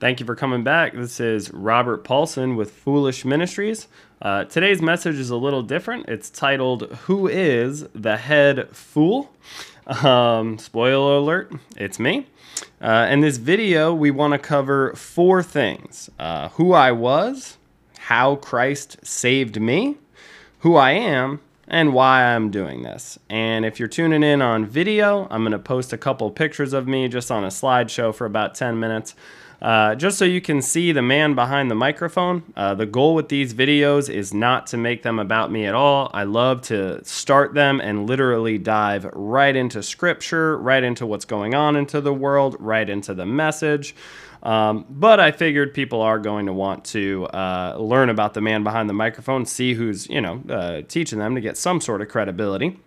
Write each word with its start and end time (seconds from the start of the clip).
Thank 0.00 0.20
you 0.20 0.26
for 0.26 0.36
coming 0.36 0.62
back. 0.62 0.94
This 0.94 1.18
is 1.18 1.52
Robert 1.52 2.04
Paulson 2.04 2.54
with 2.54 2.70
Foolish 2.70 3.24
Ministries. 3.24 3.88
Uh, 4.22 4.44
today's 4.44 4.80
message 4.80 5.16
is 5.16 5.30
a 5.30 5.36
little 5.36 5.62
different. 5.62 6.08
It's 6.08 6.30
titled, 6.30 6.84
Who 7.06 7.26
is 7.26 7.82
the 7.96 8.16
Head 8.16 8.68
Fool? 8.70 9.32
Um, 9.88 10.56
spoiler 10.58 11.16
alert, 11.16 11.52
it's 11.76 11.98
me. 11.98 12.26
Uh, 12.80 13.08
in 13.10 13.22
this 13.22 13.38
video, 13.38 13.92
we 13.92 14.12
want 14.12 14.34
to 14.34 14.38
cover 14.38 14.92
four 14.94 15.42
things 15.42 16.08
uh, 16.20 16.50
who 16.50 16.74
I 16.74 16.92
was, 16.92 17.56
how 17.98 18.36
Christ 18.36 19.04
saved 19.04 19.60
me, 19.60 19.96
who 20.60 20.76
I 20.76 20.92
am, 20.92 21.40
and 21.66 21.92
why 21.92 22.22
I'm 22.22 22.50
doing 22.50 22.82
this. 22.82 23.18
And 23.28 23.64
if 23.64 23.80
you're 23.80 23.88
tuning 23.88 24.22
in 24.22 24.42
on 24.42 24.64
video, 24.64 25.26
I'm 25.28 25.42
going 25.42 25.52
to 25.52 25.58
post 25.58 25.92
a 25.92 25.98
couple 25.98 26.30
pictures 26.30 26.72
of 26.72 26.86
me 26.86 27.08
just 27.08 27.32
on 27.32 27.42
a 27.42 27.48
slideshow 27.48 28.14
for 28.14 28.26
about 28.26 28.54
10 28.54 28.78
minutes. 28.78 29.16
Uh, 29.60 29.94
just 29.96 30.18
so 30.18 30.24
you 30.24 30.40
can 30.40 30.62
see 30.62 30.92
the 30.92 31.02
man 31.02 31.34
behind 31.34 31.70
the 31.70 31.74
microphone. 31.74 32.42
Uh, 32.56 32.74
the 32.74 32.86
goal 32.86 33.14
with 33.14 33.28
these 33.28 33.52
videos 33.52 34.08
is 34.08 34.32
not 34.32 34.68
to 34.68 34.76
make 34.76 35.02
them 35.02 35.18
about 35.18 35.50
me 35.50 35.66
at 35.66 35.74
all. 35.74 36.10
I 36.14 36.22
love 36.22 36.62
to 36.62 37.04
start 37.04 37.54
them 37.54 37.80
and 37.80 38.08
literally 38.08 38.56
dive 38.58 39.04
right 39.12 39.54
into 39.54 39.82
scripture, 39.82 40.56
right 40.58 40.84
into 40.84 41.06
what's 41.06 41.24
going 41.24 41.54
on 41.54 41.74
into 41.74 42.00
the 42.00 42.14
world, 42.14 42.56
right 42.60 42.88
into 42.88 43.14
the 43.14 43.26
message. 43.26 43.96
Um, 44.44 44.86
but 44.88 45.18
I 45.18 45.32
figured 45.32 45.74
people 45.74 46.00
are 46.00 46.20
going 46.20 46.46
to 46.46 46.52
want 46.52 46.84
to 46.86 47.26
uh, 47.26 47.76
learn 47.78 48.08
about 48.08 48.34
the 48.34 48.40
man 48.40 48.62
behind 48.62 48.88
the 48.88 48.94
microphone, 48.94 49.44
see 49.44 49.74
who's 49.74 50.08
you 50.08 50.20
know 50.20 50.40
uh, 50.48 50.82
teaching 50.82 51.18
them 51.18 51.34
to 51.34 51.40
get 51.40 51.56
some 51.56 51.80
sort 51.80 52.00
of 52.00 52.08
credibility. 52.08 52.78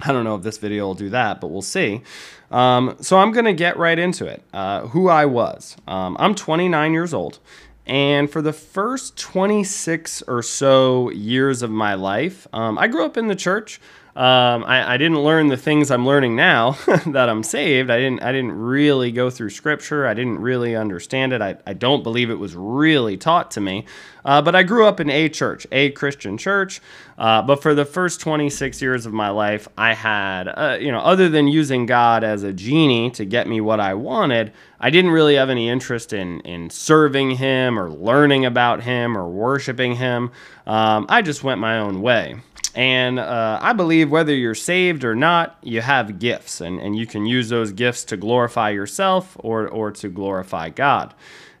I 0.00 0.12
don't 0.12 0.24
know 0.24 0.34
if 0.34 0.42
this 0.42 0.58
video 0.58 0.86
will 0.86 0.94
do 0.94 1.10
that, 1.10 1.40
but 1.40 1.48
we'll 1.48 1.62
see. 1.62 2.02
Um, 2.50 2.96
so 3.00 3.18
I'm 3.18 3.32
going 3.32 3.44
to 3.46 3.52
get 3.52 3.76
right 3.76 3.98
into 3.98 4.26
it. 4.26 4.42
Uh, 4.52 4.88
who 4.88 5.08
I 5.08 5.26
was. 5.26 5.76
Um, 5.86 6.16
I'm 6.18 6.34
29 6.34 6.92
years 6.92 7.14
old. 7.14 7.38
And 7.86 8.30
for 8.30 8.40
the 8.40 8.52
first 8.52 9.18
26 9.18 10.22
or 10.22 10.42
so 10.42 11.10
years 11.10 11.62
of 11.62 11.70
my 11.70 11.94
life, 11.94 12.46
um, 12.52 12.78
I 12.78 12.88
grew 12.88 13.04
up 13.04 13.16
in 13.16 13.28
the 13.28 13.34
church. 13.34 13.80
Um, 14.16 14.62
I, 14.64 14.94
I, 14.94 14.96
didn't 14.96 15.18
learn 15.24 15.48
the 15.48 15.56
things 15.56 15.90
I'm 15.90 16.06
learning 16.06 16.36
now 16.36 16.70
that 17.06 17.28
I'm 17.28 17.42
saved. 17.42 17.90
I 17.90 17.98
didn't. 17.98 18.22
I 18.22 18.30
didn't 18.30 18.52
really 18.52 19.10
go 19.10 19.28
through 19.28 19.50
Scripture. 19.50 20.06
I 20.06 20.14
didn't 20.14 20.38
really 20.38 20.76
understand 20.76 21.32
it. 21.32 21.42
I, 21.42 21.56
I 21.66 21.72
don't 21.72 22.04
believe 22.04 22.30
it 22.30 22.38
was 22.38 22.54
really 22.54 23.16
taught 23.16 23.50
to 23.52 23.60
me. 23.60 23.86
Uh, 24.24 24.40
but 24.40 24.54
I 24.54 24.62
grew 24.62 24.86
up 24.86 25.00
in 25.00 25.10
a 25.10 25.28
church, 25.28 25.66
a 25.70 25.90
Christian 25.90 26.38
church. 26.38 26.80
Uh, 27.18 27.42
but 27.42 27.62
for 27.62 27.74
the 27.74 27.84
first 27.84 28.20
26 28.20 28.80
years 28.80 29.06
of 29.06 29.12
my 29.12 29.28
life, 29.28 29.68
I 29.76 29.94
had, 29.94 30.48
uh, 30.48 30.78
you 30.80 30.90
know, 30.90 31.00
other 31.00 31.28
than 31.28 31.46
using 31.46 31.86
God 31.86 32.24
as 32.24 32.42
a 32.42 32.52
genie 32.52 33.10
to 33.12 33.24
get 33.24 33.46
me 33.46 33.60
what 33.60 33.80
I 33.80 33.94
wanted, 33.94 34.52
I 34.80 34.90
didn't 34.90 35.12
really 35.12 35.36
have 35.36 35.50
any 35.50 35.68
interest 35.68 36.12
in 36.12 36.40
in 36.40 36.70
serving 36.70 37.32
Him 37.32 37.78
or 37.78 37.90
learning 37.90 38.44
about 38.44 38.82
Him 38.82 39.16
or 39.16 39.28
worshiping 39.28 39.96
Him. 39.96 40.32
Um, 40.66 41.06
I 41.08 41.22
just 41.22 41.44
went 41.44 41.60
my 41.60 41.78
own 41.78 42.00
way. 42.00 42.36
And 42.74 43.20
uh, 43.20 43.58
I 43.62 43.72
believe 43.72 44.10
whether 44.10 44.34
you're 44.34 44.56
saved 44.56 45.04
or 45.04 45.14
not, 45.14 45.56
you 45.62 45.80
have 45.80 46.18
gifts, 46.18 46.60
and, 46.60 46.80
and 46.80 46.96
you 46.96 47.06
can 47.06 47.24
use 47.24 47.48
those 47.48 47.72
gifts 47.72 48.04
to 48.06 48.16
glorify 48.16 48.70
yourself 48.70 49.36
or, 49.38 49.68
or 49.68 49.92
to 49.92 50.08
glorify 50.08 50.70
God. 50.70 51.14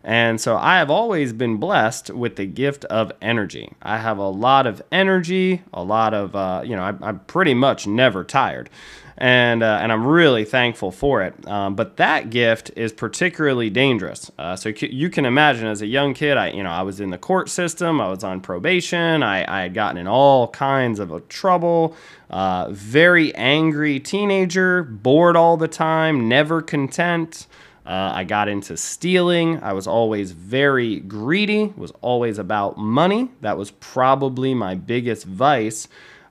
And 0.04 0.38
so 0.40 0.56
I 0.56 0.76
have 0.76 0.90
always 0.90 1.32
been 1.32 1.56
blessed 1.56 2.10
with 2.10 2.36
the 2.36 2.44
gift 2.44 2.84
of 2.86 3.10
energy. 3.22 3.72
I 3.80 3.98
have 3.98 4.18
a 4.18 4.28
lot 4.28 4.66
of 4.66 4.82
energy, 4.92 5.62
a 5.72 5.82
lot 5.82 6.12
of, 6.12 6.36
uh, 6.36 6.62
you 6.64 6.76
know, 6.76 6.82
I, 6.82 6.94
I'm 7.00 7.20
pretty 7.20 7.54
much 7.54 7.86
never 7.86 8.22
tired 8.22 8.68
and 9.16 9.62
uh, 9.62 9.78
and 9.80 9.92
I'm 9.92 10.06
really 10.06 10.44
thankful 10.44 10.90
for 10.90 11.22
it. 11.22 11.46
Um, 11.46 11.74
but 11.74 11.96
that 11.98 12.30
gift 12.30 12.70
is 12.76 12.92
particularly 12.92 13.70
dangerous. 13.70 14.30
Uh, 14.38 14.56
so 14.56 14.70
you 14.70 15.10
can 15.10 15.24
imagine, 15.24 15.66
as 15.66 15.82
a 15.82 15.86
young 15.86 16.14
kid, 16.14 16.36
I 16.36 16.48
you 16.50 16.62
know 16.62 16.70
I 16.70 16.82
was 16.82 17.00
in 17.00 17.10
the 17.10 17.18
court 17.18 17.48
system, 17.48 18.00
I 18.00 18.08
was 18.08 18.24
on 18.24 18.40
probation, 18.40 19.22
I, 19.22 19.44
I 19.46 19.62
had 19.62 19.74
gotten 19.74 19.98
in 19.98 20.08
all 20.08 20.48
kinds 20.48 20.98
of 20.98 21.28
trouble. 21.28 21.96
Uh, 22.30 22.68
very 22.70 23.32
angry 23.36 24.00
teenager, 24.00 24.82
bored 24.82 25.36
all 25.36 25.56
the 25.56 25.68
time, 25.68 26.28
never 26.28 26.60
content. 26.60 27.46
Uh, 27.86 28.12
I 28.14 28.24
got 28.24 28.48
into 28.48 28.76
stealing. 28.76 29.62
I 29.62 29.74
was 29.74 29.86
always 29.86 30.32
very 30.32 31.00
greedy, 31.00 31.72
was 31.76 31.92
always 32.00 32.38
about 32.38 32.78
money. 32.78 33.30
That 33.42 33.58
was 33.58 33.72
probably 33.72 34.54
my 34.54 34.74
biggest 34.74 35.26
vice 35.26 35.86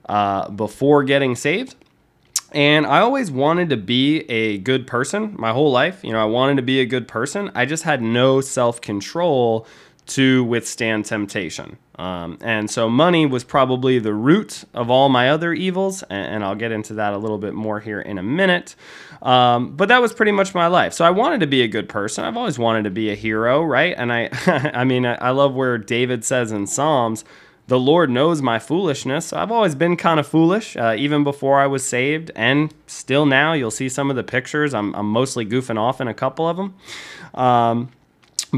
uh, 0.08 0.50
before 0.50 1.04
getting 1.04 1.36
saved. 1.36 1.76
And 2.50 2.86
I 2.86 3.00
always 3.00 3.30
wanted 3.30 3.70
to 3.70 3.76
be 3.76 4.20
a 4.30 4.58
good 4.58 4.86
person 4.86 5.34
my 5.38 5.52
whole 5.52 5.70
life. 5.70 6.02
You 6.04 6.12
know, 6.12 6.20
I 6.20 6.24
wanted 6.24 6.56
to 6.56 6.62
be 6.62 6.80
a 6.80 6.86
good 6.86 7.08
person. 7.08 7.50
I 7.54 7.66
just 7.66 7.82
had 7.82 8.02
no 8.02 8.40
self 8.40 8.80
control 8.80 9.66
to 10.06 10.44
withstand 10.44 11.06
temptation. 11.06 11.78
Um, 11.96 12.38
and 12.40 12.70
so 12.70 12.88
money 12.88 13.24
was 13.24 13.44
probably 13.44 13.98
the 13.98 14.12
root 14.12 14.64
of 14.74 14.90
all 14.90 15.08
my 15.08 15.30
other 15.30 15.52
evils. 15.52 16.02
And, 16.04 16.34
and 16.34 16.44
I'll 16.44 16.54
get 16.54 16.72
into 16.72 16.94
that 16.94 17.14
a 17.14 17.18
little 17.18 17.38
bit 17.38 17.54
more 17.54 17.80
here 17.80 18.00
in 18.00 18.18
a 18.18 18.22
minute. 18.22 18.74
Um, 19.22 19.76
but 19.76 19.88
that 19.88 20.02
was 20.02 20.12
pretty 20.12 20.32
much 20.32 20.54
my 20.54 20.66
life. 20.66 20.92
So 20.92 21.04
I 21.04 21.10
wanted 21.10 21.40
to 21.40 21.46
be 21.46 21.62
a 21.62 21.68
good 21.68 21.88
person. 21.88 22.24
I've 22.24 22.36
always 22.36 22.58
wanted 22.58 22.84
to 22.84 22.90
be 22.90 23.10
a 23.10 23.14
hero, 23.14 23.62
right? 23.62 23.94
And 23.96 24.12
I, 24.12 24.28
I 24.74 24.84
mean, 24.84 25.06
I 25.06 25.30
love 25.30 25.54
where 25.54 25.78
David 25.78 26.24
says 26.24 26.52
in 26.52 26.66
Psalms, 26.66 27.24
the 27.66 27.78
Lord 27.78 28.10
knows 28.10 28.42
my 28.42 28.58
foolishness. 28.58 29.26
So 29.26 29.38
I've 29.38 29.50
always 29.50 29.74
been 29.74 29.96
kind 29.96 30.20
of 30.20 30.26
foolish, 30.26 30.76
uh, 30.76 30.94
even 30.98 31.24
before 31.24 31.60
I 31.60 31.66
was 31.66 31.86
saved, 31.86 32.30
and 32.36 32.74
still 32.86 33.24
now. 33.24 33.54
You'll 33.54 33.70
see 33.70 33.88
some 33.88 34.10
of 34.10 34.16
the 34.16 34.22
pictures. 34.22 34.74
I'm, 34.74 34.94
I'm 34.94 35.08
mostly 35.08 35.46
goofing 35.46 35.78
off 35.78 36.00
in 36.00 36.08
a 36.08 36.14
couple 36.14 36.46
of 36.46 36.58
them. 36.58 36.74
Um, 37.32 37.90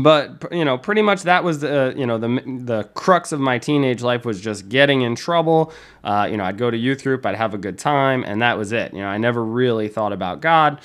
but 0.02 0.52
you 0.52 0.64
know, 0.64 0.76
pretty 0.76 1.02
much 1.02 1.22
that 1.22 1.42
was 1.42 1.60
the 1.60 1.94
you 1.96 2.06
know 2.06 2.18
the 2.18 2.28
the 2.64 2.84
crux 2.94 3.32
of 3.32 3.40
my 3.40 3.58
teenage 3.58 4.02
life 4.02 4.24
was 4.24 4.40
just 4.40 4.68
getting 4.68 5.02
in 5.02 5.14
trouble. 5.14 5.72
Uh, 6.04 6.28
you 6.30 6.36
know, 6.36 6.44
I'd 6.44 6.58
go 6.58 6.70
to 6.70 6.76
youth 6.76 7.02
group, 7.02 7.24
I'd 7.24 7.34
have 7.34 7.54
a 7.54 7.58
good 7.58 7.78
time, 7.78 8.22
and 8.24 8.42
that 8.42 8.58
was 8.58 8.72
it. 8.72 8.92
You 8.92 9.00
know, 9.00 9.08
I 9.08 9.18
never 9.18 9.42
really 9.42 9.88
thought 9.88 10.12
about 10.12 10.40
God. 10.40 10.80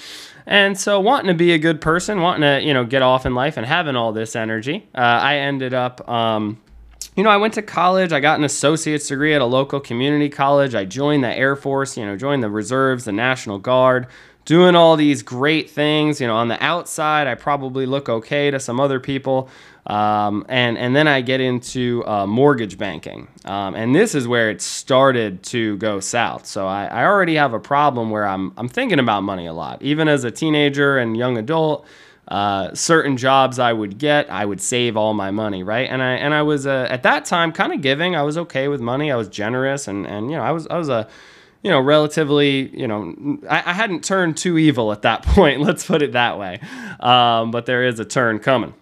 And 0.46 0.80
so, 0.80 1.00
wanting 1.00 1.28
to 1.28 1.34
be 1.34 1.52
a 1.52 1.60
good 1.60 1.82
person, 1.82 2.22
wanting 2.22 2.42
to 2.42 2.66
you 2.66 2.74
know 2.74 2.86
get 2.86 3.02
off 3.02 3.26
in 3.26 3.36
life, 3.36 3.58
and 3.58 3.66
having 3.66 3.96
all 3.96 4.14
this 4.14 4.36
energy, 4.36 4.88
uh, 4.96 5.00
I 5.00 5.38
ended 5.38 5.74
up. 5.74 6.08
Um, 6.10 6.62
you 7.16 7.24
know, 7.24 7.30
I 7.30 7.38
went 7.38 7.54
to 7.56 7.62
college. 7.62 8.14
I 8.14 8.22
got 8.22 8.40
an 8.40 8.46
associate's 8.46 9.08
degree 9.08 9.34
at 9.34 9.42
a 9.42 9.46
local 9.46 9.82
community 9.82 10.30
college. 10.30 10.74
I 10.74 10.86
joined 10.86 11.26
the 11.26 11.36
Air 11.36 11.58
Force, 11.58 11.98
you 11.98 12.06
know, 12.06 12.16
joined 12.16 12.42
the 12.42 12.50
reserves, 12.50 13.04
the 13.04 13.12
National 13.12 13.60
Guard, 13.60 14.08
doing 14.46 14.76
all 14.76 14.96
these 14.96 15.24
great 15.24 15.70
things. 15.70 16.20
You 16.20 16.28
know, 16.28 16.36
on 16.36 16.48
the 16.48 16.62
outside, 16.64 17.28
I 17.28 17.36
probably 17.36 17.86
look 17.86 18.10
okay 18.10 18.52
to 18.52 18.60
some 18.60 18.80
other 18.80 19.00
people. 19.00 19.50
Um, 19.88 20.46
and, 20.48 20.78
and 20.78 20.96
then 20.96 21.08
I 21.08 21.22
get 21.22 21.42
into 21.42 22.04
uh, 22.06 22.28
mortgage 22.28 22.78
banking. 22.78 23.28
Um, 23.46 23.74
and 23.76 23.96
this 23.96 24.14
is 24.14 24.28
where 24.28 24.50
it 24.50 24.62
started 24.62 25.42
to 25.44 25.78
go 25.78 26.00
south. 26.00 26.46
So 26.46 26.68
I, 26.68 26.86
I 26.86 27.06
already 27.06 27.36
have 27.36 27.54
a 27.54 27.60
problem 27.60 28.12
where 28.12 28.28
I'm, 28.28 28.54
I'm 28.58 28.70
thinking 28.70 29.00
about 29.00 29.22
money 29.22 29.48
a 29.48 29.54
lot. 29.54 29.82
Even 29.82 30.08
as 30.08 30.24
a 30.24 30.32
teenager 30.32 30.98
and 31.00 31.18
young 31.18 31.38
adult, 31.38 31.88
uh, 32.28 32.74
certain 32.74 33.18
jobs 33.18 33.60
I 33.60 33.74
would 33.74 33.98
get, 33.98 34.30
I 34.30 34.46
would 34.46 34.62
save 34.62 34.96
all 34.96 35.14
my 35.14 35.32
money, 35.32 35.64
right? 35.64 35.90
And 35.90 36.02
I 36.02 36.14
and 36.14 36.34
I 36.34 36.44
was 36.44 36.66
uh, 36.66 36.88
at 36.90 37.04
that 37.04 37.26
time 37.26 37.52
kind 37.52 37.74
of 37.74 37.82
giving. 37.82 38.16
I 38.16 38.22
was 38.22 38.38
okay 38.38 38.70
with 38.70 38.80
money. 38.80 39.12
I 39.12 39.18
was 39.18 39.28
generous, 39.28 39.90
and 39.90 40.08
and 40.08 40.32
you 40.32 40.38
know 40.38 40.44
I 40.44 40.52
was 40.52 40.66
I 40.68 40.78
was 40.78 40.88
a 40.88 41.10
you 41.64 41.70
know 41.70 41.80
relatively 41.80 42.70
you 42.78 42.88
know 42.88 43.40
I, 43.50 43.58
I 43.58 43.74
hadn't 43.74 44.04
turned 44.04 44.38
too 44.38 44.58
evil 44.58 44.92
at 44.92 45.02
that 45.04 45.24
point. 45.26 45.62
Let's 45.62 45.86
put 45.86 46.02
it 46.02 46.14
that 46.14 46.38
way. 46.40 46.60
Um, 47.00 47.52
but 47.52 47.66
there 47.66 47.84
is 47.84 48.00
a 48.00 48.06
turn 48.06 48.40
coming. 48.40 48.74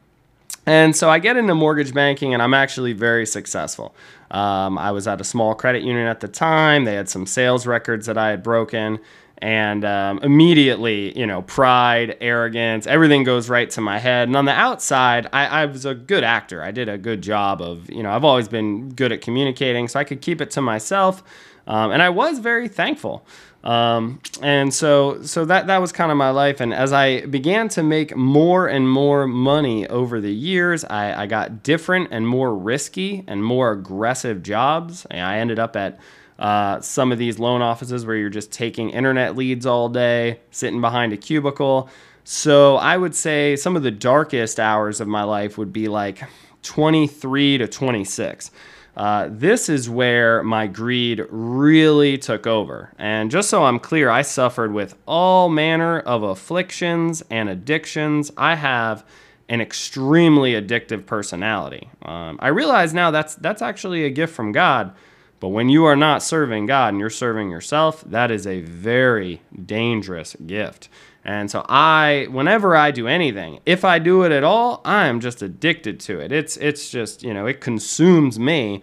And 0.65 0.95
so 0.95 1.09
I 1.09 1.17
get 1.17 1.35
into 1.35 1.55
mortgage 1.55 1.93
banking, 1.93 2.33
and 2.33 2.43
I'm 2.43 2.53
actually 2.53 2.93
very 2.93 3.25
successful. 3.25 3.95
Um, 4.29 4.77
I 4.77 4.91
was 4.91 5.07
at 5.07 5.19
a 5.19 5.23
small 5.23 5.55
credit 5.55 5.81
union 5.81 6.05
at 6.05 6.19
the 6.19 6.27
time. 6.27 6.83
They 6.85 6.93
had 6.93 7.09
some 7.09 7.25
sales 7.25 7.65
records 7.65 8.05
that 8.05 8.17
I 8.17 8.29
had 8.29 8.43
broken 8.43 8.99
and 9.41 9.85
um, 9.85 10.19
immediately, 10.21 11.17
you 11.17 11.25
know, 11.25 11.41
pride, 11.43 12.17
arrogance, 12.19 12.85
everything 12.85 13.23
goes 13.23 13.49
right 13.49 13.69
to 13.71 13.81
my 13.81 13.97
head. 13.97 14.27
And 14.27 14.35
on 14.35 14.45
the 14.45 14.51
outside, 14.51 15.27
I, 15.31 15.45
I, 15.47 15.65
was 15.65 15.85
a 15.85 15.95
good 15.95 16.23
actor. 16.23 16.61
I 16.61 16.71
did 16.71 16.89
a 16.89 16.97
good 16.97 17.21
job 17.21 17.61
of, 17.61 17.89
you 17.89 18.03
know, 18.03 18.11
I've 18.11 18.25
always 18.25 18.49
been 18.49 18.89
good 18.89 19.11
at 19.11 19.21
communicating, 19.21 19.87
so 19.87 19.99
I 19.99 20.03
could 20.03 20.21
keep 20.21 20.41
it 20.41 20.51
to 20.51 20.61
myself. 20.61 21.23
Um, 21.67 21.91
and 21.91 22.01
I 22.01 22.09
was 22.09 22.39
very 22.39 22.67
thankful. 22.67 23.25
Um, 23.63 24.21
and 24.41 24.73
so, 24.73 25.21
so 25.21 25.45
that 25.45 25.67
that 25.67 25.79
was 25.79 25.91
kind 25.91 26.11
of 26.11 26.17
my 26.17 26.29
life. 26.29 26.61
And 26.61 26.73
as 26.73 26.93
I 26.93 27.25
began 27.25 27.67
to 27.69 27.83
make 27.83 28.15
more 28.15 28.67
and 28.67 28.89
more 28.89 29.27
money 29.27 29.87
over 29.87 30.21
the 30.21 30.33
years, 30.33 30.83
I, 30.85 31.23
I 31.23 31.25
got 31.27 31.61
different 31.61 32.09
and 32.11 32.27
more 32.27 32.55
risky 32.55 33.23
and 33.27 33.43
more 33.43 33.71
aggressive 33.71 34.43
jobs. 34.43 35.05
And 35.11 35.21
I 35.21 35.37
ended 35.39 35.59
up 35.59 35.75
at 35.75 35.99
uh, 36.39 36.79
some 36.79 37.11
of 37.11 37.19
these 37.19 37.37
loan 37.37 37.61
offices 37.61 38.05
where 38.05 38.15
you're 38.15 38.29
just 38.29 38.51
taking 38.51 38.89
internet 38.89 39.35
leads 39.35 39.65
all 39.65 39.89
day, 39.89 40.39
sitting 40.51 40.79
behind 40.81 41.13
a 41.13 41.17
cubicle. 41.17 41.89
So 42.23 42.77
I 42.77 42.95
would 42.95 43.13
say 43.13 43.55
some 43.55 43.75
of 43.75 43.83
the 43.83 43.91
darkest 43.91 44.59
hours 44.59 45.01
of 45.01 45.07
my 45.07 45.23
life 45.23 45.57
would 45.57 45.73
be 45.73 45.89
like 45.89 46.23
23 46.63 47.57
to 47.59 47.67
26. 47.67 48.51
Uh, 48.95 49.27
this 49.31 49.69
is 49.69 49.89
where 49.89 50.41
my 50.43 50.67
greed 50.67 51.25
really 51.29 52.17
took 52.17 52.47
over. 52.47 52.93
And 52.97 53.31
just 53.31 53.49
so 53.49 53.63
I'm 53.63 53.79
clear, 53.79 54.09
I 54.09 54.21
suffered 54.21 54.73
with 54.73 54.95
all 55.05 55.49
manner 55.49 55.99
of 55.99 56.23
afflictions 56.23 57.21
and 57.29 57.49
addictions. 57.49 58.31
I 58.37 58.55
have 58.55 59.05
an 59.49 59.61
extremely 59.61 60.53
addictive 60.53 61.05
personality. 61.05 61.89
Um, 62.03 62.39
I 62.41 62.49
realize 62.49 62.93
now 62.93 63.09
that's 63.11 63.35
that's 63.35 63.61
actually 63.61 64.05
a 64.05 64.09
gift 64.09 64.33
from 64.33 64.51
God. 64.51 64.93
But 65.39 65.49
when 65.49 65.69
you 65.69 65.85
are 65.85 65.95
not 65.95 66.21
serving 66.21 66.65
God 66.65 66.89
and 66.89 66.99
you're 66.99 67.09
serving 67.09 67.49
yourself, 67.49 68.03
that 68.05 68.31
is 68.31 68.45
a 68.45 68.61
very 68.61 69.41
dangerous 69.65 70.35
gift. 70.45 70.89
And 71.23 71.51
so 71.51 71.65
I 71.67 72.27
whenever 72.29 72.75
I 72.75 72.91
do 72.91 73.07
anything, 73.07 73.59
if 73.65 73.85
I 73.85 73.99
do 73.99 74.23
it 74.23 74.31
at 74.31 74.43
all, 74.43 74.81
I 74.85 75.07
am 75.07 75.19
just 75.19 75.41
addicted 75.41 75.99
to 76.01 76.19
it. 76.19 76.31
It's 76.31 76.57
it's 76.57 76.89
just, 76.89 77.23
you 77.23 77.33
know, 77.33 77.45
it 77.45 77.61
consumes 77.61 78.39
me. 78.39 78.81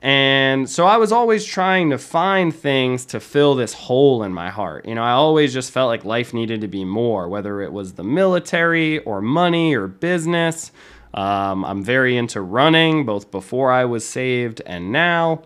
And 0.00 0.68
so 0.68 0.86
I 0.86 0.98
was 0.98 1.12
always 1.12 1.46
trying 1.46 1.88
to 1.88 1.96
find 1.96 2.54
things 2.54 3.06
to 3.06 3.20
fill 3.20 3.54
this 3.54 3.72
hole 3.72 4.22
in 4.22 4.34
my 4.34 4.50
heart. 4.50 4.86
You 4.86 4.94
know, 4.94 5.02
I 5.02 5.12
always 5.12 5.54
just 5.54 5.70
felt 5.70 5.88
like 5.88 6.04
life 6.04 6.34
needed 6.34 6.60
to 6.60 6.68
be 6.68 6.84
more, 6.84 7.26
whether 7.26 7.62
it 7.62 7.72
was 7.72 7.94
the 7.94 8.04
military 8.04 8.98
or 8.98 9.22
money 9.22 9.74
or 9.74 9.86
business. 9.86 10.72
Um, 11.14 11.64
I'm 11.64 11.82
very 11.82 12.18
into 12.18 12.42
running, 12.42 13.06
both 13.06 13.30
before 13.30 13.70
I 13.72 13.86
was 13.86 14.06
saved 14.06 14.60
and 14.66 14.92
now 14.92 15.42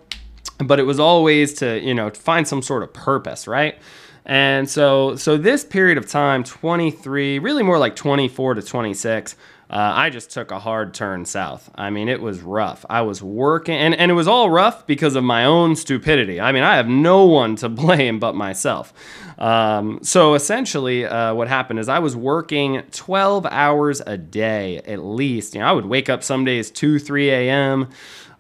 but 0.59 0.79
it 0.79 0.85
was 0.85 0.99
always 0.99 1.55
to 1.55 1.81
you 1.81 1.95
know 1.95 2.11
find 2.11 2.47
some 2.47 2.63
sort 2.63 2.83
of 2.83 2.93
purpose 2.93 3.47
right 3.47 3.79
and 4.27 4.69
so 4.69 5.17
so 5.17 5.37
this 5.37 5.65
period 5.65 5.99
of 5.99 6.09
time 6.09 6.45
23 6.45 7.39
really 7.39 7.63
more 7.63 7.79
like 7.79 7.97
24 7.97 8.55
to 8.55 8.63
26 8.63 9.37
uh, 9.71 9.93
I 9.95 10.09
just 10.09 10.31
took 10.31 10.51
a 10.51 10.59
hard 10.59 10.95
turn 10.95 11.27
south. 11.27 11.71
I 11.75 11.91
mean, 11.91 12.09
it 12.09 12.23
was 12.23 12.41
rough. 12.41 12.87
I 12.89 13.03
was 13.03 13.23
working, 13.23 13.75
and, 13.75 13.95
and 13.95 14.11
it 14.11 14.15
was 14.15 14.27
all 14.27 14.49
rough 14.49 14.87
because 14.87 15.15
of 15.15 15.25
my 15.25 15.45
own 15.45 15.77
stupidity. 15.77 16.41
I 16.41 16.53
mean, 16.53 16.63
I 16.63 16.77
have 16.77 16.89
no 16.89 17.27
one 17.27 17.55
to 17.57 17.69
blame 17.69 18.19
but 18.19 18.35
myself. 18.35 18.95
Um, 19.37 20.01
so 20.03 20.35
essentially, 20.35 21.05
uh, 21.05 21.35
what 21.35 21.49
happened 21.49 21.81
is 21.81 21.89
I 21.91 21.99
was 21.99 22.17
working 22.17 22.83
12 22.93 23.45
hours 23.45 24.01
a 24.07 24.17
day 24.17 24.79
at 24.79 25.05
least. 25.05 25.55
You 25.55 25.61
know, 25.61 25.67
I 25.67 25.73
would 25.73 25.87
wake 25.87 26.09
up 26.09 26.23
some 26.23 26.47
days 26.47 26.71
2, 26.71 26.99
3 26.99 27.29
a.m. 27.29 27.89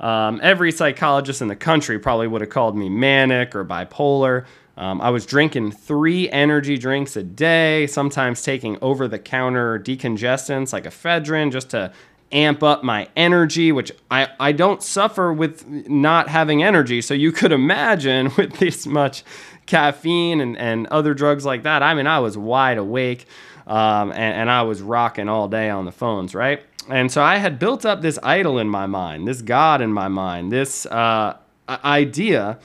Um, 0.00 0.40
every 0.42 0.72
psychologist 0.72 1.42
in 1.42 1.48
the 1.48 1.56
country 1.56 1.98
probably 1.98 2.28
would 2.28 2.40
have 2.40 2.50
called 2.50 2.76
me 2.76 2.88
manic 2.88 3.54
or 3.54 3.64
bipolar. 3.64 4.46
Um, 4.76 5.00
I 5.00 5.10
was 5.10 5.26
drinking 5.26 5.72
three 5.72 6.30
energy 6.30 6.78
drinks 6.78 7.16
a 7.16 7.24
day, 7.24 7.88
sometimes 7.88 8.42
taking 8.42 8.78
over 8.80 9.08
the 9.08 9.18
counter 9.18 9.78
decongestants 9.78 10.72
like 10.72 10.84
ephedrine 10.84 11.50
just 11.50 11.70
to 11.70 11.92
amp 12.30 12.62
up 12.62 12.84
my 12.84 13.08
energy, 13.16 13.72
which 13.72 13.90
I, 14.10 14.28
I 14.38 14.52
don't 14.52 14.82
suffer 14.82 15.32
with 15.32 15.66
not 15.66 16.28
having 16.28 16.62
energy. 16.62 17.00
So 17.00 17.14
you 17.14 17.32
could 17.32 17.52
imagine 17.52 18.30
with 18.36 18.58
this 18.58 18.86
much 18.86 19.24
caffeine 19.66 20.40
and, 20.40 20.56
and 20.56 20.86
other 20.88 21.12
drugs 21.12 21.44
like 21.44 21.64
that. 21.64 21.82
I 21.82 21.94
mean, 21.94 22.06
I 22.06 22.20
was 22.20 22.38
wide 22.38 22.78
awake 22.78 23.26
um, 23.66 24.12
and, 24.12 24.34
and 24.34 24.50
I 24.50 24.62
was 24.62 24.80
rocking 24.80 25.28
all 25.28 25.48
day 25.48 25.70
on 25.70 25.84
the 25.84 25.92
phones, 25.92 26.34
right? 26.34 26.62
And 26.90 27.12
so 27.12 27.22
I 27.22 27.36
had 27.36 27.58
built 27.58 27.84
up 27.84 28.00
this 28.00 28.18
idol 28.22 28.58
in 28.58 28.68
my 28.68 28.86
mind, 28.86 29.28
this 29.28 29.42
God 29.42 29.80
in 29.80 29.92
my 29.92 30.08
mind, 30.08 30.50
this 30.50 30.86
uh, 30.86 31.36
idea 31.68 32.58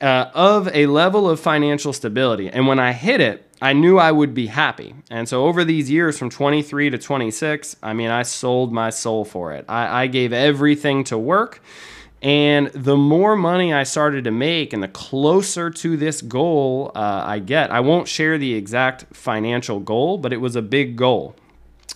uh, 0.00 0.30
of 0.34 0.68
a 0.74 0.86
level 0.86 1.28
of 1.28 1.40
financial 1.40 1.92
stability. 1.92 2.48
And 2.48 2.66
when 2.66 2.78
I 2.78 2.92
hit 2.92 3.20
it, 3.20 3.44
I 3.60 3.72
knew 3.72 3.98
I 3.98 4.12
would 4.12 4.34
be 4.34 4.46
happy. 4.46 4.94
And 5.10 5.28
so 5.28 5.46
over 5.46 5.64
these 5.64 5.90
years 5.90 6.18
from 6.18 6.30
23 6.30 6.90
to 6.90 6.98
26, 6.98 7.76
I 7.82 7.92
mean, 7.92 8.10
I 8.10 8.22
sold 8.22 8.72
my 8.72 8.90
soul 8.90 9.24
for 9.24 9.52
it. 9.52 9.64
I, 9.68 10.04
I 10.04 10.06
gave 10.06 10.32
everything 10.32 11.04
to 11.04 11.18
work. 11.18 11.60
And 12.20 12.68
the 12.68 12.96
more 12.96 13.36
money 13.36 13.72
I 13.72 13.84
started 13.84 14.24
to 14.24 14.32
make 14.32 14.72
and 14.72 14.82
the 14.82 14.88
closer 14.88 15.70
to 15.70 15.96
this 15.96 16.20
goal 16.20 16.90
uh, 16.94 17.22
I 17.24 17.38
get, 17.38 17.70
I 17.70 17.80
won't 17.80 18.08
share 18.08 18.38
the 18.38 18.54
exact 18.54 19.06
financial 19.14 19.78
goal, 19.78 20.18
but 20.18 20.32
it 20.32 20.38
was 20.38 20.56
a 20.56 20.62
big 20.62 20.96
goal. 20.96 21.36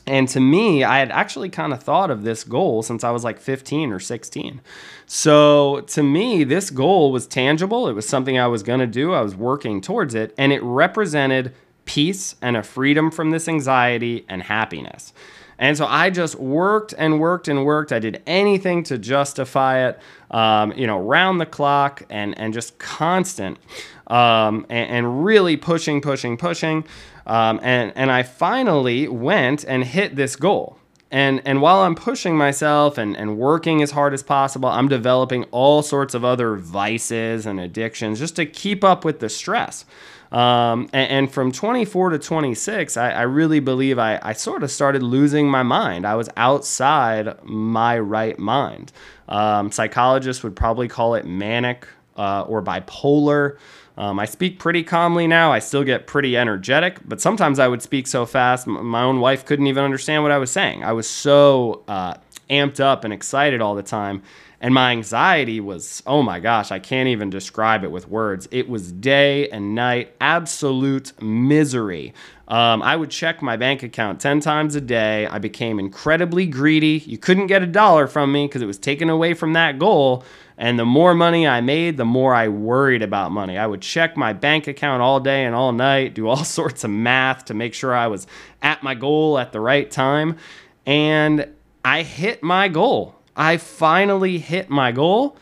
And 0.07 0.29
to 0.29 0.41
me, 0.41 0.85
I 0.85 0.99
had 0.99 1.11
actually 1.11 1.49
kind 1.49 1.73
of 1.73 1.83
thought 1.83 2.11
of 2.11 2.23
this 2.23 2.45
goal 2.45 2.83
since 2.83 3.05
I 3.05 3.11
was 3.11 3.25
like 3.25 3.39
15 3.39 3.93
or 3.93 4.01
16. 4.01 4.61
So 5.07 5.83
to 5.89 6.03
me, 6.03 6.45
this 6.45 6.71
goal 6.71 7.13
was 7.13 7.27
tangible. 7.27 7.89
It 7.89 7.93
was 7.93 8.09
something 8.09 8.39
I 8.39 8.49
was 8.49 8.63
going 8.63 8.81
to 8.81 8.87
do. 8.87 9.13
I 9.13 9.21
was 9.21 9.37
working 9.37 9.81
towards 9.81 10.15
it. 10.15 10.35
And 10.37 10.53
it 10.53 10.63
represented 10.63 11.55
peace 11.85 12.37
and 12.43 12.57
a 12.57 12.63
freedom 12.63 13.11
from 13.11 13.31
this 13.31 13.49
anxiety 13.49 14.25
and 14.29 14.43
happiness. 14.43 15.13
And 15.59 15.77
so 15.77 15.87
I 15.87 16.11
just 16.11 16.37
worked 16.37 16.93
and 16.99 17.21
worked 17.21 17.47
and 17.47 17.65
worked. 17.65 17.93
I 17.93 18.01
did 18.01 18.23
anything 18.27 18.83
to 18.85 18.99
justify 18.99 19.89
it, 19.89 20.01
um, 20.31 20.73
you 20.73 20.89
know, 20.89 20.99
round 20.99 21.41
the 21.41 21.47
clock 21.47 22.03
and, 22.11 22.37
and 22.37 22.53
just 22.53 22.79
constant 22.79 23.59
um, 24.09 24.67
and, 24.69 24.91
and 24.91 25.25
really 25.25 25.57
pushing, 25.57 26.01
pushing, 26.01 26.37
pushing. 26.37 26.85
Um, 27.27 27.61
and, 27.63 27.93
and 27.95 28.11
I 28.11 28.23
finally 28.23 29.09
went 29.09 29.65
and 29.65 29.85
hit 29.85 30.17
this 30.17 30.37
goal. 30.37 30.79
And, 31.13 31.43
and 31.45 31.61
while 31.61 31.81
I'm 31.81 31.95
pushing 31.95 32.39
myself 32.39 32.97
and, 32.97 33.15
and 33.17 33.37
working 33.37 33.83
as 33.83 33.91
hard 33.91 34.15
as 34.15 34.23
possible, 34.23 34.71
I'm 34.71 34.89
developing 34.89 35.45
all 35.51 35.83
sorts 35.83 36.15
of 36.15 36.25
other 36.25 36.57
vices 36.57 37.45
and 37.45 37.61
addictions 37.61 38.19
just 38.19 38.35
to 38.37 38.47
keep 38.47 38.83
up 38.83 39.05
with 39.05 39.21
the 39.21 39.29
stress. 39.29 39.85
Um, 40.33 40.89
and, 40.95 41.11
and, 41.11 41.31
from 41.31 41.53
24 41.53 42.11
to 42.11 42.19
26, 42.19 42.97
I, 42.97 43.11
I 43.11 43.23
really 43.23 43.61
believe 43.61 43.99
I, 43.99 44.19
I, 44.23 44.33
sort 44.33 44.63
of 44.63 44.71
started 44.71 45.03
losing 45.03 45.51
my 45.51 45.63
mind. 45.63 46.07
I 46.07 46.15
was 46.15 46.31
outside 46.39 47.45
my 47.45 47.99
right 47.99 48.39
mind. 48.39 48.93
Um, 49.29 49.71
psychologists 49.71 50.43
would 50.43 50.57
probably 50.57 50.89
call 50.89 51.17
it 51.17 51.27
manic 51.27 51.87
uh, 52.17 52.47
or 52.49 52.63
bipolar. 52.63 53.59
Um, 53.97 54.19
I 54.19 54.25
speak 54.25 54.59
pretty 54.59 54.83
calmly 54.83 55.27
now. 55.27 55.53
I 55.53 55.59
still 55.59 55.85
get 55.85 56.07
pretty 56.07 56.37
energetic, 56.37 56.99
but 57.07 57.21
sometimes 57.21 57.59
I 57.59 57.69
would 57.69 57.83
speak 57.83 58.07
so 58.07 58.25
fast, 58.25 58.67
my 58.67 59.03
own 59.03 59.21
wife 59.21 59.45
couldn't 59.45 59.67
even 59.67 59.85
understand 59.85 60.23
what 60.23 60.33
I 60.33 60.39
was 60.39 60.51
saying. 60.51 60.83
I 60.83 60.93
was 60.93 61.09
so 61.09 61.85
uh, 61.89 62.15
amped 62.49 62.81
up 62.81 63.05
and 63.05 63.13
excited 63.13 63.61
all 63.61 63.75
the 63.75 63.83
time. 63.83 64.23
And 64.61 64.73
my 64.73 64.93
anxiety 64.93 65.59
was, 65.59 66.05
oh 66.07 66.23
my 66.23 66.39
gosh, 66.39 66.71
I 66.71 66.79
can't 66.79 67.09
even 67.09 67.31
describe 67.31 67.83
it 67.83 67.91
with 67.91 68.09
words. 68.09 68.47
It 68.53 68.69
was 68.69 68.93
day 68.93 69.49
and 69.49 69.75
night, 69.75 70.15
absolute 70.21 71.21
misery. 71.21 72.15
Um, 72.53 72.83
I 72.83 72.97
would 72.97 73.09
check 73.09 73.41
my 73.41 73.57
bank 73.57 73.83
account 73.83 74.21
10 74.21 74.41
times 74.41 74.75
a 74.75 74.81
day. 74.83 75.27
I 75.27 75.39
became 75.39 75.79
incredibly 75.79 76.45
greedy. 76.45 77.03
You 77.07 77.17
couldn't 77.17 77.47
get 77.47 77.63
a 77.63 77.67
dollar 77.67 78.07
from 78.07 78.31
me 78.31 78.47
because 78.47 78.61
it 78.61 78.67
was 78.67 78.77
taken 78.77 79.09
away 79.09 79.33
from 79.33 79.55
that 79.55 79.79
goal. 79.79 80.23
And 80.59 80.79
the 80.79 80.85
more 80.85 81.15
money 81.15 81.49
I 81.49 81.63
made, 81.63 81.97
the 81.97 82.05
more 82.05 82.35
I 82.35 82.49
worried 82.49 83.01
about 83.01 83.33
money. 83.33 83.57
I 83.57 83.67
would 83.67 83.81
check 83.81 84.19
my 84.19 84.35
bank 84.35 84.67
account 84.67 85.01
all 85.01 85.19
day 85.19 85.47
and 85.47 85.55
all 85.55 85.73
night, 85.73 86.13
do 86.13 86.29
all 86.29 86.45
sorts 86.45 86.85
of 86.85 86.91
math 86.91 87.47
to 87.47 87.55
make 87.55 87.73
sure 87.73 87.95
I 87.95 88.09
was 88.09 88.27
at 88.61 88.83
my 88.83 88.95
goal 88.95 89.39
at 89.39 89.53
the 89.53 89.61
right 89.61 89.91
time. 89.91 90.37
And 90.85 91.49
I 91.87 92.03
hit 92.03 92.43
my 92.43 92.69
goal. 92.69 93.15
I 93.35 93.57
finally 93.57 94.37
hit 94.37 94.69
my 94.69 94.93
goal, 94.93 95.39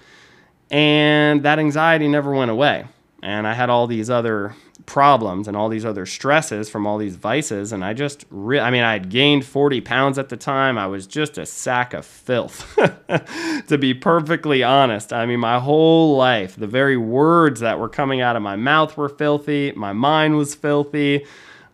and 0.71 1.43
that 1.43 1.59
anxiety 1.59 2.07
never 2.07 2.33
went 2.33 2.53
away. 2.53 2.85
And 3.21 3.49
I 3.49 3.55
had 3.55 3.69
all 3.69 3.89
these 3.89 4.09
other 4.09 4.55
problems 4.91 5.47
and 5.47 5.57
all 5.57 5.69
these 5.69 5.85
other 5.85 6.05
stresses 6.05 6.69
from 6.69 6.85
all 6.85 6.99
these 6.99 7.15
vices. 7.15 7.71
And 7.71 7.85
I 7.85 7.93
just, 7.93 8.25
re- 8.29 8.59
I 8.59 8.73
mean, 8.73 8.83
I 8.83 8.93
had 8.93 9.09
gained 9.09 9.45
40 9.45 9.81
pounds 9.83 10.19
at 10.19 10.31
the 10.31 10.37
time. 10.37 10.77
I 10.77 10.89
was 10.89 11.07
just 11.07 11.39
a 11.39 11.47
sack 11.47 11.95
of 11.95 12.05
filth, 12.05 12.77
to 13.69 13.79
be 13.79 13.95
perfectly 13.95 14.65
honest. 14.65 15.13
I 15.13 15.27
mean, 15.27 15.39
my 15.39 15.61
whole 15.61 16.17
life, 16.17 16.57
the 16.57 16.67
very 16.67 16.97
words 16.97 17.61
that 17.61 17.79
were 17.79 17.89
coming 17.89 18.21
out 18.21 18.35
of 18.35 18.43
my 18.43 18.57
mouth 18.57 18.97
were 18.97 19.09
filthy. 19.09 19.71
My 19.77 19.93
mind 19.93 20.37
was 20.37 20.57
filthy. 20.57 21.25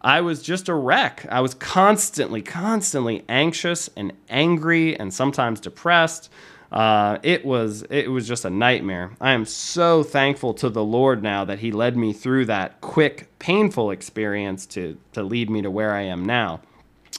I 0.03 0.21
was 0.21 0.43
just 0.43 0.69
a 0.69 0.75
wreck. 0.75 1.25
I 1.31 1.41
was 1.41 1.55
constantly, 1.55 2.43
constantly 2.43 3.25
anxious 3.31 3.89
and 3.97 4.13
angry 4.29 4.95
and 5.01 5.13
sometimes 5.13 5.59
depressed. 5.59 6.31
Uh, 6.71 7.19
it 7.23 7.45
was 7.45 7.83
it 7.91 8.11
was 8.11 8.27
just 8.27 8.45
a 8.45 8.51
nightmare. 8.51 9.13
I 9.21 9.33
am 9.33 9.45
so 9.45 10.03
thankful 10.03 10.55
to 10.55 10.69
the 10.69 10.85
Lord 10.85 11.23
now 11.23 11.45
that 11.45 11.61
He 11.61 11.73
led 11.73 11.97
me 11.97 12.13
through 12.13 12.47
that 12.47 12.81
quick, 12.81 13.29
painful 13.39 13.91
experience 13.91 14.67
to 14.67 14.99
to 15.13 15.23
lead 15.23 15.51
me 15.51 15.63
to 15.63 15.71
where 15.71 15.93
I 15.93 16.03
am 16.03 16.25
now. 16.25 16.61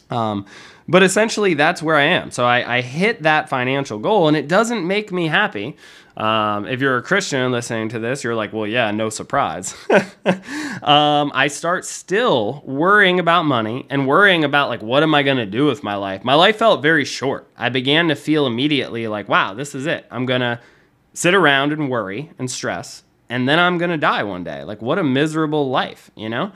Um, 0.09 0.45
but 0.87 1.03
essentially, 1.03 1.53
that's 1.53 1.83
where 1.83 1.95
I 1.95 2.03
am. 2.03 2.31
So 2.31 2.45
I, 2.45 2.77
I, 2.77 2.81
hit 2.81 3.23
that 3.23 3.49
financial 3.49 3.99
goal, 3.99 4.29
and 4.29 4.37
it 4.37 4.47
doesn't 4.47 4.87
make 4.87 5.11
me 5.11 5.27
happy. 5.27 5.75
Um, 6.15 6.65
if 6.65 6.79
you're 6.79 6.97
a 6.97 7.01
Christian 7.01 7.51
listening 7.51 7.89
to 7.89 7.99
this, 7.99 8.23
you're 8.23 8.35
like, 8.35 8.53
well, 8.53 8.65
yeah, 8.65 8.89
no 8.91 9.09
surprise. 9.09 9.75
um, 10.81 11.31
I 11.35 11.47
start 11.49 11.85
still 11.85 12.63
worrying 12.65 13.19
about 13.19 13.43
money 13.43 13.85
and 13.89 14.07
worrying 14.07 14.43
about, 14.43 14.69
like, 14.69 14.81
what 14.81 15.03
am 15.03 15.13
I 15.13 15.23
going 15.23 15.37
to 15.37 15.45
do 15.45 15.65
with 15.65 15.83
my 15.83 15.95
life? 15.95 16.23
My 16.23 16.35
life 16.35 16.57
felt 16.57 16.81
very 16.81 17.05
short. 17.05 17.47
I 17.57 17.69
began 17.69 18.07
to 18.07 18.15
feel 18.15 18.47
immediately 18.47 19.07
like, 19.07 19.27
wow, 19.27 19.53
this 19.53 19.75
is 19.75 19.85
it. 19.85 20.05
I'm 20.09 20.25
going 20.25 20.41
to 20.41 20.59
sit 21.13 21.35
around 21.35 21.73
and 21.73 21.89
worry 21.89 22.31
and 22.39 22.49
stress 22.49 23.03
and 23.29 23.47
then 23.47 23.59
I'm 23.59 23.77
going 23.77 23.91
to 23.91 23.97
die 23.97 24.23
one 24.23 24.43
day. 24.43 24.63
Like, 24.63 24.81
what 24.81 24.97
a 24.97 25.03
miserable 25.03 25.69
life, 25.69 26.11
you 26.15 26.29
know? 26.29 26.51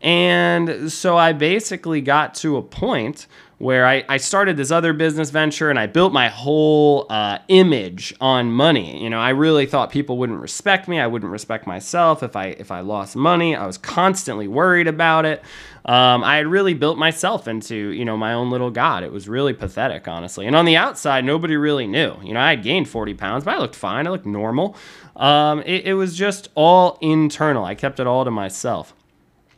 And 0.00 0.90
so 0.90 1.16
I 1.16 1.32
basically 1.32 2.00
got 2.00 2.34
to 2.36 2.56
a 2.56 2.62
point 2.62 3.26
where 3.58 3.86
I, 3.86 4.04
I 4.08 4.16
started 4.16 4.56
this 4.56 4.70
other 4.70 4.92
business 4.92 5.30
venture 5.30 5.70
and 5.70 5.78
I 5.78 5.86
built 5.86 6.12
my 6.12 6.28
whole 6.28 7.06
uh, 7.08 7.38
image 7.48 8.14
on 8.20 8.50
money. 8.50 9.02
You 9.02 9.10
know, 9.10 9.20
I 9.20 9.30
really 9.30 9.66
thought 9.66 9.90
people 9.90 10.18
wouldn't 10.18 10.40
respect 10.40 10.88
me. 10.88 10.98
I 10.98 11.06
wouldn't 11.06 11.30
respect 11.30 11.66
myself 11.66 12.22
if 12.22 12.36
I 12.36 12.46
if 12.46 12.70
I 12.70 12.80
lost 12.80 13.16
money. 13.16 13.54
I 13.54 13.66
was 13.66 13.78
constantly 13.78 14.48
worried 14.48 14.88
about 14.88 15.24
it. 15.24 15.42
Um, 15.86 16.24
I 16.24 16.36
had 16.36 16.46
really 16.46 16.72
built 16.72 16.96
myself 16.96 17.46
into 17.46 17.74
you 17.74 18.06
know 18.06 18.16
my 18.16 18.32
own 18.32 18.50
little 18.50 18.70
god. 18.70 19.02
It 19.02 19.12
was 19.12 19.28
really 19.28 19.52
pathetic, 19.52 20.08
honestly. 20.08 20.46
And 20.46 20.56
on 20.56 20.64
the 20.64 20.76
outside, 20.76 21.24
nobody 21.24 21.56
really 21.56 21.86
knew. 21.86 22.16
You 22.22 22.34
know, 22.34 22.40
I 22.40 22.50
had 22.50 22.62
gained 22.62 22.88
40 22.88 23.14
pounds, 23.14 23.44
but 23.44 23.54
I 23.54 23.58
looked 23.58 23.76
fine. 23.76 24.06
I 24.06 24.10
looked 24.10 24.26
normal. 24.26 24.76
Um, 25.16 25.60
it, 25.66 25.86
it 25.86 25.94
was 25.94 26.16
just 26.16 26.48
all 26.54 26.98
internal. 27.00 27.64
I 27.64 27.74
kept 27.74 28.00
it 28.00 28.06
all 28.06 28.24
to 28.24 28.30
myself. 28.30 28.94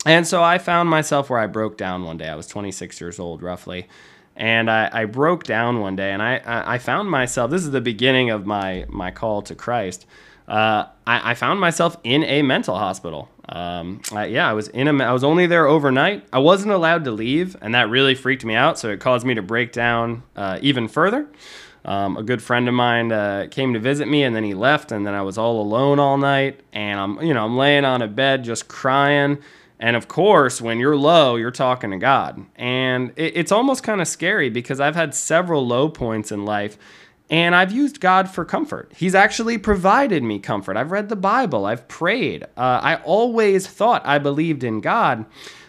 And 0.05 0.27
so 0.27 0.43
I 0.43 0.59
found 0.59 0.89
myself 0.89 1.31
where 1.31 1.41
I 1.41 1.47
broke 1.47 1.77
down 1.77 2.05
one 2.05 2.17
day. 2.17 2.29
I 2.29 2.37
was 2.37 2.47
26 2.47 3.01
years 3.01 3.19
old, 3.19 3.43
roughly. 3.43 3.89
And 4.37 4.71
I, 4.71 4.89
I 4.93 5.05
broke 5.07 5.45
down 5.45 5.81
one 5.81 5.97
day 5.97 6.13
and 6.13 6.23
I, 6.23 6.41
I 6.45 6.79
found 6.79 7.11
myself, 7.11 7.51
this 7.51 7.63
is 7.63 7.71
the 7.71 7.81
beginning 7.81 8.31
of 8.31 8.47
my, 8.47 8.85
my 8.89 9.11
call 9.11 9.43
to 9.43 9.55
Christ. 9.55 10.07
Uh, 10.47 10.87
I, 11.07 11.33
I, 11.33 11.35
found 11.35 11.59
myself 11.59 11.97
in 12.05 12.23
a 12.23 12.43
mental 12.43 12.79
hospital. 12.79 13.29
Um, 13.49 14.01
I, 14.13 14.27
yeah, 14.27 14.49
I 14.49 14.53
was 14.53 14.69
in 14.69 14.89
a, 14.89 15.05
I 15.05 15.13
was 15.13 15.23
only 15.23 15.47
there 15.47 15.67
overnight. 15.67 16.27
I 16.33 16.39
wasn't 16.39 16.73
allowed 16.73 17.05
to 17.05 17.13
leave, 17.13 17.57
and 17.61 17.75
that 17.75 17.89
really 17.89 18.15
freaked 18.15 18.45
me 18.45 18.55
out. 18.55 18.79
So 18.79 18.91
it 18.91 19.01
caused 19.01 19.27
me 19.27 19.35
to 19.35 19.43
break 19.43 19.73
down 19.73 20.23
uh, 20.35 20.59
even 20.63 20.89
further. 20.89 21.29
Um, 21.85 22.17
a 22.17 22.23
good 22.25 22.43
friend 22.43 22.67
of 22.67 22.75
mine 22.75 23.13
uh, 23.13 23.47
came 23.49 23.73
to 23.75 23.79
visit 23.79 24.09
me, 24.09 24.25
and 24.25 24.35
then 24.35 24.43
he 24.43 24.55
left, 24.55 24.91
and 24.91 25.07
then 25.07 25.15
I 25.15 25.23
was 25.23 25.39
all 25.39 25.61
alone 25.61 26.01
all 26.01 26.19
night. 26.19 26.61
And 26.73 26.99
I'm, 26.99 27.23
you 27.23 27.33
know, 27.33 27.45
I'm 27.45 27.57
laying 27.57 27.85
on 27.85 28.03
a 28.03 28.09
bed 28.09 28.43
just 28.43 28.67
crying. 28.67 29.39
And 29.79 29.95
of 29.95 30.09
course, 30.09 30.61
when 30.61 30.81
you're 30.81 30.97
low, 30.97 31.37
you're 31.37 31.51
talking 31.53 31.91
to 31.93 31.99
God. 31.99 32.45
And 32.57 33.13
it, 33.15 33.37
it's 33.37 33.53
almost 33.53 33.85
kind 33.85 34.01
of 34.01 34.09
scary 34.09 34.51
because 34.51 34.81
I've 34.81 34.97
had 34.97 35.15
several 35.15 35.65
low 35.65 35.89
points 35.89 36.33
in 36.33 36.45
life 36.45 36.77
and 37.29 37.55
I've 37.55 37.73
used 37.73 38.01
God 38.01 38.31
for 38.31 38.45
comfort. 38.45 38.93
He's 38.97 39.15
actually 39.15 39.59
provided 39.59 40.23
me 40.23 40.39
comfort. 40.39 40.77
I've 40.77 40.93
read 40.93 41.09
the 41.09 41.17
Bible, 41.17 41.67
I've 41.67 41.89
prayed. 41.89 42.45
Uh, 42.57 42.81
I 42.83 42.97
always 43.05 43.67
thought 43.67 44.07
I 44.07 44.19
believed 44.19 44.65
in 44.65 44.81
God. 44.81 45.27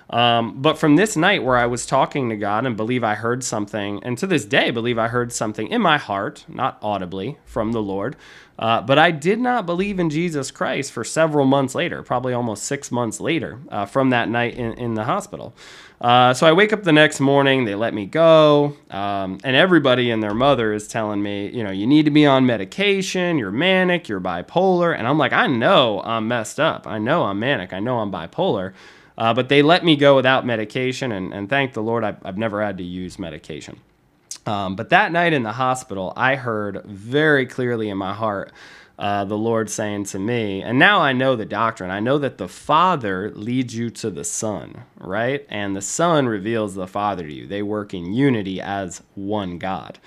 Um, 0.10 0.62
but 0.62 0.78
from 0.78 0.96
this 0.96 1.18
night 1.18 1.44
where 1.44 1.58
I 1.58 1.66
was 1.66 1.86
talking 1.86 2.30
to 2.30 2.38
God 2.38 2.66
and 2.66 2.78
believe 2.78 3.04
I 3.04 3.16
heard 3.16 3.44
something, 3.44 4.02
and 4.04 4.18
to 4.20 4.28
this 4.28 4.46
day 4.46 4.72
believe 4.72 4.98
I 4.98 5.10
heard 5.10 5.34
something 5.34 5.68
in 5.68 5.82
my 5.82 5.98
heart, 5.98 6.46
not 6.48 6.78
audibly, 6.82 7.38
from 7.46 7.74
the 7.74 7.82
Lord, 7.82 8.16
uh, 8.58 8.82
but 8.82 8.98
I 8.98 9.12
did 9.12 9.40
not 9.40 9.66
believe 9.66 10.00
in 10.00 10.10
Jesus 10.10 10.50
Christ 10.50 10.92
for 10.94 11.04
several 11.04 11.46
months 11.46 11.76
later, 11.76 12.04
probably 12.04 12.34
almost 12.34 12.64
six 12.64 12.92
months 12.92 13.20
later 13.20 13.60
uh, 13.70 13.86
from 13.86 14.10
that 14.12 14.30
night 14.30 14.56
in, 14.56 14.74
in 14.74 14.94
the 14.94 15.04
hospital. 15.04 15.54
Uh, 16.00 16.32
so 16.32 16.46
I 16.46 16.52
wake 16.52 16.74
up 16.74 16.84
the 16.84 16.94
next 16.94 17.20
morning, 17.20 17.66
they 17.66 17.74
let 17.74 17.92
me 17.94 18.06
go, 18.06 18.78
um, 18.92 19.40
and 19.44 19.56
everybody 19.56 20.12
and 20.12 20.22
their 20.22 20.36
mother 20.36 20.72
is 20.72 20.88
telling 20.88 21.24
me, 21.24 21.50
you 21.50 21.64
know, 21.64 21.72
you 21.72 21.88
need 21.88 22.06
to 22.06 22.12
be 22.12 22.26
on 22.26 22.46
medication, 22.46 23.40
you're 23.40 23.52
manic, 23.52 24.08
you're 24.08 24.22
bipolar. 24.22 24.96
And 24.96 25.08
I'm 25.08 25.18
like, 25.18 25.34
I 25.34 25.48
know 25.48 26.02
I'm 26.04 26.28
messed 26.28 26.60
up. 26.60 26.86
I 26.86 27.00
know 27.00 27.24
I'm 27.24 27.40
manic. 27.40 27.74
I 27.74 27.80
know 27.80 27.98
I'm 27.98 28.12
bipolar. 28.12 28.74
Uh, 29.18 29.34
but 29.34 29.50
they 29.50 29.64
let 29.64 29.84
me 29.84 29.96
go 29.96 30.16
without 30.16 30.46
medication, 30.46 31.12
and, 31.12 31.34
and 31.34 31.50
thank 31.50 31.74
the 31.74 31.82
Lord, 31.82 32.04
I've, 32.04 32.24
I've 32.24 32.38
never 32.38 32.64
had 32.64 32.78
to 32.78 32.84
use 32.84 33.18
medication. 33.18 33.80
Um, 34.46 34.76
but 34.76 34.90
that 34.90 35.12
night 35.12 35.34
in 35.34 35.42
the 35.42 35.52
hospital, 35.52 36.14
I 36.16 36.36
heard 36.36 36.84
very 36.86 37.48
clearly 37.48 37.90
in 37.90 37.98
my 37.98 38.14
heart 38.14 38.52
uh, 39.00 39.26
the 39.26 39.38
Lord 39.38 39.70
saying 39.70 40.06
to 40.06 40.20
me, 40.20 40.62
and 40.62 40.80
now 40.80 41.02
I 41.02 41.14
know 41.14 41.36
the 41.36 41.46
doctrine. 41.46 41.92
I 41.92 42.00
know 42.00 42.18
that 42.18 42.38
the 42.38 42.48
Father 42.48 43.32
leads 43.36 43.76
you 43.76 43.90
to 43.92 44.10
the 44.10 44.24
Son, 44.24 44.84
right? 45.00 45.46
And 45.50 45.76
the 45.76 45.82
Son 45.82 46.28
reveals 46.28 46.74
the 46.74 46.88
Father 46.88 47.28
to 47.28 47.34
you. 47.34 47.46
They 47.46 47.62
work 47.62 47.94
in 47.94 48.14
unity 48.14 48.60
as 48.60 49.04
one 49.14 49.60
God. 49.60 50.00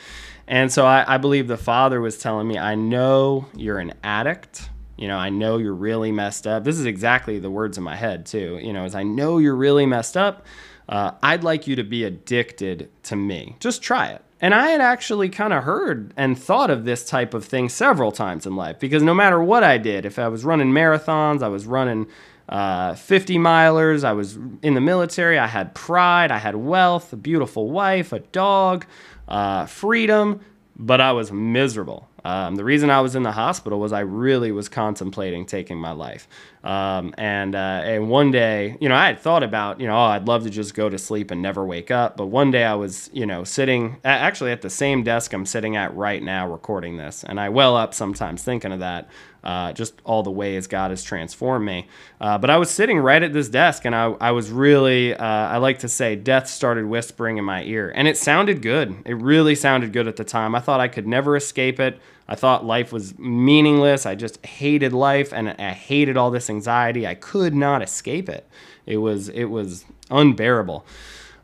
And 0.48 0.72
so 0.72 0.84
I, 0.86 1.14
I 1.14 1.18
believe 1.18 1.46
the 1.46 1.56
Father 1.56 2.00
was 2.00 2.18
telling 2.18 2.48
me, 2.48 2.58
I 2.58 2.74
know 2.74 3.46
you're 3.54 3.78
an 3.78 3.94
addict. 4.02 4.68
You 4.96 5.06
know, 5.06 5.16
I 5.16 5.30
know 5.30 5.58
you're 5.58 5.72
really 5.72 6.10
messed 6.10 6.46
up. 6.46 6.64
This 6.64 6.78
is 6.78 6.86
exactly 6.86 7.38
the 7.38 7.50
words 7.50 7.78
in 7.78 7.84
my 7.84 7.94
head, 7.94 8.26
too. 8.26 8.58
You 8.60 8.72
know, 8.72 8.84
as 8.84 8.96
I 8.96 9.04
know 9.04 9.38
you're 9.38 9.54
really 9.54 9.86
messed 9.86 10.16
up. 10.16 10.44
Uh, 10.88 11.12
I'd 11.22 11.44
like 11.44 11.68
you 11.68 11.76
to 11.76 11.84
be 11.84 12.02
addicted 12.02 12.90
to 13.04 13.14
me. 13.14 13.54
Just 13.60 13.80
try 13.80 14.08
it. 14.08 14.24
And 14.40 14.54
I 14.54 14.70
had 14.70 14.80
actually 14.80 15.28
kind 15.28 15.52
of 15.52 15.64
heard 15.64 16.14
and 16.16 16.38
thought 16.38 16.70
of 16.70 16.84
this 16.84 17.04
type 17.04 17.34
of 17.34 17.44
thing 17.44 17.68
several 17.68 18.10
times 18.10 18.46
in 18.46 18.56
life 18.56 18.78
because 18.78 19.02
no 19.02 19.12
matter 19.12 19.42
what 19.42 19.62
I 19.62 19.76
did, 19.76 20.06
if 20.06 20.18
I 20.18 20.28
was 20.28 20.44
running 20.44 20.72
marathons, 20.72 21.42
I 21.42 21.48
was 21.48 21.66
running 21.66 22.06
uh, 22.48 22.94
50 22.94 23.36
milers, 23.36 24.02
I 24.02 24.12
was 24.12 24.38
in 24.62 24.74
the 24.74 24.80
military, 24.80 25.38
I 25.38 25.46
had 25.46 25.74
pride, 25.74 26.32
I 26.32 26.38
had 26.38 26.56
wealth, 26.56 27.12
a 27.12 27.16
beautiful 27.16 27.70
wife, 27.70 28.12
a 28.12 28.20
dog, 28.20 28.86
uh, 29.28 29.66
freedom, 29.66 30.40
but 30.74 31.00
I 31.00 31.12
was 31.12 31.30
miserable. 31.30 32.08
Um, 32.24 32.56
the 32.56 32.64
reason 32.64 32.90
I 32.90 33.00
was 33.00 33.14
in 33.14 33.22
the 33.22 33.32
hospital 33.32 33.78
was 33.78 33.92
I 33.92 34.00
really 34.00 34.52
was 34.52 34.68
contemplating 34.68 35.46
taking 35.46 35.78
my 35.78 35.92
life. 35.92 36.28
Um, 36.62 37.14
and 37.16 37.54
uh, 37.54 37.80
and 37.84 38.10
one 38.10 38.30
day, 38.30 38.76
you 38.80 38.88
know, 38.88 38.94
I 38.94 39.06
had 39.06 39.20
thought 39.20 39.42
about, 39.42 39.80
you 39.80 39.86
know, 39.86 39.96
oh, 39.96 40.10
I'd 40.10 40.28
love 40.28 40.44
to 40.44 40.50
just 40.50 40.74
go 40.74 40.90
to 40.90 40.98
sleep 40.98 41.30
and 41.30 41.40
never 41.40 41.64
wake 41.64 41.90
up. 41.90 42.16
But 42.16 42.26
one 42.26 42.50
day 42.50 42.64
I 42.64 42.74
was, 42.74 43.08
you 43.12 43.24
know, 43.24 43.44
sitting 43.44 43.96
actually 44.04 44.52
at 44.52 44.60
the 44.60 44.70
same 44.70 45.02
desk 45.02 45.32
I'm 45.32 45.46
sitting 45.46 45.76
at 45.76 45.96
right 45.96 46.22
now 46.22 46.50
recording 46.50 46.98
this, 46.98 47.24
and 47.24 47.40
I 47.40 47.48
well 47.48 47.76
up 47.76 47.94
sometimes 47.94 48.42
thinking 48.42 48.72
of 48.72 48.80
that 48.80 49.08
uh, 49.42 49.72
just 49.72 49.94
all 50.04 50.22
the 50.22 50.30
ways 50.30 50.66
God 50.66 50.90
has 50.90 51.02
transformed 51.02 51.64
me. 51.64 51.88
Uh, 52.20 52.38
but 52.38 52.50
I 52.50 52.58
was 52.58 52.70
sitting 52.70 52.98
right 52.98 53.22
at 53.22 53.32
this 53.32 53.48
desk, 53.48 53.84
and 53.84 53.94
I, 53.94 54.12
I 54.20 54.30
was 54.32 54.50
really, 54.50 55.14
uh, 55.14 55.24
I 55.24 55.56
like 55.58 55.78
to 55.80 55.88
say, 55.88 56.16
death 56.16 56.48
started 56.48 56.86
whispering 56.86 57.38
in 57.38 57.44
my 57.44 57.62
ear. 57.64 57.92
And 57.94 58.06
it 58.06 58.16
sounded 58.16 58.62
good. 58.62 58.96
It 59.06 59.14
really 59.14 59.54
sounded 59.54 59.92
good 59.92 60.06
at 60.06 60.16
the 60.16 60.24
time. 60.24 60.54
I 60.54 60.60
thought 60.60 60.80
I 60.80 60.88
could 60.88 61.06
never 61.06 61.36
escape 61.36 61.80
it. 61.80 62.00
I 62.30 62.36
thought 62.36 62.64
life 62.64 62.92
was 62.92 63.18
meaningless. 63.18 64.06
I 64.06 64.14
just 64.14 64.44
hated 64.46 64.92
life, 64.92 65.32
and 65.32 65.50
I 65.50 65.72
hated 65.72 66.16
all 66.16 66.30
this 66.30 66.48
anxiety. 66.48 67.04
I 67.04 67.16
could 67.16 67.54
not 67.54 67.82
escape 67.82 68.28
it. 68.28 68.46
It 68.86 68.98
was, 68.98 69.28
it 69.28 69.46
was 69.46 69.84
unbearable. 70.10 70.86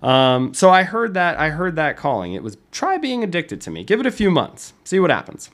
Um, 0.01 0.55
so 0.55 0.71
I 0.71 0.85
heard 0.85 1.15
that 1.15 1.39
I 1.39 1.51
heard 1.51 1.75
that 1.77 1.97
calling. 1.97 2.35
It 2.35 2.43
was 2.43 2.57
try 2.71 2.99
being 2.99 3.25
addicted 3.25 3.61
to 3.63 3.71
me. 3.71 3.83
Give 3.83 3.99
it 3.99 4.07
a 4.07 4.11
few 4.13 4.31
months, 4.31 4.75
see 4.85 5.01
what 5.01 5.11
happens. 5.11 5.51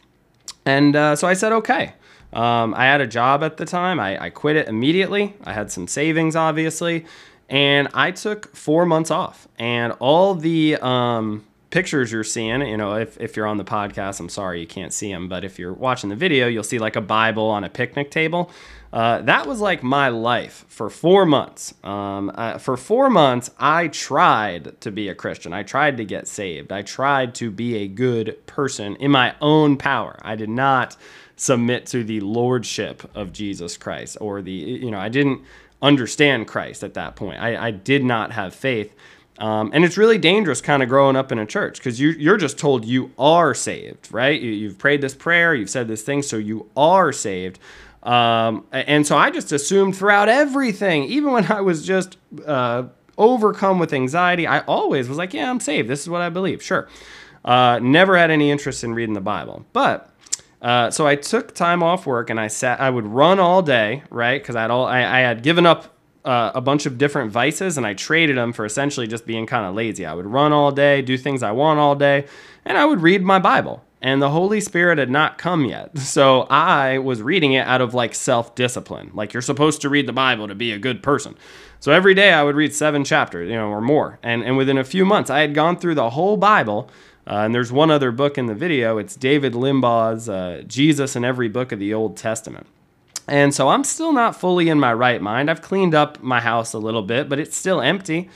And 0.67 0.95
uh, 0.95 1.17
so 1.17 1.27
I 1.27 1.35
said 1.35 1.53
okay. 1.53 1.95
Um, 2.33 2.75
I 2.75 2.85
had 2.85 3.01
a 3.01 3.07
job 3.07 3.43
at 3.43 3.57
the 3.57 3.65
time. 3.65 4.01
I, 4.01 4.25
I 4.25 4.31
quit 4.31 4.57
it 4.57 4.69
immediately. 4.69 5.35
I 5.45 5.53
had 5.53 5.71
some 5.71 5.87
savings, 5.87 6.35
obviously, 6.35 7.05
and 7.49 7.89
I 7.95 8.11
took 8.11 8.55
four 8.55 8.85
months 8.85 9.11
off. 9.11 9.49
And 9.59 9.93
all 10.01 10.35
the 10.35 10.77
um, 10.77 11.45
pictures 11.73 12.13
you're 12.13 12.23
seeing, 12.23 12.61
you 12.61 12.77
know, 12.77 12.95
if, 12.95 13.19
if 13.19 13.35
you're 13.35 13.47
on 13.47 13.57
the 13.57 13.65
podcast, 13.65 14.21
I'm 14.21 14.29
sorry 14.29 14.61
you 14.61 14.67
can't 14.67 14.93
see 14.93 15.11
them, 15.11 15.29
but 15.29 15.43
if 15.43 15.59
you're 15.59 15.73
watching 15.73 16.11
the 16.11 16.17
video, 16.17 16.47
you'll 16.47 16.63
see 16.63 16.79
like 16.79 16.97
a 16.97 17.01
Bible 17.01 17.49
on 17.49 17.65
a 17.65 17.71
picnic 17.71 18.11
table. 18.11 18.51
Uh, 18.93 19.23
that 19.23 19.47
was 19.47 19.59
like 19.59 19.83
my 19.83 20.09
life 20.09 20.67
for 20.69 20.91
four 20.91 21.25
months. 21.25 21.73
Um, 21.83 22.31
uh, 22.35 22.59
for 22.59 22.77
four 22.77 23.09
months, 23.09 23.51
I 23.59 23.89
tried 23.89 24.79
to 24.83 24.93
be 24.93 25.09
a 25.09 25.15
Christian. 25.15 25.55
I 25.55 25.63
tried 25.63 25.97
to 25.97 26.05
get 26.05 26.29
saved. 26.29 26.71
I 26.73 26.83
tried 26.83 27.35
to 27.37 27.51
be 27.51 27.77
a 27.77 27.89
good 27.89 28.47
person 28.47 28.95
in 28.97 29.11
my 29.11 29.35
own 29.41 29.79
power. 29.79 30.19
I 30.21 30.37
did 30.37 30.51
not 30.51 30.97
submit 31.37 31.87
to 31.87 32.05
the 32.05 32.21
lordship 32.21 33.11
of 33.17 33.33
Jesus 33.33 33.79
Christ 33.79 34.19
or 34.21 34.43
the, 34.43 34.53
you 34.53 34.91
know, 34.91 35.01
I 35.01 35.09
didn't 35.09 35.41
understand 35.81 36.47
Christ 36.47 36.85
at 36.85 36.93
that 36.95 37.17
point. 37.17 37.41
I, 37.41 37.69
I 37.69 37.71
did 37.71 38.05
not 38.05 38.33
have 38.33 38.55
faith. 38.55 38.95
Um, 39.43 39.73
and 39.75 39.85
it's 39.85 39.97
really 39.97 40.19
dangerous 40.19 40.61
kind 40.61 40.85
of 40.85 40.89
growing 40.89 41.17
up 41.17 41.33
in 41.33 41.41
a 41.41 41.45
church 41.45 41.79
because 41.79 41.99
you, 41.99 42.11
you're 42.11 42.37
just 42.37 42.59
told 42.59 42.85
you 42.85 43.11
are 43.19 43.55
saved, 43.55 44.09
right? 44.13 44.41
You, 44.41 44.53
you've 44.53 44.79
prayed 44.79 45.01
this 45.01 45.15
prayer, 45.15 45.53
you've 45.53 45.69
said 45.69 45.89
this 45.89 46.03
thing, 46.03 46.23
so 46.23 46.37
you 46.37 46.71
are 46.77 47.13
saved. 47.13 47.59
Um, 48.05 48.65
and 48.71 49.05
so 49.05 49.17
I 49.17 49.31
just 49.31 49.51
assumed 49.51 49.97
throughout 49.97 50.29
everything, 50.29 51.05
even 51.05 51.33
when 51.33 51.51
I 51.51 51.61
was 51.61 51.85
just 51.85 52.19
uh, 52.47 52.85
overcome 53.19 53.81
with 53.81 53.93
anxiety, 53.93 54.47
I 54.47 54.61
always 54.61 55.09
was 55.09 55.19
like, 55.19 55.35
yeah, 55.35 55.51
I'm 55.51 55.59
saved. 55.59 55.89
This 55.89 56.03
is 56.03 56.09
what 56.09 56.23
I 56.23 56.29
believe. 56.29 56.63
Sure. 56.63 56.89
Uh, 57.45 57.81
never 57.83 58.17
had 58.17 58.31
any 58.31 58.49
interest 58.49 58.85
in 58.85 58.95
reading 58.95 59.15
the 59.15 59.21
Bible. 59.21 59.67
But 59.73 60.09
uh, 60.61 60.93
so 60.93 61.05
I 61.05 61.17
took 61.17 61.53
time 61.53 61.83
off 61.83 62.07
work 62.07 62.31
and 62.31 62.39
I 62.39 62.47
sat. 62.47 62.81
I 62.81 62.91
would 62.91 63.07
run 63.07 63.41
all 63.41 63.61
day, 63.61 64.05
right? 64.09 64.41
Because 64.41 64.55
I 64.55 64.63
had 64.63 64.71
all 64.71 64.87
I, 64.87 64.99
I 64.99 65.19
had 65.19 65.43
given 65.43 65.67
up 65.67 65.92
uh, 66.25 66.53
a 66.55 66.61
bunch 66.61 66.87
of 66.87 66.99
different 66.99 67.33
vices 67.33 67.77
and 67.77 67.87
I 67.87 67.95
traded 67.95 68.37
them 68.37 68.53
for 68.53 68.65
essentially 68.65 69.07
just 69.07 69.27
being 69.27 69.47
kind 69.47 69.67
of 69.67 69.75
lazy. 69.75 70.07
I 70.07 70.15
would 70.15 70.27
run 70.27 70.53
all 70.53 70.71
day, 70.71 71.03
do 71.03 71.19
things 71.19 71.43
I 71.43 71.53
want 71.53 71.81
all 71.81 71.95
day, 71.95 72.27
and 72.65 72.79
I 72.79 72.85
would 72.85 73.01
read 73.01 73.23
my 73.23 73.39
Bible. 73.39 73.83
And 74.01 74.21
the 74.21 74.31
Holy 74.31 74.61
Spirit 74.61 74.99
had 74.99 75.11
not 75.11 75.39
come 75.39 75.65
yet. 75.65 75.97
So 75.99 76.43
I 76.43 76.99
was 76.99 77.23
reading 77.23 77.53
it 77.55 77.67
out 77.67 77.81
of 77.81 77.95
like 77.95 78.15
self 78.15 78.55
discipline. 78.55 79.11
Like 79.15 79.33
you're 79.33 79.43
supposed 79.43 79.81
to 79.83 79.89
read 79.89 80.07
the 80.07 80.13
Bible 80.13 80.49
to 80.49 80.55
be 80.55 80.73
a 80.73 80.79
good 80.79 81.03
person. 81.03 81.37
So 81.81 81.93
every 81.93 82.15
day 82.15 82.33
I 82.33 82.43
would 82.43 82.55
read 82.55 82.75
seven 82.75 83.05
chapters, 83.05 83.49
you 83.49 83.57
know, 83.57 83.69
or 83.69 83.81
more. 83.81 84.19
And, 84.23 84.45
and 84.45 84.57
within 84.57 84.79
a 84.79 84.85
few 84.85 85.05
months, 85.05 85.31
I 85.31 85.41
had 85.41 85.55
gone 85.55 85.79
through 85.79 85.97
the 85.97 86.11
whole 86.11 86.37
Bible 86.37 86.91
uh, 87.27 87.43
and 87.45 87.55
there's 87.55 87.71
one 87.71 87.91
other 87.91 88.11
book 88.11 88.37
in 88.37 88.47
the 88.47 88.55
video. 88.55 88.99
It's 88.99 89.15
David 89.15 89.53
Limbaugh's 89.53 90.29
uh, 90.29 90.63
Jesus 90.67 91.15
in 91.15 91.25
Every 91.25 91.49
Book 91.49 91.73
of 91.73 91.79
the 91.79 91.95
Old 91.95 92.17
Testament. 92.17 92.67
And 93.29 93.55
so 93.55 93.69
I'm 93.69 93.85
still 93.85 94.13
not 94.13 94.39
fully 94.39 94.69
in 94.69 94.81
my 94.81 94.93
right 94.93 95.23
mind. 95.23 95.51
I've 95.51 95.63
cleaned 95.63 95.95
up 95.95 96.23
my 96.23 96.41
house 96.41 96.73
a 96.73 96.79
little 96.79 97.03
bit, 97.03 97.29
but 97.29 97.39
it's 97.39 97.57
still 97.57 97.81
empty. 97.81 98.29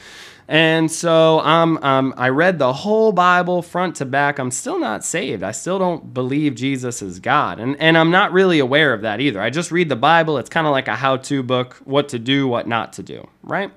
And 0.49 0.91
so 0.91 1.41
um, 1.41 2.15
I 2.17 2.29
read 2.29 2.59
the 2.59 2.73
whole 2.73 3.11
Bible 3.11 3.63
front 3.63 3.97
to 3.97 4.05
back. 4.05 4.39
I'm 4.39 4.53
still 4.53 4.79
not 4.79 5.05
saved. 5.05 5.43
I 5.43 5.51
still 5.51 5.79
don't 5.79 6.15
believe 6.15 6.55
Jesus 6.55 7.03
is 7.03 7.19
God. 7.19 7.59
And, 7.59 7.77
and 7.81 7.99
I'm 7.99 8.13
not 8.13 8.33
really 8.33 8.61
aware 8.61 8.93
of 8.93 9.03
that 9.03 9.21
either. 9.21 9.41
I 9.41 9.51
just 9.51 9.73
read 9.73 9.89
the 9.89 9.97
Bible. 9.97 10.39
It's 10.39 10.49
kind 10.49 10.67
of 10.67 10.71
like 10.71 10.87
a 10.87 10.95
how 10.95 11.17
to 11.17 11.43
book 11.43 11.75
what 11.85 12.09
to 12.11 12.19
do, 12.21 12.47
what 12.47 12.69
not 12.69 12.93
to 12.95 13.03
do, 13.03 13.29
right? 13.43 13.73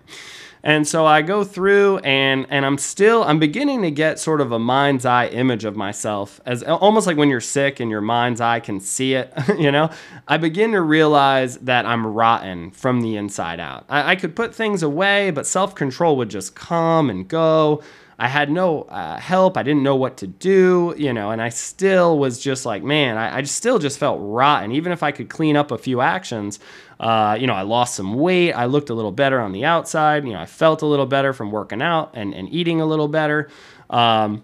And 0.64 0.88
so 0.88 1.06
I 1.06 1.22
go 1.22 1.44
through 1.44 2.00
and 2.00 2.46
and 2.50 2.66
I'm 2.66 2.78
still 2.78 3.24
I'm 3.24 3.40
beginning 3.40 3.82
to 3.84 3.92
get 3.92 4.20
sort 4.20 4.42
of 4.42 4.52
a 4.52 4.60
mind's 4.60 5.06
eye 5.06 5.28
image 5.28 5.66
of 5.66 5.76
myself 5.76 6.42
as 6.46 6.64
almost 6.64 7.08
like 7.08 7.18
when 7.18 7.30
you're 7.30 7.40
sick 7.40 7.80
and 7.80 7.90
your 7.90 8.02
mind's 8.02 8.42
eye 8.42 8.60
can 8.60 8.80
see 8.80 9.14
it, 9.14 9.34
you 9.58 9.72
know. 9.72 9.90
I 10.28 10.38
begin 10.38 10.72
to 10.74 10.82
realize 10.82 11.58
that 11.60 11.86
I'm 11.86 12.06
rotten 12.06 12.72
from 12.72 13.02
the 13.02 13.16
inside 13.16 13.60
out. 13.60 13.86
I, 13.90 14.12
I 14.12 14.16
could 14.16 14.36
put 14.36 14.54
things 14.54 14.84
away, 14.84 15.32
but 15.32 15.48
self-control 15.48 16.18
would 16.18 16.30
just 16.30 16.56
come 16.56 17.10
and 17.10 17.28
go. 17.28 17.82
I 18.20 18.28
had 18.28 18.52
no 18.52 18.82
uh, 18.84 19.18
help. 19.18 19.56
I 19.56 19.64
didn't 19.64 19.82
know 19.82 19.96
what 19.96 20.18
to 20.18 20.28
do, 20.28 20.94
you 20.98 21.14
know, 21.14 21.32
and 21.32 21.42
I 21.42 21.48
still 21.48 22.20
was 22.20 22.38
just 22.38 22.66
like, 22.66 22.84
man, 22.84 23.18
I, 23.18 23.38
I 23.38 23.44
still 23.44 23.80
just 23.80 23.98
felt 23.98 24.20
rotten. 24.22 24.74
Even 24.74 24.92
if 24.92 25.04
I 25.04 25.12
could 25.12 25.30
clean 25.30 25.56
up 25.56 25.72
a 25.72 25.78
few 25.78 26.02
actions, 26.02 26.60
uh, 27.00 27.38
you 27.40 27.48
know, 27.48 27.54
I 27.54 27.62
lost 27.62 27.96
some 27.96 28.16
weight. 28.16 28.52
I 28.52 28.66
looked 28.66 28.90
a 28.90 28.94
little 28.94 29.14
better 29.14 29.40
on 29.40 29.54
the 29.54 29.64
outside. 29.64 30.26
You 30.26 30.34
know, 30.34 30.40
I 30.40 30.46
felt 30.46 30.82
a 30.82 30.86
little 30.86 31.06
better 31.06 31.32
from 31.32 31.50
working 31.50 31.82
out 31.82 32.12
and, 32.14 32.34
and 32.34 32.52
eating 32.54 32.82
a 32.82 32.86
little 32.86 33.08
better. 33.08 33.50
Um, 33.90 34.44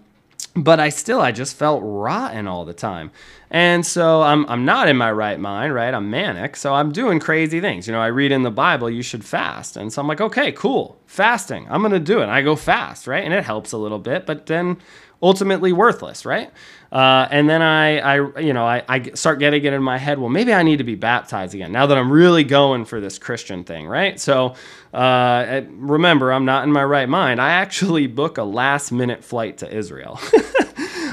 but 0.54 0.80
I 0.80 0.88
still, 0.88 1.20
I 1.20 1.32
just 1.32 1.54
felt 1.54 1.82
rotten 1.84 2.48
all 2.48 2.64
the 2.64 2.72
time. 2.72 3.10
And 3.50 3.86
so 3.86 4.22
I'm, 4.22 4.44
I'm 4.48 4.64
not 4.64 4.88
in 4.88 4.96
my 4.96 5.10
right 5.12 5.38
mind, 5.38 5.72
right? 5.72 5.94
I'm 5.94 6.10
manic. 6.10 6.56
So 6.56 6.74
I'm 6.74 6.90
doing 6.92 7.20
crazy 7.20 7.60
things. 7.60 7.86
You 7.86 7.92
know, 7.92 8.00
I 8.00 8.08
read 8.08 8.32
in 8.32 8.42
the 8.42 8.50
Bible, 8.50 8.90
you 8.90 9.02
should 9.02 9.24
fast. 9.24 9.76
And 9.76 9.92
so 9.92 10.02
I'm 10.02 10.08
like, 10.08 10.20
okay, 10.20 10.52
cool, 10.52 10.98
fasting. 11.06 11.66
I'm 11.70 11.80
going 11.80 11.92
to 11.92 12.00
do 12.00 12.20
it. 12.20 12.24
And 12.24 12.32
I 12.32 12.42
go 12.42 12.56
fast, 12.56 13.06
right? 13.06 13.24
And 13.24 13.32
it 13.32 13.44
helps 13.44 13.72
a 13.72 13.78
little 13.78 14.00
bit, 14.00 14.26
but 14.26 14.46
then 14.46 14.78
ultimately 15.22 15.72
worthless, 15.72 16.26
right? 16.26 16.50
Uh, 16.92 17.26
and 17.30 17.48
then 17.48 17.62
I, 17.62 17.98
I, 17.98 18.38
you 18.40 18.52
know, 18.52 18.66
I, 18.66 18.82
I 18.88 19.10
start 19.14 19.38
getting 19.38 19.64
it 19.64 19.72
in 19.72 19.82
my 19.82 19.98
head. 19.98 20.18
Well, 20.18 20.28
maybe 20.28 20.52
I 20.52 20.62
need 20.62 20.78
to 20.78 20.84
be 20.84 20.94
baptized 20.94 21.54
again 21.54 21.72
now 21.72 21.86
that 21.86 21.96
I'm 21.96 22.12
really 22.12 22.44
going 22.44 22.84
for 22.84 23.00
this 23.00 23.18
Christian 23.18 23.64
thing, 23.64 23.86
right? 23.86 24.20
So 24.20 24.54
uh, 24.92 25.62
remember, 25.70 26.32
I'm 26.32 26.44
not 26.44 26.64
in 26.64 26.72
my 26.72 26.84
right 26.84 27.08
mind. 27.08 27.40
I 27.40 27.50
actually 27.50 28.06
book 28.06 28.38
a 28.38 28.44
last 28.44 28.92
minute 28.92 29.24
flight 29.24 29.58
to 29.58 29.74
Israel. 29.74 30.20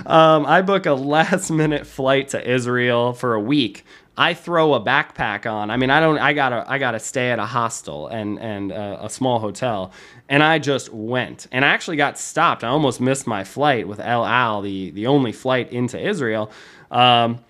Um, 0.06 0.46
I 0.46 0.62
book 0.62 0.86
a 0.86 0.94
last 0.94 1.50
minute 1.50 1.86
flight 1.88 2.30
to 2.30 2.52
Israel 2.52 3.14
for 3.14 3.34
a 3.34 3.40
week. 3.40 3.86
I 4.16 4.36
throw 4.36 4.76
a 4.76 4.82
backpack 4.82 5.52
on. 5.52 5.72
I 5.72 5.78
mean, 5.78 5.90
I 5.90 6.00
don't. 6.00 6.20
I 6.20 6.34
gotta. 6.34 6.64
I 6.68 6.78
gotta 6.78 7.00
stay 7.00 7.32
at 7.32 7.40
a 7.40 7.46
hostel 7.46 8.08
and 8.08 8.40
and 8.40 8.72
uh, 8.72 8.98
a 9.02 9.10
small 9.10 9.40
hotel, 9.40 9.92
and 10.30 10.44
I 10.44 10.60
just 10.60 10.94
went. 10.94 11.48
And 11.52 11.66
I 11.66 11.70
actually 11.70 11.98
got 11.98 12.20
stopped. 12.20 12.64
I 12.64 12.68
almost 12.68 13.02
missed 13.02 13.26
my 13.26 13.44
flight 13.44 13.88
with 13.88 14.00
El 14.00 14.24
Al, 14.24 14.62
the 14.62 14.92
the 14.92 15.08
only 15.08 15.32
flight 15.32 15.72
into 15.72 16.00
Israel. 16.00 16.52
Um, 16.92 17.44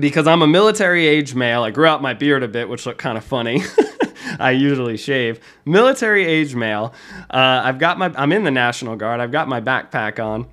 because 0.00 0.26
I'm 0.26 0.42
a 0.42 0.46
military 0.46 1.06
age 1.06 1.34
male, 1.34 1.62
I 1.62 1.70
grew 1.70 1.86
out 1.86 2.00
my 2.00 2.14
beard 2.14 2.42
a 2.42 2.48
bit, 2.48 2.68
which 2.68 2.86
looked 2.86 2.98
kind 2.98 3.18
of 3.18 3.24
funny. 3.24 3.62
I 4.40 4.52
usually 4.52 4.96
shave. 4.96 5.38
Military 5.64 6.24
age 6.24 6.54
male. 6.56 6.92
Uh, 7.30 7.62
I've 7.64 7.78
got 7.78 7.98
my. 7.98 8.12
I'm 8.16 8.32
in 8.32 8.42
the 8.42 8.50
National 8.50 8.96
Guard. 8.96 9.20
I've 9.20 9.30
got 9.30 9.46
my 9.46 9.60
backpack 9.60 10.18
on 10.18 10.46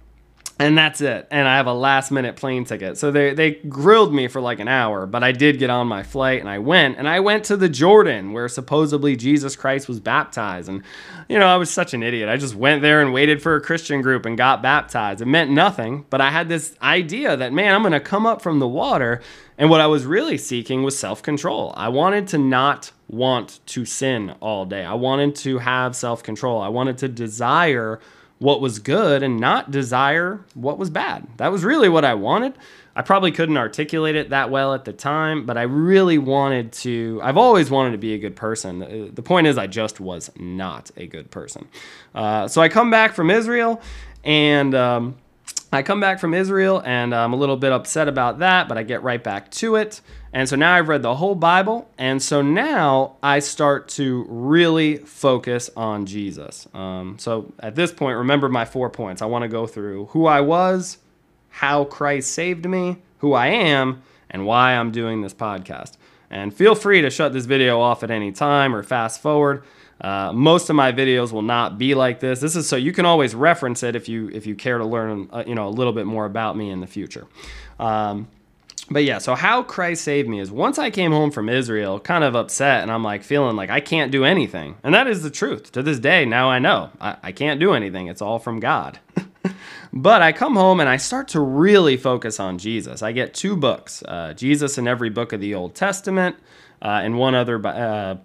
and 0.61 0.77
that's 0.77 1.01
it. 1.01 1.27
And 1.31 1.47
I 1.47 1.57
have 1.57 1.65
a 1.65 1.73
last 1.73 2.11
minute 2.11 2.35
plane 2.35 2.65
ticket. 2.65 2.97
So 2.97 3.11
they, 3.11 3.33
they 3.33 3.51
grilled 3.51 4.13
me 4.13 4.27
for 4.27 4.39
like 4.39 4.59
an 4.59 4.67
hour, 4.67 5.07
but 5.07 5.23
I 5.23 5.31
did 5.31 5.57
get 5.57 5.69
on 5.69 5.87
my 5.87 6.03
flight 6.03 6.39
and 6.39 6.47
I 6.47 6.59
went. 6.59 6.97
And 6.97 7.09
I 7.09 7.19
went 7.19 7.45
to 7.45 7.57
the 7.57 7.67
Jordan 7.67 8.31
where 8.31 8.47
supposedly 8.47 9.15
Jesus 9.15 9.55
Christ 9.55 9.87
was 9.87 9.99
baptized. 9.99 10.69
And, 10.69 10.83
you 11.27 11.39
know, 11.39 11.47
I 11.47 11.57
was 11.57 11.71
such 11.71 11.93
an 11.95 12.03
idiot. 12.03 12.29
I 12.29 12.37
just 12.37 12.55
went 12.55 12.81
there 12.81 13.01
and 13.01 13.11
waited 13.11 13.41
for 13.41 13.55
a 13.55 13.61
Christian 13.61 14.01
group 14.01 14.25
and 14.25 14.37
got 14.37 14.61
baptized. 14.61 15.21
It 15.21 15.25
meant 15.25 15.49
nothing, 15.49 16.05
but 16.11 16.21
I 16.21 16.29
had 16.29 16.47
this 16.47 16.75
idea 16.81 17.35
that, 17.35 17.53
man, 17.53 17.73
I'm 17.73 17.81
going 17.81 17.93
to 17.93 17.99
come 17.99 18.27
up 18.27 18.41
from 18.41 18.59
the 18.59 18.67
water. 18.67 19.21
And 19.57 19.69
what 19.69 19.81
I 19.81 19.87
was 19.87 20.05
really 20.05 20.37
seeking 20.37 20.83
was 20.83 20.97
self 20.97 21.23
control. 21.23 21.73
I 21.75 21.89
wanted 21.89 22.27
to 22.29 22.37
not 22.37 22.91
want 23.07 23.59
to 23.65 23.83
sin 23.83 24.35
all 24.39 24.65
day, 24.65 24.85
I 24.85 24.93
wanted 24.93 25.35
to 25.37 25.57
have 25.57 25.95
self 25.95 26.23
control. 26.23 26.61
I 26.61 26.69
wanted 26.69 26.97
to 26.99 27.07
desire 27.07 27.99
what 28.41 28.59
was 28.59 28.79
good 28.79 29.21
and 29.21 29.39
not 29.39 29.69
desire 29.69 30.43
what 30.55 30.79
was 30.79 30.89
bad. 30.89 31.27
That 31.37 31.51
was 31.51 31.63
really 31.63 31.89
what 31.89 32.03
I 32.03 32.15
wanted. 32.15 32.53
I 32.95 33.03
probably 33.03 33.31
couldn't 33.31 33.55
articulate 33.55 34.15
it 34.15 34.31
that 34.31 34.49
well 34.49 34.73
at 34.73 34.83
the 34.83 34.93
time, 34.93 35.45
but 35.45 35.57
I 35.57 35.61
really 35.61 36.17
wanted 36.17 36.73
to. 36.73 37.21
I've 37.23 37.37
always 37.37 37.69
wanted 37.69 37.91
to 37.91 37.99
be 37.99 38.15
a 38.15 38.17
good 38.17 38.35
person. 38.35 39.13
The 39.13 39.21
point 39.21 39.45
is, 39.45 39.59
I 39.59 39.67
just 39.67 39.99
was 39.99 40.31
not 40.37 40.89
a 40.97 41.05
good 41.05 41.29
person. 41.29 41.67
Uh, 42.15 42.47
so 42.47 42.61
I 42.63 42.67
come 42.67 42.89
back 42.89 43.13
from 43.13 43.29
Israel 43.29 43.81
and. 44.23 44.75
Um, 44.75 45.15
I 45.73 45.83
come 45.83 46.01
back 46.01 46.19
from 46.19 46.33
Israel 46.33 46.81
and 46.85 47.15
I'm 47.15 47.31
a 47.31 47.37
little 47.37 47.55
bit 47.55 47.71
upset 47.71 48.09
about 48.09 48.39
that, 48.39 48.67
but 48.67 48.77
I 48.77 48.83
get 48.83 49.03
right 49.03 49.23
back 49.23 49.49
to 49.51 49.77
it. 49.77 50.01
And 50.33 50.47
so 50.47 50.55
now 50.55 50.75
I've 50.75 50.87
read 50.87 51.01
the 51.01 51.15
whole 51.15 51.35
Bible. 51.35 51.89
And 51.97 52.21
so 52.21 52.41
now 52.41 53.17
I 53.21 53.39
start 53.39 53.89
to 53.89 54.25
really 54.29 54.97
focus 54.97 55.69
on 55.75 56.05
Jesus. 56.05 56.67
Um, 56.73 57.17
so 57.19 57.53
at 57.59 57.75
this 57.75 57.91
point, 57.91 58.17
remember 58.17 58.47
my 58.47 58.65
four 58.65 58.89
points. 58.89 59.21
I 59.21 59.25
want 59.25 59.43
to 59.43 59.49
go 59.49 59.67
through 59.67 60.05
who 60.07 60.25
I 60.25 60.41
was, 60.41 60.99
how 61.49 61.83
Christ 61.83 62.31
saved 62.31 62.65
me, 62.65 62.97
who 63.17 63.33
I 63.33 63.47
am, 63.47 64.03
and 64.29 64.45
why 64.45 64.73
I'm 64.73 64.91
doing 64.91 65.21
this 65.21 65.33
podcast. 65.33 65.97
And 66.29 66.53
feel 66.53 66.75
free 66.75 67.01
to 67.01 67.09
shut 67.09 67.33
this 67.33 67.45
video 67.45 67.81
off 67.81 68.03
at 68.03 68.09
any 68.09 68.31
time 68.31 68.73
or 68.73 68.83
fast 68.83 69.21
forward. 69.21 69.63
Uh, 69.99 70.31
most 70.33 70.69
of 70.69 70.75
my 70.75 70.91
videos 70.91 71.31
will 71.31 71.41
not 71.43 71.77
be 71.77 71.93
like 71.93 72.21
this. 72.21 72.39
This 72.39 72.55
is 72.55 72.67
so 72.67 72.75
you 72.75 72.93
can 72.93 73.05
always 73.05 73.35
reference 73.35 73.83
it 73.83 73.95
if 73.95 74.09
you 74.09 74.29
if 74.33 74.47
you 74.47 74.55
care 74.55 74.79
to 74.79 74.85
learn 74.85 75.29
uh, 75.31 75.43
you 75.45 75.53
know 75.53 75.67
a 75.67 75.69
little 75.69 75.93
bit 75.93 76.07
more 76.07 76.25
about 76.25 76.57
me 76.57 76.71
in 76.71 76.79
the 76.79 76.87
future. 76.87 77.27
Um, 77.79 78.27
but 78.91 79.05
yeah, 79.05 79.19
so 79.19 79.35
how 79.35 79.63
Christ 79.63 80.03
saved 80.03 80.27
me 80.27 80.41
is 80.41 80.51
once 80.51 80.77
I 80.77 80.89
came 80.89 81.13
home 81.13 81.31
from 81.31 81.47
Israel, 81.47 81.97
kind 81.97 82.25
of 82.25 82.35
upset, 82.35 82.81
and 82.81 82.91
I'm 82.91 83.03
like 83.03 83.23
feeling 83.23 83.55
like 83.55 83.69
I 83.69 83.79
can't 83.79 84.11
do 84.11 84.25
anything. 84.25 84.75
And 84.83 84.93
that 84.93 85.07
is 85.07 85.23
the 85.23 85.29
truth. 85.29 85.71
To 85.71 85.81
this 85.81 85.97
day, 85.97 86.25
now 86.25 86.49
I 86.49 86.59
know 86.59 86.89
I, 86.99 87.15
I 87.23 87.31
can't 87.31 87.59
do 87.59 87.73
anything. 87.73 88.07
It's 88.07 88.21
all 88.21 88.37
from 88.37 88.59
God. 88.59 88.99
but 89.93 90.21
I 90.21 90.33
come 90.33 90.57
home 90.57 90.81
and 90.81 90.89
I 90.89 90.97
start 90.97 91.29
to 91.29 91.39
really 91.39 91.95
focus 91.95 92.37
on 92.37 92.57
Jesus. 92.57 93.01
I 93.01 93.13
get 93.13 93.33
two 93.33 93.55
books 93.55 94.03
uh, 94.03 94.33
Jesus 94.33 94.77
in 94.77 94.89
every 94.89 95.09
book 95.09 95.31
of 95.31 95.39
the 95.39 95.55
Old 95.55 95.73
Testament, 95.73 96.35
uh, 96.81 96.99
and 97.01 97.17
one 97.17 97.33
other 97.33 97.65
uh, 97.65 98.17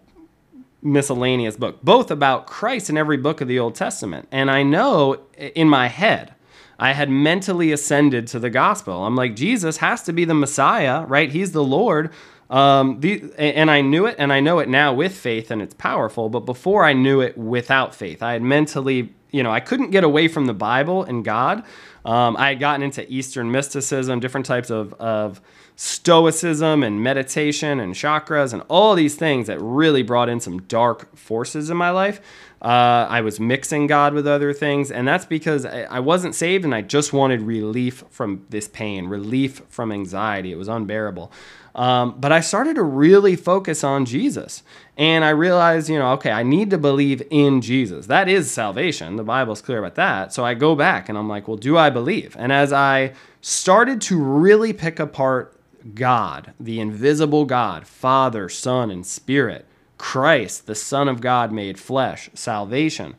miscellaneous 0.83 1.57
book, 1.57 1.81
both 1.83 2.11
about 2.11 2.49
Christ 2.49 2.91
in 2.91 2.97
every 2.97 3.19
book 3.19 3.41
of 3.41 3.47
the 3.47 3.61
Old 3.61 3.77
Testament. 3.77 4.27
And 4.33 4.51
I 4.51 4.65
know 4.65 5.21
in 5.37 5.69
my 5.69 5.87
head, 5.87 6.35
I 6.79 6.93
had 6.93 7.09
mentally 7.09 7.73
ascended 7.73 8.27
to 8.29 8.39
the 8.39 8.51
gospel. 8.51 9.05
I'm 9.05 9.17
like, 9.17 9.35
Jesus 9.35 9.79
has 9.79 10.03
to 10.05 10.13
be 10.13 10.25
the 10.25 10.35
Messiah, 10.35 11.05
right? 11.07 11.31
He's 11.31 11.53
the 11.53 11.65
Lord. 11.65 12.11
Um, 12.51 13.01
the, 13.01 13.33
and 13.39 13.71
I 13.71 13.81
knew 13.81 14.07
it, 14.07 14.17
and 14.19 14.33
I 14.33 14.41
know 14.41 14.59
it 14.59 14.69
now 14.69 14.93
with 14.95 15.17
faith, 15.17 15.51
and 15.51 15.61
it's 15.61 15.75
powerful. 15.75 16.29
But 16.29 16.41
before 16.41 16.85
I 16.85 16.93
knew 16.93 17.21
it 17.21 17.37
without 17.37 17.95
faith, 17.95 18.23
I 18.23 18.35
had 18.35 18.43
mentally, 18.43 19.13
you 19.31 19.43
know, 19.43 19.51
I 19.51 19.61
couldn't 19.61 19.91
get 19.91 20.05
away 20.05 20.29
from 20.29 20.47
the 20.47 20.55
Bible 20.55 21.03
and 21.03 21.25
God. 21.25 21.65
Um, 22.05 22.37
I 22.37 22.51
had 22.51 22.61
gotten 22.61 22.83
into 22.83 23.11
Eastern 23.13 23.51
mysticism, 23.51 24.21
different 24.21 24.47
types 24.47 24.71
of, 24.71 24.93
of 24.95 25.41
stoicism 25.75 26.83
and 26.83 27.03
meditation 27.03 27.81
and 27.81 27.95
chakras 27.95 28.53
and 28.53 28.63
all 28.69 28.95
these 28.95 29.17
things 29.17 29.49
that 29.49 29.61
really 29.61 30.03
brought 30.03 30.29
in 30.29 30.41
some 30.41 30.63
dark 30.63 31.15
forces 31.17 31.69
in 31.69 31.77
my 31.77 31.91
life. 31.91 32.21
Uh, 32.63 33.07
I 33.09 33.21
was 33.21 33.39
mixing 33.39 33.87
God 33.87 34.15
with 34.15 34.27
other 34.27 34.53
things, 34.53 34.91
and 34.91 35.07
that's 35.07 35.27
because 35.27 35.67
I, 35.67 35.83
I 35.83 36.01
wasn't 36.01 36.35
saved 36.35 36.65
and 36.65 36.75
I 36.75 36.81
just 36.81 37.13
wanted 37.13 37.43
relief 37.43 38.05
from 38.11 38.47
this 38.49 38.67
pain, 38.67 39.07
relief 39.09 39.63
from 39.69 39.93
anxiety. 39.93 40.53
It 40.53 40.57
was 40.57 40.69
unbearable. 40.69 41.31
Um, 41.77 42.19
but 42.19 42.33
I 42.33 42.41
started 42.41 42.77
to 42.77 42.83
really 42.83 43.37
focus 43.37 43.85
on 43.85 44.07
Jesus. 44.07 44.63
And 44.97 45.25
I 45.25 45.31
realized, 45.31 45.91
you 45.91 45.99
know, 45.99 46.13
okay, 46.13 46.31
I 46.31 46.43
need 46.43 46.71
to 46.71 46.79
believe 46.79 47.23
in 47.31 47.61
Jesus. 47.61 48.07
That 48.07 48.31
is 48.31 48.51
salvation. 48.51 49.17
The 49.17 49.25
Bible's 49.25 49.61
clear 49.61 49.79
about 49.79 49.95
that. 49.97 50.33
So 50.33 50.43
I 50.43 50.55
go 50.55 50.75
back 50.75 51.11
and 51.11 51.19
I'm 51.19 51.29
like, 51.29 51.47
well, 51.47 51.59
do 51.59 51.77
I 51.77 51.91
believe? 51.91 52.35
And 52.39 52.51
as 52.51 52.73
I 52.73 53.13
started 53.43 54.01
to 54.03 54.19
really 54.19 54.73
pick 54.73 54.99
apart 54.99 55.55
God, 55.95 56.55
the 56.59 56.81
invisible 56.81 57.45
God, 57.45 57.87
Father, 57.87 58.49
Son, 58.49 58.91
and 58.91 59.05
Spirit, 59.05 59.66
Christ, 59.99 60.67
the 60.67 60.75
Son 60.75 61.09
of 61.09 61.21
God 61.21 61.53
made 61.53 61.79
flesh, 61.79 62.31
salvation. 62.35 63.15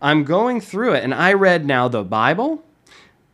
I'm 0.00 0.24
going 0.24 0.60
through 0.60 0.94
it 0.94 1.04
and 1.04 1.14
I 1.14 1.32
read 1.32 1.64
now 1.64 1.88
the 1.88 2.02
Bible 2.02 2.64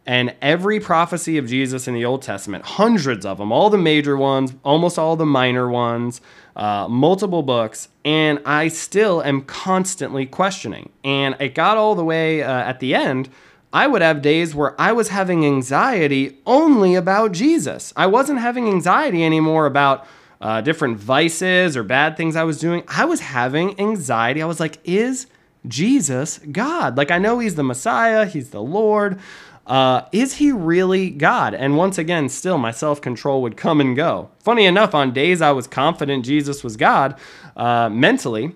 and 0.07 0.35
every 0.41 0.81
prophecy 0.81 1.37
of 1.37 1.47
Jesus 1.47 1.87
in 1.87 1.95
the 1.95 2.05
Old 2.05 2.23
Testament, 2.23 2.65
hundreds 2.65 3.27
of 3.27 3.39
them, 3.39 3.53
all 3.53 3.69
the 3.69 3.77
major 3.77 4.17
ones, 4.17 4.55
almost 4.65 4.99
all 4.99 5.17
the 5.17 5.27
minor 5.27 5.69
ones, 5.69 6.23
uh, 6.57 6.89
multiple 6.89 7.43
books, 7.43 7.89
and 8.07 8.41
I 8.47 8.69
still 8.69 9.23
am 9.23 9.43
constantly 9.43 10.25
questioning. 10.25 10.91
And 11.05 11.37
it 11.41 11.55
got 11.55 11.77
all 11.77 11.95
the 11.95 12.05
way 12.05 12.43
uh, 12.43 12.51
at 12.51 12.81
the 12.81 12.95
end 12.95 13.29
I 13.73 13.87
would 13.87 14.01
have 14.01 14.23
days 14.23 14.55
where 14.55 14.81
I 14.81 14.93
was 14.93 15.09
having 15.09 15.45
anxiety 15.45 16.39
only 16.47 16.95
about 16.95 17.33
Jesus. 17.33 17.93
I 17.97 18.07
wasn't 18.07 18.41
having 18.41 18.67
anxiety 18.67 19.23
anymore 19.23 19.67
about 19.67 20.07
uh, 20.41 20.61
different 20.61 20.99
vices 20.99 21.77
or 21.77 21.83
bad 21.83 22.17
things 22.17 22.37
I 22.37 22.45
was 22.45 22.59
doing. 22.59 22.85
I 22.89 23.05
was 23.05 23.21
having 23.21 23.79
anxiety. 23.81 24.43
I 24.43 24.47
was 24.47 24.61
like, 24.61 24.79
is 24.85 25.27
Jesus 25.67 26.39
God? 26.39 26.97
Like, 26.97 27.11
I 27.11 27.19
know 27.19 27.39
he's 27.39 27.57
the 27.57 27.65
Messiah, 27.65 28.27
he's 28.27 28.51
the 28.51 28.63
Lord. 28.63 29.19
Uh, 29.67 30.07
is 30.13 30.35
he 30.37 30.51
really 30.51 31.11
God? 31.11 31.53
And 31.53 31.77
once 31.77 31.99
again, 31.99 32.31
still 32.31 32.57
my 32.57 32.71
self 32.71 33.03
control 33.03 33.43
would 33.43 33.57
come 33.57 33.81
and 33.83 33.95
go. 33.95 34.31
Funny 34.39 34.65
enough, 34.65 34.95
on 34.95 35.13
days 35.13 35.43
I 35.43 35.51
was 35.51 35.67
confident 35.67 36.25
Jesus 36.25 36.65
was 36.65 36.79
God, 36.79 37.19
uh, 37.55 37.91
mentally, 37.91 38.55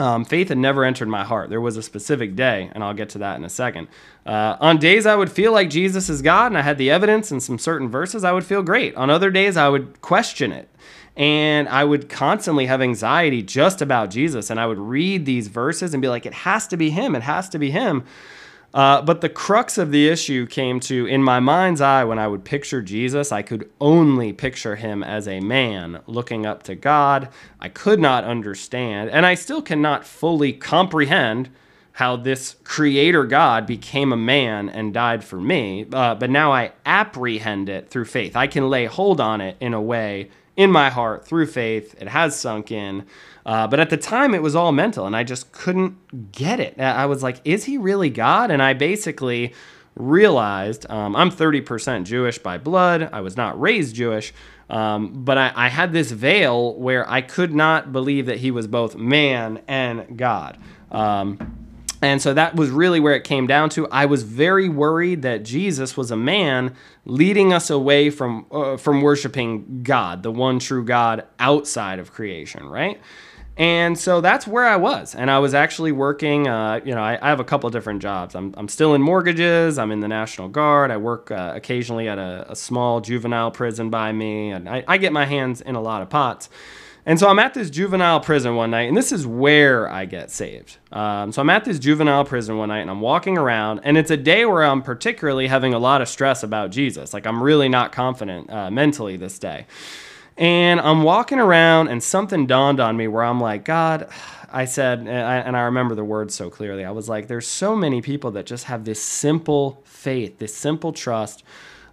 um, 0.00 0.24
faith 0.24 0.48
had 0.48 0.58
never 0.58 0.84
entered 0.84 1.08
my 1.08 1.24
heart. 1.24 1.50
There 1.50 1.60
was 1.60 1.76
a 1.76 1.82
specific 1.82 2.36
day, 2.36 2.70
and 2.72 2.84
I'll 2.84 2.94
get 2.94 3.10
to 3.10 3.18
that 3.18 3.36
in 3.36 3.44
a 3.44 3.50
second. 3.50 3.88
Uh, 4.24 4.56
on 4.60 4.78
days 4.78 5.06
I 5.06 5.16
would 5.16 5.30
feel 5.30 5.52
like 5.52 5.70
Jesus 5.70 6.08
is 6.08 6.22
God 6.22 6.46
and 6.46 6.58
I 6.58 6.62
had 6.62 6.78
the 6.78 6.90
evidence 6.90 7.30
and 7.30 7.42
some 7.42 7.58
certain 7.58 7.88
verses, 7.88 8.24
I 8.24 8.32
would 8.32 8.44
feel 8.44 8.62
great. 8.62 8.94
On 8.94 9.10
other 9.10 9.30
days, 9.30 9.56
I 9.56 9.68
would 9.68 10.00
question 10.00 10.52
it. 10.52 10.68
And 11.18 11.68
I 11.68 11.84
would 11.84 12.08
constantly 12.08 12.66
have 12.66 12.80
anxiety 12.80 13.42
just 13.42 13.82
about 13.82 14.10
Jesus. 14.10 14.48
And 14.50 14.60
I 14.60 14.66
would 14.66 14.78
read 14.78 15.26
these 15.26 15.48
verses 15.48 15.92
and 15.92 16.00
be 16.00 16.08
like, 16.08 16.24
it 16.24 16.32
has 16.32 16.68
to 16.68 16.76
be 16.76 16.90
him. 16.90 17.16
It 17.16 17.22
has 17.22 17.48
to 17.50 17.58
be 17.58 17.70
him. 17.72 18.04
Uh, 18.72 19.02
but 19.02 19.20
the 19.20 19.28
crux 19.28 19.78
of 19.78 19.90
the 19.90 20.08
issue 20.08 20.46
came 20.46 20.78
to 20.78 21.06
in 21.06 21.22
my 21.22 21.40
mind's 21.40 21.80
eye 21.80 22.04
when 22.04 22.18
I 22.18 22.28
would 22.28 22.44
picture 22.44 22.82
Jesus, 22.82 23.32
I 23.32 23.42
could 23.42 23.68
only 23.80 24.32
picture 24.32 24.76
him 24.76 25.02
as 25.02 25.26
a 25.26 25.40
man 25.40 26.00
looking 26.06 26.44
up 26.44 26.62
to 26.64 26.74
God. 26.74 27.30
I 27.60 27.70
could 27.70 27.98
not 27.98 28.24
understand, 28.24 29.10
and 29.10 29.24
I 29.24 29.34
still 29.34 29.62
cannot 29.62 30.04
fully 30.04 30.52
comprehend 30.52 31.48
how 31.92 32.14
this 32.14 32.56
creator 32.62 33.24
God 33.24 33.66
became 33.66 34.12
a 34.12 34.16
man 34.16 34.68
and 34.68 34.94
died 34.94 35.24
for 35.24 35.40
me. 35.40 35.86
Uh, 35.90 36.14
but 36.14 36.30
now 36.30 36.52
I 36.52 36.72
apprehend 36.86 37.68
it 37.68 37.88
through 37.88 38.04
faith. 38.04 38.36
I 38.36 38.46
can 38.46 38.68
lay 38.68 38.84
hold 38.84 39.20
on 39.20 39.40
it 39.40 39.56
in 39.58 39.74
a 39.74 39.82
way 39.82 40.30
in 40.58 40.72
my 40.72 40.90
heart 40.90 41.24
through 41.24 41.46
faith. 41.46 41.94
It 42.00 42.08
has 42.08 42.38
sunk 42.38 42.72
in. 42.72 43.06
Uh, 43.46 43.68
but 43.68 43.78
at 43.80 43.90
the 43.90 43.96
time, 43.96 44.34
it 44.34 44.42
was 44.42 44.56
all 44.56 44.72
mental, 44.72 45.06
and 45.06 45.16
I 45.16 45.22
just 45.22 45.52
couldn't 45.52 46.32
get 46.32 46.60
it. 46.60 46.78
I 46.78 47.06
was 47.06 47.22
like, 47.22 47.40
is 47.44 47.64
he 47.64 47.78
really 47.78 48.10
God? 48.10 48.50
And 48.50 48.60
I 48.60 48.74
basically 48.74 49.54
realized 49.94 50.84
um, 50.90 51.16
I'm 51.16 51.30
30% 51.30 52.04
Jewish 52.04 52.38
by 52.38 52.58
blood. 52.58 53.08
I 53.12 53.20
was 53.20 53.36
not 53.36 53.58
raised 53.58 53.94
Jewish, 53.94 54.34
um, 54.68 55.24
but 55.24 55.38
I, 55.38 55.52
I, 55.54 55.68
had 55.68 55.92
this 55.92 56.10
veil 56.10 56.74
where 56.74 57.08
I 57.10 57.20
could 57.20 57.52
not 57.52 57.92
believe 57.92 58.26
that 58.26 58.36
he 58.38 58.50
was 58.50 58.66
both 58.66 58.96
man 58.96 59.62
and 59.66 60.16
God. 60.16 60.58
Um, 60.92 61.57
and 62.00 62.22
so 62.22 62.34
that 62.34 62.54
was 62.54 62.70
really 62.70 63.00
where 63.00 63.14
it 63.14 63.24
came 63.24 63.46
down 63.46 63.70
to. 63.70 63.88
I 63.88 64.06
was 64.06 64.22
very 64.22 64.68
worried 64.68 65.22
that 65.22 65.42
Jesus 65.42 65.96
was 65.96 66.10
a 66.10 66.16
man 66.16 66.74
leading 67.04 67.52
us 67.52 67.70
away 67.70 68.10
from 68.10 68.46
uh, 68.50 68.76
from 68.76 69.00
worshiping 69.00 69.82
God, 69.82 70.22
the 70.22 70.30
one 70.30 70.58
true 70.58 70.84
God 70.84 71.26
outside 71.38 71.98
of 71.98 72.12
creation, 72.12 72.68
right? 72.68 73.00
And 73.58 73.98
so 73.98 74.20
that's 74.20 74.46
where 74.46 74.64
I 74.64 74.76
was. 74.76 75.16
And 75.16 75.28
I 75.28 75.40
was 75.40 75.52
actually 75.52 75.90
working, 75.90 76.46
uh, 76.46 76.80
you 76.84 76.94
know, 76.94 77.02
I, 77.02 77.18
I, 77.20 77.28
have 77.28 77.40
a 77.40 77.44
couple 77.44 77.68
different 77.70 78.00
jobs. 78.00 78.36
I'm, 78.36 78.54
I'm 78.56 78.68
still 78.68 78.94
in 78.94 79.02
mortgages, 79.02 79.78
I'm 79.78 79.90
in 79.90 79.98
the 79.98 80.06
National 80.06 80.46
Guard, 80.46 80.92
I 80.92 80.96
work 80.96 81.32
uh, 81.32 81.54
occasionally 81.56 82.08
at 82.08 82.18
a, 82.18 82.46
a, 82.48 82.54
small 82.54 83.00
juvenile 83.00 83.50
prison 83.50 83.90
by 83.90 84.12
me, 84.12 84.52
and 84.52 84.68
I, 84.68 84.84
I 84.86 84.96
get 84.96 85.12
my 85.12 85.24
hands 85.24 85.60
in 85.60 85.74
a 85.74 85.80
lot 85.80 86.02
of 86.02 86.08
pots. 86.08 86.48
And 87.08 87.18
so 87.18 87.26
I'm 87.26 87.38
at 87.38 87.54
this 87.54 87.70
juvenile 87.70 88.20
prison 88.20 88.54
one 88.54 88.70
night, 88.70 88.82
and 88.82 88.94
this 88.94 89.12
is 89.12 89.26
where 89.26 89.90
I 89.90 90.04
get 90.04 90.30
saved. 90.30 90.76
Um, 90.92 91.32
so 91.32 91.40
I'm 91.40 91.48
at 91.48 91.64
this 91.64 91.78
juvenile 91.78 92.22
prison 92.26 92.58
one 92.58 92.68
night, 92.68 92.80
and 92.80 92.90
I'm 92.90 93.00
walking 93.00 93.38
around, 93.38 93.80
and 93.82 93.96
it's 93.96 94.10
a 94.10 94.16
day 94.18 94.44
where 94.44 94.62
I'm 94.62 94.82
particularly 94.82 95.46
having 95.46 95.72
a 95.72 95.78
lot 95.78 96.02
of 96.02 96.08
stress 96.10 96.42
about 96.42 96.70
Jesus. 96.70 97.14
Like 97.14 97.26
I'm 97.26 97.42
really 97.42 97.70
not 97.70 97.92
confident 97.92 98.50
uh, 98.50 98.70
mentally 98.70 99.16
this 99.16 99.38
day. 99.38 99.66
And 100.36 100.82
I'm 100.82 101.02
walking 101.02 101.38
around, 101.40 101.88
and 101.88 102.02
something 102.02 102.46
dawned 102.46 102.78
on 102.78 102.98
me 102.98 103.08
where 103.08 103.24
I'm 103.24 103.40
like, 103.40 103.64
God, 103.64 104.10
I 104.52 104.66
said, 104.66 104.98
and 105.08 105.56
I 105.56 105.60
remember 105.62 105.94
the 105.94 106.04
words 106.04 106.34
so 106.34 106.50
clearly. 106.50 106.84
I 106.84 106.90
was 106.90 107.08
like, 107.08 107.26
there's 107.26 107.46
so 107.46 107.74
many 107.74 108.02
people 108.02 108.32
that 108.32 108.44
just 108.44 108.64
have 108.64 108.84
this 108.84 109.02
simple 109.02 109.80
faith, 109.86 110.38
this 110.38 110.54
simple 110.54 110.92
trust 110.92 111.42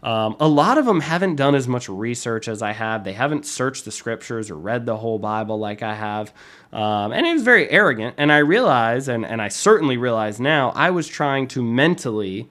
um, 0.04 0.36
a 0.40 0.48
lot 0.48 0.78
of 0.78 0.86
them 0.86 1.02
haven't 1.02 1.36
done 1.36 1.56
as 1.56 1.68
much 1.68 1.90
research 1.90 2.48
as 2.48 2.62
I 2.62 2.74
have. 2.74 3.04
They 3.04 3.14
haven't 3.14 3.46
searched 3.46 3.86
the 3.86 3.92
scriptures 3.92 4.52
or 4.52 4.56
read 4.56 4.86
the 4.86 4.98
whole 4.98 5.20
Bible 5.20 5.58
like 5.58 5.82
I 5.82 5.96
have. 5.96 6.34
Um, 6.72 7.12
and 7.12 7.26
it 7.26 7.34
was 7.34 7.44
very 7.44 7.70
arrogant. 7.72 8.16
And 8.18 8.32
I 8.32 8.40
realized, 8.40 9.08
and, 9.08 9.26
and 9.26 9.42
I 9.42 9.48
certainly 9.48 9.98
realize 9.98 10.40
now, 10.40 10.72
I 10.72 10.92
was 10.92 11.08
trying 11.08 11.48
to 11.50 11.64
mentally 11.64 12.50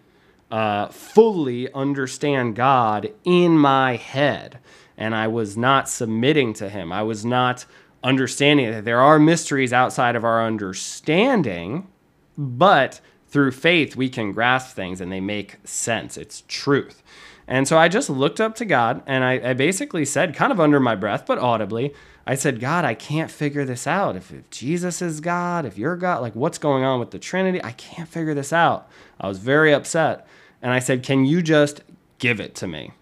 uh, 0.51 0.89
fully 0.89 1.73
understand 1.73 2.57
God 2.57 3.13
in 3.25 3.59
my 3.59 3.97
head. 3.97 4.59
And 4.97 5.15
I 5.15 5.29
was 5.29 5.57
not 5.57 5.89
submitting 5.89 6.55
to 6.55 6.69
Him. 6.69 6.93
I 6.93 7.03
was 7.03 7.25
not 7.25 7.67
understanding 8.03 8.71
that 8.71 8.85
there 8.85 9.01
are 9.01 9.19
mysteries 9.19 9.73
outside 9.73 10.15
of 10.15 10.25
our 10.25 10.45
understanding, 10.45 11.89
but 12.37 13.01
through 13.29 13.51
faith, 13.51 13.97
we 13.97 14.09
can 14.09 14.33
grasp 14.33 14.77
things 14.77 15.01
and 15.01 15.11
they 15.11 15.21
make 15.21 15.57
sense. 15.65 16.17
It's 16.17 16.45
truth. 16.47 17.03
And 17.47 17.69
so 17.69 17.77
I 17.77 17.89
just 17.89 18.09
looked 18.09 18.41
up 18.41 18.55
to 18.57 18.65
God 18.65 19.03
and 19.07 19.23
I, 19.23 19.51
I, 19.51 19.53
basically 19.53 20.05
said, 20.05 20.35
kind 20.35 20.51
of 20.51 20.59
under 20.59 20.81
my 20.81 20.95
breath, 20.95 21.27
but 21.27 21.39
audibly, 21.39 21.93
I 22.27 22.37
said, 22.37 22.59
God, 22.59 22.85
I 22.85 22.95
can't 22.95 23.31
figure 23.31 23.67
this 23.67 23.87
out. 23.87 24.17
If, 24.17 24.33
if, 24.33 24.49
Jesus 24.51 25.03
is 25.03 25.21
God, 25.21 25.67
if 25.67 25.77
you're 25.77 25.97
God, 25.97 26.23
like 26.23 26.35
what's 26.35 26.57
going 26.57 26.85
on 26.85 27.01
with 27.01 27.11
the 27.11 27.19
Trinity? 27.19 27.63
I 27.63 27.73
can't 27.73 28.09
figure 28.09 28.35
this 28.35 28.53
out. 28.53 28.89
I 29.21 29.29
was 29.29 29.39
very 29.39 29.75
upset. 29.75 30.27
And 30.63 30.73
I 30.73 30.79
said, 30.79 31.03
Can 31.03 31.27
you 31.27 31.43
just 31.43 31.83
give 32.19 32.41
it 32.41 32.55
to 32.57 32.67
me? 32.67 32.93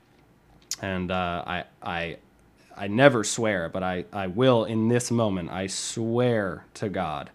And 0.81 1.13
uh, 1.13 1.45
I, 1.47 1.65
I, 1.81 2.17
I 2.77 2.89
never 2.89 3.23
swear, 3.23 3.69
but 3.69 3.85
I, 3.85 4.07
I 4.13 4.27
will 4.27 4.65
in 4.65 4.89
this 4.89 5.13
moment. 5.13 5.51
I 5.51 5.69
swear 5.69 6.65
to 6.75 6.89
God, 6.89 7.31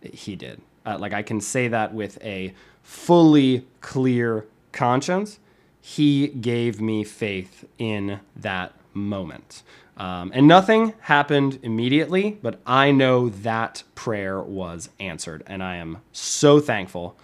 He 0.00 0.36
did. 0.36 0.62
Uh, 0.86 0.96
like 0.98 1.12
I 1.12 1.20
can 1.20 1.42
say 1.42 1.68
that 1.68 1.92
with 1.92 2.16
a 2.24 2.54
fully 2.82 3.66
clear 3.82 4.46
conscience 4.72 5.38
he 5.80 6.28
gave 6.28 6.80
me 6.80 7.04
faith 7.04 7.64
in 7.78 8.20
that 8.34 8.72
moment. 8.92 9.62
Um, 9.96 10.30
and 10.34 10.46
nothing 10.46 10.94
happened 11.00 11.58
immediately, 11.62 12.38
but 12.42 12.60
I 12.66 12.90
know 12.90 13.28
that 13.30 13.82
prayer 13.94 14.40
was 14.42 14.90
answered. 15.00 15.42
And 15.46 15.62
I 15.62 15.76
am 15.76 15.98
so 16.12 16.60
thankful. 16.60 17.16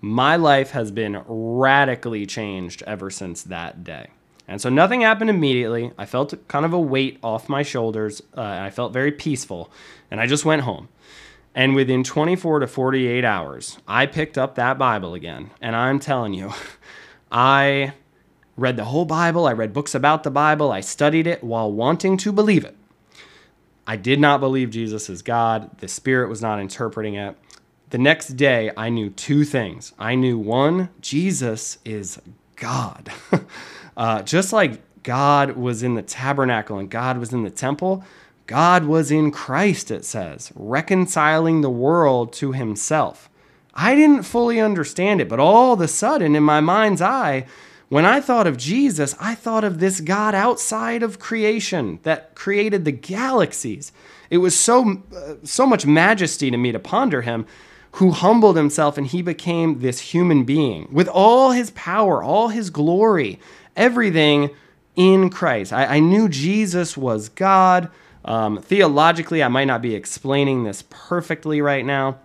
My 0.00 0.36
life 0.36 0.72
has 0.72 0.90
been 0.90 1.22
radically 1.26 2.26
changed 2.26 2.82
ever 2.86 3.10
since 3.10 3.42
that 3.44 3.82
day. 3.82 4.08
And 4.46 4.60
so 4.60 4.68
nothing 4.68 5.02
happened 5.02 5.30
immediately. 5.30 5.92
I 5.98 6.06
felt 6.06 6.48
kind 6.48 6.64
of 6.64 6.72
a 6.72 6.80
weight 6.80 7.18
off 7.22 7.48
my 7.48 7.62
shoulders. 7.62 8.22
Uh, 8.36 8.42
I 8.42 8.70
felt 8.70 8.92
very 8.92 9.12
peaceful. 9.12 9.70
And 10.10 10.20
I 10.20 10.26
just 10.26 10.44
went 10.44 10.62
home. 10.62 10.88
And 11.54 11.74
within 11.74 12.04
24 12.04 12.60
to 12.60 12.66
48 12.66 13.24
hours, 13.24 13.78
I 13.86 14.06
picked 14.06 14.38
up 14.38 14.54
that 14.54 14.78
Bible 14.78 15.14
again. 15.14 15.50
And 15.60 15.74
I'm 15.74 15.98
telling 15.98 16.34
you, 16.34 16.52
I 17.30 17.94
read 18.56 18.76
the 18.76 18.84
whole 18.84 19.04
Bible, 19.04 19.46
I 19.46 19.52
read 19.52 19.72
books 19.72 19.94
about 19.94 20.22
the 20.22 20.30
Bible, 20.30 20.72
I 20.72 20.80
studied 20.80 21.26
it 21.26 21.44
while 21.44 21.70
wanting 21.70 22.16
to 22.18 22.32
believe 22.32 22.64
it. 22.64 22.76
I 23.86 23.96
did 23.96 24.20
not 24.20 24.40
believe 24.40 24.70
Jesus 24.70 25.08
is 25.08 25.22
God. 25.22 25.78
The 25.78 25.88
Spirit 25.88 26.28
was 26.28 26.42
not 26.42 26.60
interpreting 26.60 27.14
it. 27.14 27.36
The 27.90 27.96
next 27.96 28.36
day, 28.36 28.70
I 28.76 28.90
knew 28.90 29.08
two 29.08 29.44
things. 29.44 29.94
I 29.98 30.14
knew 30.14 30.38
one, 30.38 30.90
Jesus 31.00 31.78
is 31.86 32.20
God. 32.56 33.10
uh, 33.96 34.22
just 34.22 34.52
like 34.52 34.82
God 35.02 35.52
was 35.52 35.82
in 35.82 35.94
the 35.94 36.02
tabernacle 36.02 36.76
and 36.76 36.90
God 36.90 37.16
was 37.16 37.32
in 37.32 37.44
the 37.44 37.50
temple, 37.50 38.04
God 38.46 38.84
was 38.84 39.10
in 39.10 39.30
Christ, 39.30 39.90
it 39.90 40.04
says, 40.04 40.52
reconciling 40.54 41.62
the 41.62 41.70
world 41.70 42.32
to 42.34 42.52
himself. 42.52 43.27
I 43.80 43.94
didn't 43.94 44.24
fully 44.24 44.58
understand 44.58 45.20
it, 45.20 45.28
but 45.28 45.38
all 45.38 45.72
of 45.72 45.80
a 45.80 45.86
sudden, 45.86 46.34
in 46.34 46.42
my 46.42 46.60
mind's 46.60 47.00
eye, 47.00 47.46
when 47.88 48.04
I 48.04 48.20
thought 48.20 48.48
of 48.48 48.56
Jesus, 48.56 49.14
I 49.20 49.36
thought 49.36 49.62
of 49.62 49.78
this 49.78 50.00
God 50.00 50.34
outside 50.34 51.04
of 51.04 51.20
creation 51.20 52.00
that 52.02 52.34
created 52.34 52.84
the 52.84 52.92
galaxies. 52.92 53.92
It 54.30 54.38
was 54.38 54.58
so 54.58 55.02
uh, 55.16 55.34
so 55.44 55.64
much 55.64 55.86
majesty 55.86 56.50
to 56.50 56.56
me 56.56 56.72
to 56.72 56.80
ponder 56.80 57.22
him 57.22 57.46
who 57.92 58.10
humbled 58.10 58.56
himself 58.56 58.98
and 58.98 59.06
he 59.06 59.22
became 59.22 59.78
this 59.78 60.00
human 60.00 60.42
being 60.42 60.88
with 60.90 61.08
all 61.08 61.52
his 61.52 61.70
power, 61.70 62.20
all 62.20 62.48
his 62.48 62.70
glory, 62.70 63.38
everything 63.76 64.50
in 64.96 65.30
Christ. 65.30 65.72
I, 65.72 65.84
I 65.84 65.98
knew 66.00 66.28
Jesus 66.28 66.96
was 66.96 67.28
God. 67.28 67.90
Um, 68.24 68.60
theologically, 68.60 69.40
I 69.40 69.48
might 69.48 69.66
not 69.66 69.82
be 69.82 69.94
explaining 69.94 70.64
this 70.64 70.82
perfectly 70.90 71.62
right 71.62 71.86
now, 71.86 72.18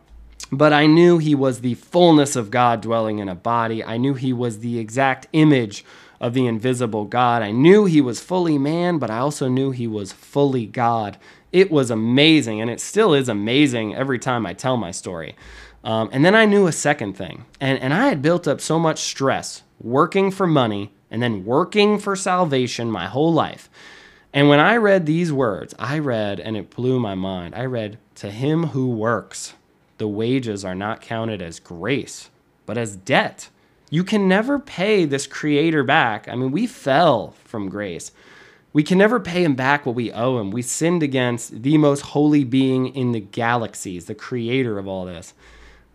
but 0.58 0.74
I 0.74 0.86
knew 0.86 1.18
he 1.18 1.36
was 1.36 1.62
the 1.62 1.74
fullness 1.76 2.36
of 2.36 2.52
God 2.52 2.82
dwelling 2.82 3.20
in 3.20 3.30
a 3.30 3.36
body. 3.36 3.84
I 3.84 3.98
knew 3.98 4.14
he 4.14 4.34
was 4.34 4.60
the 4.60 4.80
exact 4.80 5.28
image 5.34 5.84
of 6.20 6.34
the 6.34 6.48
invisible 6.48 7.06
God. 7.06 7.42
I 7.42 7.52
knew 7.52 7.86
he 7.86 8.02
was 8.02 8.22
fully 8.22 8.58
man, 8.58 8.98
but 8.98 9.10
I 9.10 9.18
also 9.18 9.48
knew 9.48 9.72
he 9.72 9.88
was 9.88 10.14
fully 10.14 10.66
God. 10.66 11.18
It 11.52 11.72
was 11.72 11.92
amazing, 11.92 12.62
and 12.62 12.70
it 12.70 12.80
still 12.80 13.14
is 13.14 13.30
amazing 13.30 13.96
every 13.96 14.20
time 14.20 14.46
I 14.46 14.54
tell 14.54 14.78
my 14.78 14.92
story. 14.92 15.36
Um, 15.84 16.10
and 16.14 16.24
then 16.24 16.36
I 16.36 16.46
knew 16.46 16.68
a 16.68 16.72
second 16.72 17.14
thing, 17.18 17.46
and, 17.60 17.78
and 17.80 17.94
I 17.94 18.08
had 18.08 18.22
built 18.22 18.48
up 18.48 18.62
so 18.62 18.80
much 18.80 19.00
stress 19.00 19.64
working 19.80 20.32
for 20.32 20.48
money 20.48 20.94
and 21.12 21.22
then 21.22 21.46
working 21.46 22.00
for 22.00 22.16
salvation 22.16 22.90
my 22.90 23.08
whole 23.08 23.34
life. 23.34 23.70
And 24.34 24.50
when 24.50 24.60
I 24.60 24.78
read 24.78 25.06
these 25.06 25.32
words, 25.32 25.76
I 25.78 26.00
read, 26.00 26.40
and 26.40 26.58
it 26.58 26.70
blew 26.70 27.00
my 27.00 27.16
mind. 27.16 27.54
I 27.54 27.66
read, 27.66 28.00
To 28.16 28.32
him 28.32 28.68
who 28.68 28.90
works 28.90 29.54
the 30.04 30.08
wages 30.10 30.66
are 30.66 30.76
not 30.76 31.00
counted 31.00 31.42
as 31.42 31.62
grace, 31.62 32.30
but 32.66 32.78
as 32.78 32.98
debt. 32.98 33.48
You 33.90 34.04
can 34.04 34.28
never 34.28 34.60
pay 34.60 35.06
this 35.06 35.26
creator 35.26 35.82
back. 35.82 36.28
I 36.28 36.36
mean, 36.36 36.52
we 36.52 36.68
fell 36.68 37.36
from 37.46 37.70
grace. 37.70 38.12
We 38.74 38.84
can 38.84 38.98
never 38.98 39.22
pay 39.22 39.46
him 39.46 39.56
back 39.56 39.86
what 39.86 39.96
we 39.96 40.12
owe 40.12 40.42
him. 40.42 40.52
We 40.52 40.62
sinned 40.62 41.04
against 41.04 41.64
the 41.64 41.78
most 41.78 42.02
holy 42.02 42.44
being 42.44 42.94
in 42.94 43.14
the 43.14 43.22
galaxies, 43.22 44.04
the 44.04 44.14
creator 44.14 44.78
of 44.78 44.90
all 44.90 45.06
this. 45.06 45.34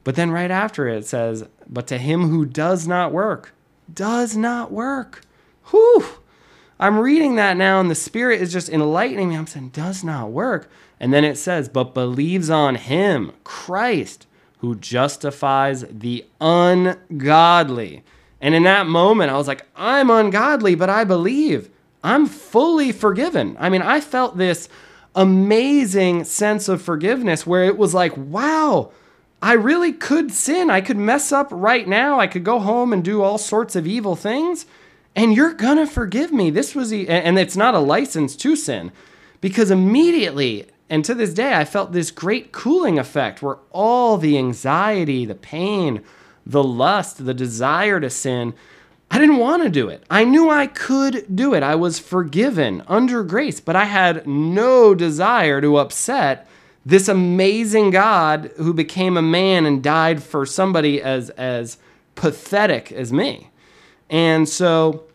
But 0.05 0.15
then 0.15 0.31
right 0.31 0.51
after 0.51 0.89
it, 0.89 1.05
says, 1.05 1.45
But 1.69 1.87
to 1.89 1.99
him 1.99 2.31
who 2.31 2.47
does 2.47 2.89
not 2.89 3.13
work, 3.13 3.53
does 3.93 4.39
not 4.39 4.73
work. 4.73 5.21
Whew. 5.65 6.07
I'm 6.81 6.99
reading 6.99 7.37
that 7.37 7.57
now, 7.57 7.81
and 7.81 7.91
the 7.91 7.95
Spirit 7.95 8.41
is 8.41 8.53
just 8.53 8.69
enlightening 8.69 9.31
me. 9.31 9.37
I'm 9.37 9.47
saying, 9.47 9.71
does 9.71 10.05
not 10.05 10.31
work. 10.31 10.71
And 11.01 11.13
then 11.13 11.25
it 11.25 11.37
says, 11.37 11.69
But 11.69 11.95
believes 11.95 12.51
on 12.51 12.77
him, 12.77 13.33
Christ, 13.45 14.27
who 14.59 14.75
justifies 14.75 15.85
the 15.91 16.25
ungodly. 16.41 18.05
And 18.41 18.55
in 18.55 18.63
that 18.65 18.87
moment, 18.87 19.31
I 19.31 19.37
was 19.37 19.49
like, 19.49 19.67
I'm 19.75 20.11
ungodly, 20.11 20.75
but 20.75 20.91
I 20.91 21.05
believe. 21.05 21.71
I'm 22.05 22.27
fully 22.27 22.93
forgiven. 22.93 23.57
I 23.59 23.69
mean, 23.69 23.83
I 23.83 24.01
felt 24.01 24.37
this 24.37 24.69
amazing 25.15 26.25
sense 26.25 26.69
of 26.69 26.81
forgiveness 26.81 27.47
where 27.47 27.65
it 27.65 27.77
was 27.77 27.95
like, 27.95 28.17
wow, 28.17 28.93
I 29.43 29.55
really 29.55 29.93
could 29.93 30.33
sin. 30.33 30.71
I 30.71 30.81
could 30.81 30.97
mess 30.97 31.33
up 31.33 31.49
right 31.51 31.87
now. 31.87 32.21
I 32.21 32.29
could 32.29 32.45
go 32.45 32.61
home 32.61 32.93
and 32.93 33.05
do 33.05 33.23
all 33.23 33.39
sorts 33.39 33.75
of 33.75 33.87
evil 33.87 34.15
things, 34.15 34.67
and 35.19 35.35
you're 35.35 35.53
gonna 35.53 35.87
forgive 35.87 36.33
me. 36.33 36.49
This 36.49 36.77
was, 36.77 36.93
and 36.93 37.39
it's 37.39 37.57
not 37.57 37.75
a 37.75 37.81
license 37.81 38.37
to 38.37 38.55
sin 38.55 38.93
because 39.41 39.71
immediately 39.71 40.67
and 40.89 41.05
to 41.05 41.15
this 41.15 41.35
day, 41.35 41.55
I 41.55 41.65
felt 41.65 41.93
this 41.93 42.11
great 42.11 42.53
cooling 42.53 42.99
effect 42.99 43.43
where 43.43 43.59
all 43.73 44.17
the 44.17 44.39
anxiety, 44.39 45.27
the 45.27 45.35
pain, 45.35 46.03
the 46.47 46.65
lust, 46.65 47.27
the 47.27 47.35
desire 47.35 48.01
to 48.01 48.09
sin, 48.09 48.55
I 49.11 49.19
didn't 49.19 49.39
want 49.39 49.65
to 49.65 49.69
do 49.69 49.89
it. 49.89 50.05
I 50.09 50.25
knew 50.25 50.49
I 50.49 50.67
could 50.67 51.35
do 51.35 51.53
it. 51.53 51.63
I 51.63 51.75
was 51.75 51.99
forgiven 51.99 52.83
under 52.87 53.23
grace, 53.23 53.61
but 53.61 53.77
I 53.77 53.85
had 53.85 54.27
no 54.27 54.95
desire 54.95 55.61
to 55.61 55.79
upset 55.79 56.49
this 56.87 57.09
amazing 57.09 57.91
God 57.91 58.53
who 58.57 58.73
became 58.73 59.17
a 59.17 59.23
man 59.23 59.67
and 59.67 59.83
died 59.83 60.23
for 60.23 60.47
somebody 60.47 61.03
as 61.03 61.29
as 61.31 61.79
pathetic 62.15 62.93
as 62.93 63.13
me. 63.13 63.51
And 64.09 64.49
so 64.49 65.08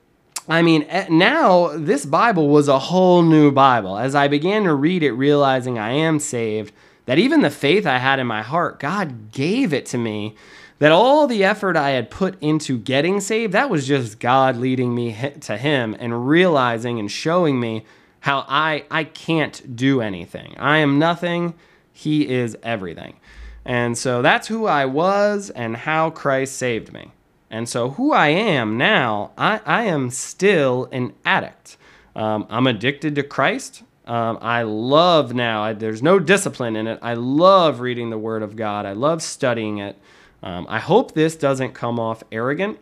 I 0.48 0.62
mean, 0.62 0.84
eh, 0.90 1.08
now 1.10 1.70
this 1.78 2.06
Bible 2.06 2.50
was 2.50 2.68
a 2.68 2.80
whole 2.80 3.22
new 3.22 3.52
Bible. 3.52 3.98
As 3.98 4.14
I 4.14 4.28
began 4.28 4.64
to 4.64 4.74
read 4.74 5.04
it, 5.04 5.14
realizing 5.14 5.80
I 5.80 5.92
am 5.92 6.20
saved, 6.20 6.74
that 7.06 7.20
even 7.20 7.42
the 7.42 7.50
faith 7.50 7.86
I 7.86 7.98
had 7.98 8.20
in 8.20 8.28
my 8.28 8.42
heart, 8.42 8.80
God 8.80 9.32
gave 9.32 9.74
it 9.74 9.86
to 9.88 9.98
me. 9.98 10.36
That 10.80 10.92
all 10.92 11.28
the 11.28 11.46
effort 11.46 11.78
I 11.78 11.92
had 11.92 12.10
put 12.10 12.42
into 12.42 12.78
getting 12.78 13.22
saved, 13.22 13.54
that 13.54 13.70
was 13.70 13.88
just 13.88 14.20
God 14.20 14.58
leading 14.58 14.94
me 14.94 15.16
to 15.42 15.56
Him 15.56 15.96
and 15.98 16.28
realizing 16.28 17.00
and 17.00 17.10
showing 17.10 17.60
me 17.60 17.86
how 18.20 18.46
I, 18.50 18.86
I 18.92 19.06
can't 19.06 19.76
do 19.76 20.02
anything. 20.02 20.56
I 20.58 20.80
am 20.80 21.00
nothing, 21.00 21.54
He 21.94 22.28
is 22.28 22.58
everything. 22.64 23.16
And 23.64 23.98
so 23.98 24.22
that's 24.22 24.48
who 24.48 24.66
I 24.66 24.86
was 24.86 25.50
and 25.52 25.78
how 25.78 26.10
Christ 26.10 26.58
saved 26.58 26.92
me. 26.92 27.12
And 27.54 27.70
so, 27.70 27.92
who 27.92 28.12
I 28.12 28.30
am 28.30 28.80
now, 28.80 29.30
I, 29.38 29.62
I 29.64 29.84
am 29.84 30.10
still 30.10 30.90
an 30.92 31.14
addict. 31.24 31.78
Um, 32.16 32.48
I'm 32.50 32.66
addicted 32.66 33.14
to 33.14 33.22
Christ. 33.22 33.84
Um, 34.08 34.40
I 34.42 34.64
love 34.64 35.36
now, 35.36 35.62
I, 35.64 35.74
there's 35.74 36.02
no 36.02 36.18
discipline 36.18 36.76
in 36.76 36.88
it. 36.88 36.98
I 37.04 37.14
love 37.14 37.80
reading 37.80 38.10
the 38.10 38.18
Word 38.18 38.42
of 38.42 38.56
God, 38.56 38.88
I 38.88 38.94
love 38.94 39.22
studying 39.22 39.78
it. 39.78 39.96
Um, 40.42 40.66
I 40.68 40.80
hope 40.80 41.14
this 41.14 41.36
doesn't 41.36 41.74
come 41.74 42.00
off 42.00 42.24
arrogant. 42.32 42.80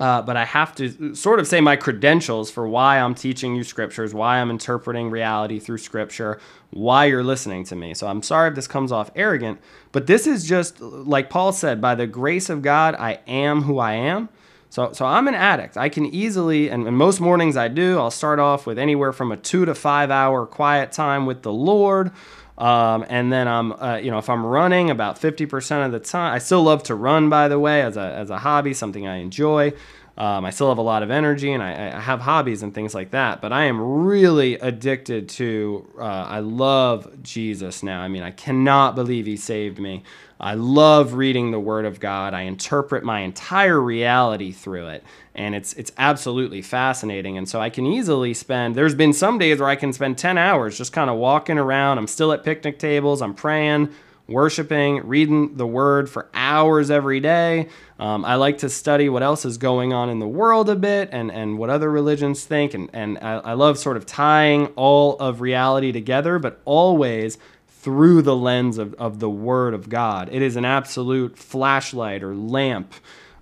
Uh, 0.00 0.22
but 0.22 0.36
I 0.36 0.44
have 0.44 0.74
to 0.76 1.14
sort 1.14 1.40
of 1.40 1.48
say 1.48 1.60
my 1.60 1.74
credentials 1.74 2.50
for 2.52 2.68
why 2.68 3.00
I'm 3.00 3.16
teaching 3.16 3.56
you 3.56 3.64
scriptures, 3.64 4.14
why 4.14 4.38
I'm 4.38 4.48
interpreting 4.48 5.10
reality 5.10 5.58
through 5.58 5.78
scripture, 5.78 6.38
why 6.70 7.06
you're 7.06 7.24
listening 7.24 7.64
to 7.64 7.76
me. 7.76 7.94
So 7.94 8.06
I'm 8.06 8.22
sorry 8.22 8.48
if 8.48 8.54
this 8.54 8.68
comes 8.68 8.92
off 8.92 9.10
arrogant, 9.16 9.60
but 9.90 10.06
this 10.06 10.26
is 10.26 10.48
just 10.48 10.80
like 10.80 11.30
Paul 11.30 11.52
said, 11.52 11.80
by 11.80 11.96
the 11.96 12.06
grace 12.06 12.48
of 12.48 12.62
God, 12.62 12.94
I 12.94 13.18
am 13.26 13.62
who 13.62 13.78
I 13.80 13.94
am. 13.94 14.28
So, 14.70 14.92
so 14.92 15.06
I'm 15.06 15.26
an 15.28 15.34
addict. 15.34 15.76
I 15.76 15.88
can 15.88 16.06
easily, 16.06 16.68
and, 16.68 16.86
and 16.86 16.96
most 16.96 17.20
mornings 17.20 17.56
I 17.56 17.68
do, 17.68 17.98
I'll 17.98 18.10
start 18.10 18.38
off 18.38 18.66
with 18.66 18.78
anywhere 18.78 19.12
from 19.12 19.32
a 19.32 19.36
two 19.36 19.64
to 19.64 19.74
five 19.74 20.10
hour 20.10 20.46
quiet 20.46 20.92
time 20.92 21.26
with 21.26 21.42
the 21.42 21.52
Lord. 21.52 22.12
Um, 22.58 23.06
and 23.08 23.32
then 23.32 23.46
I'm, 23.46 23.72
uh, 23.72 23.96
you 24.02 24.10
know, 24.10 24.18
if 24.18 24.28
I'm 24.28 24.44
running 24.44 24.90
about 24.90 25.20
50% 25.20 25.86
of 25.86 25.92
the 25.92 26.00
time, 26.00 26.34
I 26.34 26.38
still 26.38 26.64
love 26.64 26.82
to 26.84 26.94
run, 26.96 27.30
by 27.30 27.46
the 27.46 27.58
way, 27.58 27.82
as 27.82 27.96
a, 27.96 28.00
as 28.00 28.30
a 28.30 28.38
hobby, 28.38 28.74
something 28.74 29.06
I 29.06 29.18
enjoy. 29.18 29.72
Um, 30.18 30.44
I 30.44 30.50
still 30.50 30.68
have 30.68 30.78
a 30.78 30.82
lot 30.82 31.04
of 31.04 31.12
energy 31.12 31.52
and 31.52 31.62
I, 31.62 31.96
I, 31.96 32.00
have 32.00 32.20
hobbies 32.20 32.64
and 32.64 32.74
things 32.74 32.92
like 32.92 33.12
that, 33.12 33.40
but 33.40 33.52
I 33.52 33.66
am 33.66 33.80
really 33.80 34.54
addicted 34.54 35.28
to, 35.28 35.88
uh, 35.96 36.02
I 36.02 36.40
love 36.40 37.22
Jesus 37.22 37.84
now. 37.84 38.00
I 38.00 38.08
mean, 38.08 38.24
I 38.24 38.32
cannot 38.32 38.96
believe 38.96 39.26
he 39.26 39.36
saved 39.36 39.78
me. 39.78 40.02
I 40.40 40.54
love 40.54 41.14
reading 41.14 41.50
the 41.50 41.60
Word 41.60 41.84
of 41.84 42.00
God. 42.00 42.34
I 42.34 42.42
interpret 42.42 43.04
my 43.04 43.20
entire 43.20 43.80
reality 43.80 44.52
through 44.52 44.88
it, 44.88 45.04
and 45.34 45.54
it's 45.54 45.72
it's 45.74 45.92
absolutely 45.98 46.62
fascinating. 46.62 47.36
And 47.36 47.48
so 47.48 47.60
I 47.60 47.70
can 47.70 47.86
easily 47.86 48.34
spend. 48.34 48.74
There's 48.74 48.94
been 48.94 49.12
some 49.12 49.38
days 49.38 49.58
where 49.58 49.68
I 49.68 49.76
can 49.76 49.92
spend 49.92 50.18
10 50.18 50.38
hours 50.38 50.78
just 50.78 50.92
kind 50.92 51.10
of 51.10 51.16
walking 51.16 51.58
around. 51.58 51.98
I'm 51.98 52.06
still 52.06 52.32
at 52.32 52.44
picnic 52.44 52.78
tables. 52.78 53.20
I'm 53.20 53.34
praying 53.34 53.92
worshiping, 54.28 55.06
reading 55.06 55.56
the 55.56 55.66
word 55.66 56.08
for 56.08 56.28
hours 56.34 56.90
every 56.90 57.18
day. 57.18 57.68
Um, 57.98 58.24
I 58.24 58.34
like 58.34 58.58
to 58.58 58.68
study 58.68 59.08
what 59.08 59.22
else 59.22 59.44
is 59.44 59.56
going 59.56 59.92
on 59.92 60.10
in 60.10 60.18
the 60.18 60.28
world 60.28 60.68
a 60.68 60.76
bit 60.76 61.08
and, 61.12 61.32
and 61.32 61.58
what 61.58 61.70
other 61.70 61.90
religions 61.90 62.44
think. 62.44 62.74
And, 62.74 62.90
and 62.92 63.18
I, 63.18 63.38
I 63.38 63.52
love 63.54 63.78
sort 63.78 63.96
of 63.96 64.04
tying 64.04 64.66
all 64.76 65.16
of 65.16 65.40
reality 65.40 65.92
together, 65.92 66.38
but 66.38 66.60
always 66.66 67.38
through 67.80 68.22
the 68.22 68.36
lens 68.36 68.78
of, 68.78 68.94
of 68.94 69.20
the 69.20 69.30
Word 69.30 69.72
of 69.72 69.88
God. 69.88 70.28
It 70.32 70.42
is 70.42 70.56
an 70.56 70.64
absolute 70.64 71.38
flashlight 71.38 72.22
or 72.22 72.34
lamp 72.34 72.92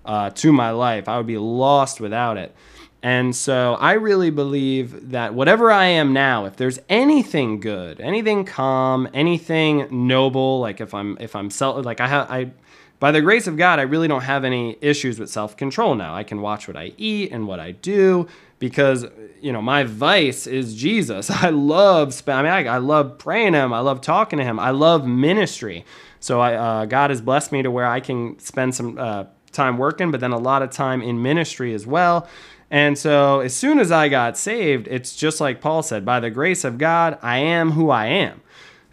uh, 0.05 0.29
to 0.31 0.51
my 0.51 0.71
life. 0.71 1.09
I 1.09 1.17
would 1.17 1.27
be 1.27 1.37
lost 1.37 1.99
without 1.99 2.37
it. 2.37 2.55
And 3.03 3.35
so 3.35 3.75
I 3.75 3.93
really 3.93 4.29
believe 4.29 5.11
that 5.11 5.33
whatever 5.33 5.71
I 5.71 5.85
am 5.85 6.13
now, 6.13 6.45
if 6.45 6.55
there's 6.55 6.79
anything 6.89 7.59
good, 7.59 8.01
anything 8.01 8.43
calm, 8.43 9.07
anything 9.13 9.87
noble, 10.07 10.59
like 10.59 10.81
if 10.81 10.93
I'm 10.93 11.17
if 11.19 11.35
I'm 11.35 11.49
self 11.49 11.85
like 11.85 12.01
I 12.01 12.07
have 12.07 12.29
I 12.29 12.51
by 12.99 13.11
the 13.11 13.21
grace 13.21 13.45
of 13.45 13.55
God, 13.55 13.79
I 13.79 13.83
really 13.83 14.07
don't 14.07 14.23
have 14.23 14.43
any 14.43 14.77
issues 14.81 15.19
with 15.19 15.29
self-control 15.29 15.95
now. 15.95 16.15
I 16.15 16.23
can 16.23 16.41
watch 16.41 16.67
what 16.67 16.75
I 16.75 16.93
eat 16.97 17.31
and 17.31 17.47
what 17.47 17.59
I 17.59 17.71
do 17.71 18.27
because 18.59 19.05
you 19.41 19.51
know 19.51 19.61
my 19.61 19.83
vice 19.83 20.47
is 20.47 20.75
Jesus. 20.75 21.29
I 21.43 21.49
love 21.49 22.21
I 22.27 22.41
mean 22.41 22.51
I, 22.51 22.65
I 22.65 22.77
love 22.77 23.17
praying 23.17 23.53
him. 23.53 23.73
I 23.73 23.79
love 23.79 24.01
talking 24.01 24.39
to 24.39 24.45
him. 24.45 24.59
I 24.59 24.71
love 24.71 25.05
ministry. 25.05 25.85
So 26.19 26.39
I 26.39 26.53
uh, 26.53 26.85
God 26.85 27.09
has 27.09 27.21
blessed 27.21 27.51
me 27.51 27.61
to 27.61 27.71
where 27.71 27.85
I 27.85 27.99
can 27.99 28.39
spend 28.39 28.75
some 28.75 28.97
uh, 28.97 29.25
time 29.51 29.77
working, 29.77 30.11
but 30.11 30.19
then 30.19 30.31
a 30.31 30.37
lot 30.37 30.61
of 30.61 30.71
time 30.71 31.01
in 31.01 31.21
ministry 31.21 31.73
as 31.73 31.85
well. 31.85 32.27
And 32.69 32.97
so 32.97 33.39
as 33.39 33.55
soon 33.55 33.79
as 33.79 33.91
I 33.91 34.09
got 34.09 34.37
saved, 34.37 34.87
it's 34.89 35.15
just 35.15 35.39
like 35.39 35.61
Paul 35.61 35.83
said, 35.83 36.03
by 36.03 36.19
the 36.19 36.29
grace 36.29 36.63
of 36.65 36.77
God, 36.77 37.17
I 37.21 37.37
am 37.37 37.71
who 37.71 37.89
I 37.89 38.07
am. 38.07 38.41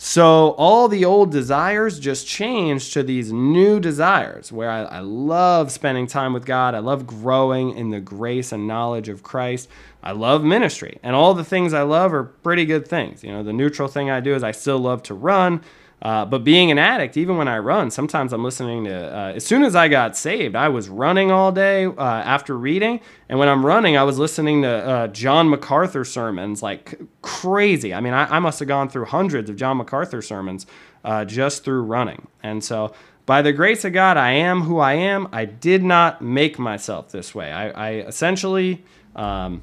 So 0.06 0.50
all 0.58 0.86
the 0.86 1.06
old 1.06 1.30
desires 1.32 1.98
just 1.98 2.26
change 2.26 2.92
to 2.92 3.02
these 3.02 3.32
new 3.32 3.80
desires 3.80 4.52
where 4.52 4.70
I, 4.70 4.82
I, 4.82 5.00
love 5.00 5.72
spending 5.72 6.06
time 6.06 6.34
with 6.34 6.44
God. 6.44 6.74
I 6.74 6.80
love 6.80 7.06
growing 7.06 7.74
in 7.74 7.88
the 7.88 8.00
grace 8.00 8.52
and 8.52 8.68
knowledge 8.68 9.08
of 9.08 9.22
Christ. 9.22 9.66
I 10.02 10.12
love 10.12 10.44
ministry. 10.44 10.98
And 11.02 11.16
all 11.16 11.32
the 11.32 11.42
things 11.42 11.72
I 11.72 11.84
love 11.84 12.12
are 12.12 12.24
pretty 12.24 12.66
good 12.66 12.86
things. 12.86 13.24
You 13.24 13.32
know, 13.32 13.42
the 13.42 13.54
neutral 13.54 13.88
thing 13.88 14.10
I 14.10 14.20
do 14.20 14.34
is 14.34 14.42
I 14.42 14.50
still 14.50 14.78
love 14.78 15.02
to 15.04 15.14
run. 15.14 15.62
Uh, 16.04 16.22
but 16.22 16.44
being 16.44 16.70
an 16.70 16.78
addict, 16.78 17.16
even 17.16 17.38
when 17.38 17.48
I 17.48 17.58
run, 17.58 17.90
sometimes 17.90 18.34
I'm 18.34 18.44
listening 18.44 18.84
to. 18.84 18.94
Uh, 18.94 19.32
as 19.36 19.46
soon 19.46 19.64
as 19.64 19.74
I 19.74 19.88
got 19.88 20.18
saved, 20.18 20.54
I 20.54 20.68
was 20.68 20.90
running 20.90 21.30
all 21.30 21.50
day 21.50 21.86
uh, 21.86 21.98
after 21.98 22.58
reading, 22.58 23.00
and 23.30 23.38
when 23.38 23.48
I'm 23.48 23.64
running, 23.64 23.96
I 23.96 24.02
was 24.02 24.18
listening 24.18 24.60
to 24.62 24.68
uh, 24.68 25.06
John 25.08 25.48
MacArthur 25.48 26.04
sermons 26.04 26.62
like 26.62 27.00
crazy. 27.22 27.94
I 27.94 28.00
mean, 28.00 28.12
I, 28.12 28.36
I, 28.36 28.38
must 28.38 28.58
have 28.58 28.68
gone 28.68 28.90
through 28.90 29.06
hundreds 29.06 29.48
of 29.48 29.56
John 29.56 29.78
MacArthur 29.78 30.20
sermons 30.20 30.66
uh, 31.04 31.24
just 31.24 31.64
through 31.64 31.84
running. 31.84 32.28
And 32.42 32.62
so, 32.62 32.92
by 33.24 33.40
the 33.40 33.54
grace 33.54 33.86
of 33.86 33.94
God, 33.94 34.18
I 34.18 34.32
am 34.32 34.60
who 34.60 34.80
I 34.80 34.92
am. 34.92 35.26
I 35.32 35.46
did 35.46 35.82
not 35.82 36.20
make 36.20 36.58
myself 36.58 37.12
this 37.12 37.34
way. 37.34 37.50
I, 37.50 37.70
I 37.70 37.90
essentially. 38.02 38.84
Um, 39.16 39.62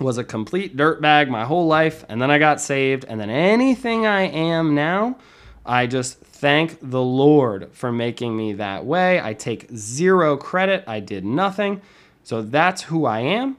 was 0.00 0.18
a 0.18 0.24
complete 0.24 0.76
dirtbag 0.76 1.28
my 1.28 1.44
whole 1.44 1.68
life, 1.68 2.04
and 2.08 2.20
then 2.20 2.28
I 2.28 2.38
got 2.38 2.60
saved, 2.60 3.04
and 3.06 3.20
then 3.20 3.30
anything 3.30 4.06
I 4.06 4.22
am 4.22 4.74
now, 4.74 5.16
I 5.66 5.86
just 5.86 6.18
thank 6.18 6.78
the 6.80 7.02
Lord 7.02 7.70
for 7.72 7.90
making 7.90 8.36
me 8.36 8.52
that 8.54 8.84
way. 8.84 9.20
I 9.20 9.34
take 9.34 9.68
zero 9.74 10.36
credit. 10.36 10.84
I 10.86 11.00
did 11.00 11.24
nothing. 11.24 11.80
So 12.22 12.42
that's 12.42 12.82
who 12.82 13.06
I 13.06 13.20
am. 13.20 13.56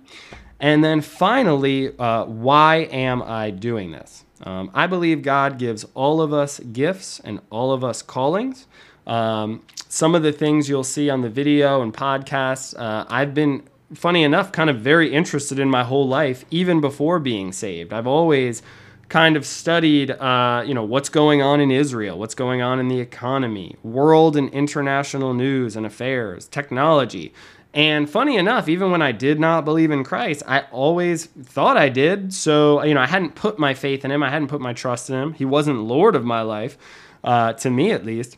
And 0.60 0.84
then 0.84 1.02
finally, 1.02 1.98
uh, 1.98 2.26
why 2.26 2.88
am 2.92 3.22
I 3.22 3.50
doing 3.50 3.92
this? 3.92 4.24
Um, 4.42 4.70
I 4.74 4.88
believe 4.88 5.22
God 5.22 5.58
gives 5.58 5.86
all 5.94 6.22
of 6.22 6.34
us 6.34 6.60
gifts 6.60 7.20
and 7.24 7.42
all 7.50 7.72
of 7.72 7.84
us 7.84 8.02
callings. 8.02 8.68
Um, 9.08 9.64
some 9.88 10.16
of 10.16 10.24
the 10.24 10.32
things 10.32 10.68
you'll 10.68 10.84
see 10.84 11.10
on 11.10 11.22
the 11.22 11.30
video 11.30 11.82
and 11.82 11.94
podcasts, 11.94 12.78
uh, 12.78 13.06
I've 13.08 13.34
been, 13.34 13.64
funny 13.94 14.24
enough, 14.24 14.52
kind 14.52 14.70
of 14.70 14.80
very 14.80 15.14
interested 15.14 15.60
in 15.60 15.70
my 15.70 15.84
whole 15.84 16.08
life, 16.08 16.46
even 16.52 16.82
before 16.82 17.20
being 17.20 17.52
saved. 17.52 17.94
I've 17.94 18.08
always 18.08 18.62
kind 19.10 19.38
of 19.38 19.46
studied, 19.46 20.12
uh, 20.12 20.64
you 20.66 20.74
know, 20.74 20.84
what's 20.84 21.10
going 21.10 21.42
on 21.42 21.60
in 21.62 21.72
Israel, 21.72 22.18
what's 22.18 22.36
going 22.36 22.62
on 22.62 22.80
in 22.80 22.88
the 22.88 23.00
economy, 23.00 23.76
world 23.84 24.36
and 24.36 24.50
international 24.50 25.34
news 25.34 25.76
and 25.76 25.86
affairs, 25.86 26.48
technology. 26.48 27.34
And 27.74 28.10
funny 28.10 28.38
enough, 28.38 28.70
even 28.70 28.90
when 28.90 29.02
I 29.02 29.12
did 29.12 29.40
not 29.40 29.66
believe 29.66 29.92
in 29.92 30.04
Christ, 30.04 30.44
I 30.48 30.62
always 30.72 31.26
thought 31.26 31.76
I 31.76 31.90
did. 31.90 32.34
So, 32.34 32.82
you 32.84 32.94
know, 32.94 33.02
I 33.02 33.08
hadn't 33.08 33.36
put 33.36 33.60
my 33.60 33.74
faith 33.74 34.06
in 34.06 34.12
him, 34.12 34.24
I 34.24 34.30
hadn't 34.30 34.48
put 34.48 34.62
my 34.62 34.74
trust 34.74 35.10
in 35.10 35.16
him. 35.16 35.34
He 35.34 35.46
wasn't 35.46 35.80
Lord 35.82 36.16
of 36.16 36.24
my 36.24 36.42
life, 36.42 36.78
uh, 37.24 37.54
to 37.54 37.70
me 37.70 37.92
at 37.92 38.06
least. 38.06 38.38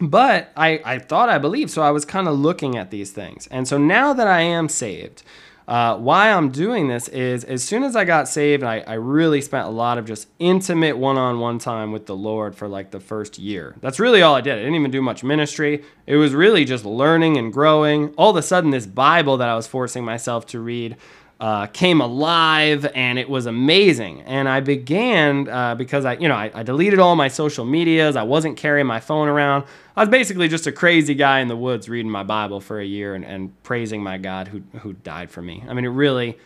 But 0.00 0.50
I, 0.56 0.80
I 0.84 0.98
thought 0.98 1.28
I 1.28 1.38
believed, 1.38 1.70
so 1.70 1.82
I 1.82 1.92
was 1.92 2.04
kind 2.04 2.26
of 2.26 2.36
looking 2.36 2.76
at 2.76 2.90
these 2.90 3.12
things. 3.12 3.46
And 3.46 3.68
so 3.68 3.78
now 3.78 4.12
that 4.12 4.26
I 4.26 4.40
am 4.40 4.68
saved, 4.68 5.22
uh, 5.66 5.96
why 5.96 6.30
I'm 6.30 6.50
doing 6.50 6.88
this 6.88 7.08
is 7.08 7.42
as 7.44 7.64
soon 7.64 7.84
as 7.84 7.96
I 7.96 8.04
got 8.04 8.28
saved, 8.28 8.62
I, 8.62 8.80
I 8.80 8.94
really 8.94 9.40
spent 9.40 9.66
a 9.66 9.70
lot 9.70 9.96
of 9.96 10.04
just 10.04 10.28
intimate 10.38 10.98
one 10.98 11.16
on 11.16 11.40
one 11.40 11.58
time 11.58 11.90
with 11.90 12.06
the 12.06 12.16
Lord 12.16 12.54
for 12.54 12.68
like 12.68 12.90
the 12.90 13.00
first 13.00 13.38
year. 13.38 13.74
That's 13.80 13.98
really 13.98 14.20
all 14.20 14.34
I 14.34 14.42
did. 14.42 14.54
I 14.54 14.58
didn't 14.58 14.74
even 14.74 14.90
do 14.90 15.00
much 15.00 15.24
ministry. 15.24 15.82
It 16.06 16.16
was 16.16 16.34
really 16.34 16.66
just 16.66 16.84
learning 16.84 17.38
and 17.38 17.52
growing. 17.52 18.12
All 18.16 18.30
of 18.30 18.36
a 18.36 18.42
sudden, 18.42 18.70
this 18.70 18.86
Bible 18.86 19.38
that 19.38 19.48
I 19.48 19.56
was 19.56 19.66
forcing 19.66 20.04
myself 20.04 20.46
to 20.48 20.60
read 20.60 20.96
uh, 21.44 21.66
came 21.66 22.00
alive 22.00 22.90
and 22.94 23.18
it 23.18 23.28
was 23.28 23.44
amazing. 23.44 24.22
And 24.22 24.48
I 24.48 24.60
began 24.60 25.46
uh, 25.46 25.74
because 25.74 26.06
I, 26.06 26.14
you 26.14 26.26
know, 26.26 26.34
I, 26.34 26.50
I, 26.54 26.62
deleted 26.62 26.98
all 26.98 27.16
my 27.16 27.28
social 27.28 27.66
medias. 27.66 28.16
I 28.16 28.22
wasn't 28.22 28.56
carrying 28.56 28.86
my 28.86 28.98
phone 28.98 29.28
around. 29.28 29.64
I 29.94 30.00
was 30.00 30.08
basically 30.08 30.48
just 30.48 30.66
a 30.66 30.72
crazy 30.72 31.14
guy 31.14 31.40
in 31.40 31.48
the 31.48 31.56
woods 31.56 31.86
reading 31.86 32.10
my 32.10 32.22
Bible 32.22 32.60
for 32.60 32.80
a 32.80 32.84
year 32.84 33.14
and, 33.14 33.26
and 33.26 33.62
praising 33.62 34.02
my 34.02 34.16
God 34.16 34.48
who, 34.48 34.62
who 34.78 34.94
died 34.94 35.30
for 35.30 35.42
me. 35.42 35.62
I 35.68 35.74
mean, 35.74 35.84
it 35.84 35.88
really, 35.88 36.38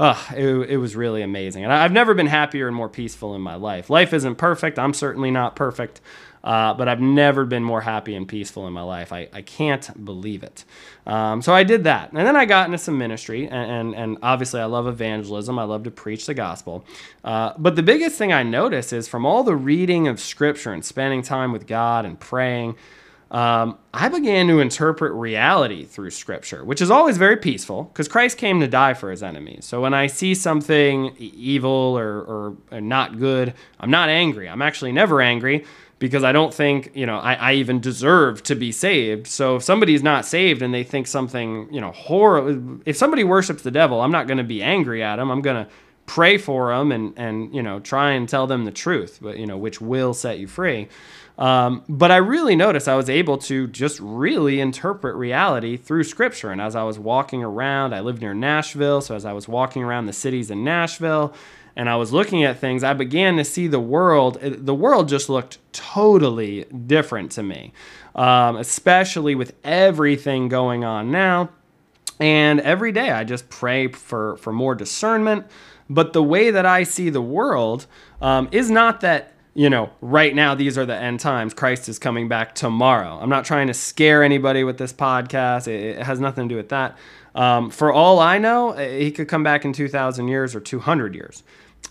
oh, 0.00 0.28
it, 0.36 0.44
it 0.70 0.78
was 0.78 0.96
really 0.96 1.22
amazing. 1.22 1.62
And 1.62 1.72
I've 1.72 1.92
never 1.92 2.12
been 2.12 2.26
happier 2.26 2.66
and 2.66 2.74
more 2.74 2.88
peaceful 2.88 3.36
in 3.36 3.42
my 3.42 3.54
life. 3.54 3.88
Life 3.88 4.12
isn't 4.12 4.34
perfect. 4.34 4.80
I'm 4.80 4.94
certainly 4.94 5.30
not 5.30 5.54
perfect. 5.54 6.00
Uh, 6.42 6.72
but 6.74 6.88
I've 6.88 7.00
never 7.00 7.44
been 7.44 7.62
more 7.62 7.82
happy 7.82 8.14
and 8.14 8.26
peaceful 8.26 8.66
in 8.66 8.72
my 8.72 8.82
life. 8.82 9.12
I, 9.12 9.28
I 9.32 9.42
can't 9.42 10.04
believe 10.04 10.42
it. 10.42 10.64
Um, 11.06 11.42
so 11.42 11.52
I 11.52 11.64
did 11.64 11.84
that. 11.84 12.12
And 12.12 12.26
then 12.26 12.36
I 12.36 12.46
got 12.46 12.66
into 12.66 12.78
some 12.78 12.96
ministry. 12.96 13.46
And, 13.46 13.70
and, 13.70 13.94
and 13.94 14.18
obviously, 14.22 14.60
I 14.60 14.64
love 14.64 14.86
evangelism. 14.86 15.58
I 15.58 15.64
love 15.64 15.84
to 15.84 15.90
preach 15.90 16.26
the 16.26 16.34
gospel. 16.34 16.84
Uh, 17.24 17.52
but 17.58 17.76
the 17.76 17.82
biggest 17.82 18.16
thing 18.16 18.32
I 18.32 18.42
notice 18.42 18.92
is 18.92 19.06
from 19.06 19.26
all 19.26 19.44
the 19.44 19.56
reading 19.56 20.08
of 20.08 20.18
scripture 20.18 20.72
and 20.72 20.84
spending 20.84 21.22
time 21.22 21.52
with 21.52 21.66
God 21.66 22.06
and 22.06 22.18
praying, 22.18 22.76
um, 23.30 23.78
I 23.94 24.08
began 24.08 24.48
to 24.48 24.58
interpret 24.58 25.12
reality 25.12 25.84
through 25.84 26.10
scripture, 26.10 26.64
which 26.64 26.80
is 26.80 26.90
always 26.90 27.16
very 27.16 27.36
peaceful 27.36 27.84
because 27.84 28.08
Christ 28.08 28.38
came 28.38 28.58
to 28.58 28.66
die 28.66 28.94
for 28.94 29.10
his 29.10 29.22
enemies. 29.22 29.66
So 29.66 29.80
when 29.80 29.94
I 29.94 30.08
see 30.08 30.34
something 30.34 31.14
evil 31.16 31.96
or, 31.96 32.22
or, 32.22 32.56
or 32.72 32.80
not 32.80 33.20
good, 33.20 33.54
I'm 33.78 33.90
not 33.90 34.08
angry. 34.08 34.48
I'm 34.48 34.62
actually 34.62 34.90
never 34.90 35.20
angry 35.20 35.64
because 36.00 36.24
I 36.24 36.32
don't 36.32 36.52
think, 36.52 36.90
you 36.94 37.06
know, 37.06 37.18
I, 37.18 37.34
I 37.34 37.52
even 37.52 37.78
deserve 37.78 38.42
to 38.44 38.56
be 38.56 38.72
saved. 38.72 39.28
So 39.28 39.56
if 39.56 39.62
somebody's 39.62 40.02
not 40.02 40.24
saved 40.24 40.62
and 40.62 40.74
they 40.74 40.82
think 40.82 41.06
something, 41.06 41.68
you 41.72 41.80
know, 41.80 41.92
horrible, 41.92 42.80
if 42.86 42.96
somebody 42.96 43.22
worships 43.22 43.62
the 43.62 43.70
devil, 43.70 44.00
I'm 44.00 44.10
not 44.10 44.26
going 44.26 44.38
to 44.38 44.44
be 44.44 44.62
angry 44.62 45.02
at 45.04 45.16
them. 45.16 45.30
I'm 45.30 45.42
going 45.42 45.64
to 45.64 45.70
pray 46.06 46.38
for 46.38 46.74
them 46.74 46.90
and, 46.90 47.12
and, 47.16 47.54
you 47.54 47.62
know, 47.62 47.80
try 47.80 48.12
and 48.12 48.28
tell 48.28 48.46
them 48.46 48.64
the 48.64 48.72
truth, 48.72 49.18
but, 49.20 49.38
you 49.38 49.46
know, 49.46 49.58
which 49.58 49.80
will 49.80 50.14
set 50.14 50.38
you 50.38 50.48
free. 50.48 50.88
Um, 51.38 51.84
but 51.88 52.10
I 52.10 52.16
really 52.16 52.56
noticed 52.56 52.88
I 52.88 52.96
was 52.96 53.08
able 53.08 53.38
to 53.38 53.66
just 53.66 54.00
really 54.00 54.60
interpret 54.60 55.16
reality 55.16 55.76
through 55.76 56.04
scripture. 56.04 56.50
And 56.50 56.60
as 56.60 56.74
I 56.74 56.82
was 56.82 56.98
walking 56.98 57.44
around, 57.44 57.94
I 57.94 58.00
lived 58.00 58.22
near 58.22 58.34
Nashville. 58.34 59.00
So 59.02 59.14
as 59.14 59.24
I 59.24 59.32
was 59.32 59.48
walking 59.48 59.82
around 59.82 60.06
the 60.06 60.12
cities 60.12 60.50
in 60.50 60.64
Nashville, 60.64 61.34
and 61.76 61.88
I 61.88 61.96
was 61.96 62.12
looking 62.12 62.44
at 62.44 62.58
things, 62.58 62.84
I 62.84 62.92
began 62.92 63.36
to 63.36 63.44
see 63.44 63.66
the 63.66 63.80
world. 63.80 64.38
The 64.40 64.74
world 64.74 65.08
just 65.08 65.28
looked 65.28 65.58
totally 65.72 66.64
different 66.64 67.32
to 67.32 67.42
me, 67.42 67.72
um, 68.14 68.56
especially 68.56 69.34
with 69.34 69.54
everything 69.64 70.48
going 70.48 70.84
on 70.84 71.10
now. 71.10 71.50
And 72.18 72.60
every 72.60 72.92
day 72.92 73.10
I 73.10 73.24
just 73.24 73.48
pray 73.48 73.88
for, 73.88 74.36
for 74.36 74.52
more 74.52 74.74
discernment. 74.74 75.46
But 75.88 76.12
the 76.12 76.22
way 76.22 76.50
that 76.50 76.66
I 76.66 76.84
see 76.84 77.10
the 77.10 77.22
world 77.22 77.86
um, 78.20 78.48
is 78.52 78.70
not 78.70 79.00
that, 79.00 79.34
you 79.54 79.68
know, 79.68 79.90
right 80.00 80.34
now 80.34 80.54
these 80.54 80.78
are 80.78 80.86
the 80.86 80.94
end 80.94 81.18
times. 81.18 81.54
Christ 81.54 81.88
is 81.88 81.98
coming 81.98 82.28
back 82.28 82.54
tomorrow. 82.54 83.18
I'm 83.20 83.30
not 83.30 83.44
trying 83.44 83.66
to 83.66 83.74
scare 83.74 84.22
anybody 84.22 84.62
with 84.62 84.78
this 84.78 84.92
podcast, 84.92 85.66
it, 85.66 85.98
it 85.98 86.02
has 86.02 86.20
nothing 86.20 86.48
to 86.48 86.52
do 86.52 86.56
with 86.56 86.68
that. 86.68 86.96
Um, 87.34 87.70
for 87.70 87.92
all 87.92 88.18
I 88.18 88.38
know, 88.38 88.72
he 88.72 89.10
could 89.10 89.28
come 89.28 89.42
back 89.42 89.64
in 89.64 89.72
2,000 89.72 90.28
years 90.28 90.54
or 90.54 90.60
200 90.60 91.14
years. 91.14 91.42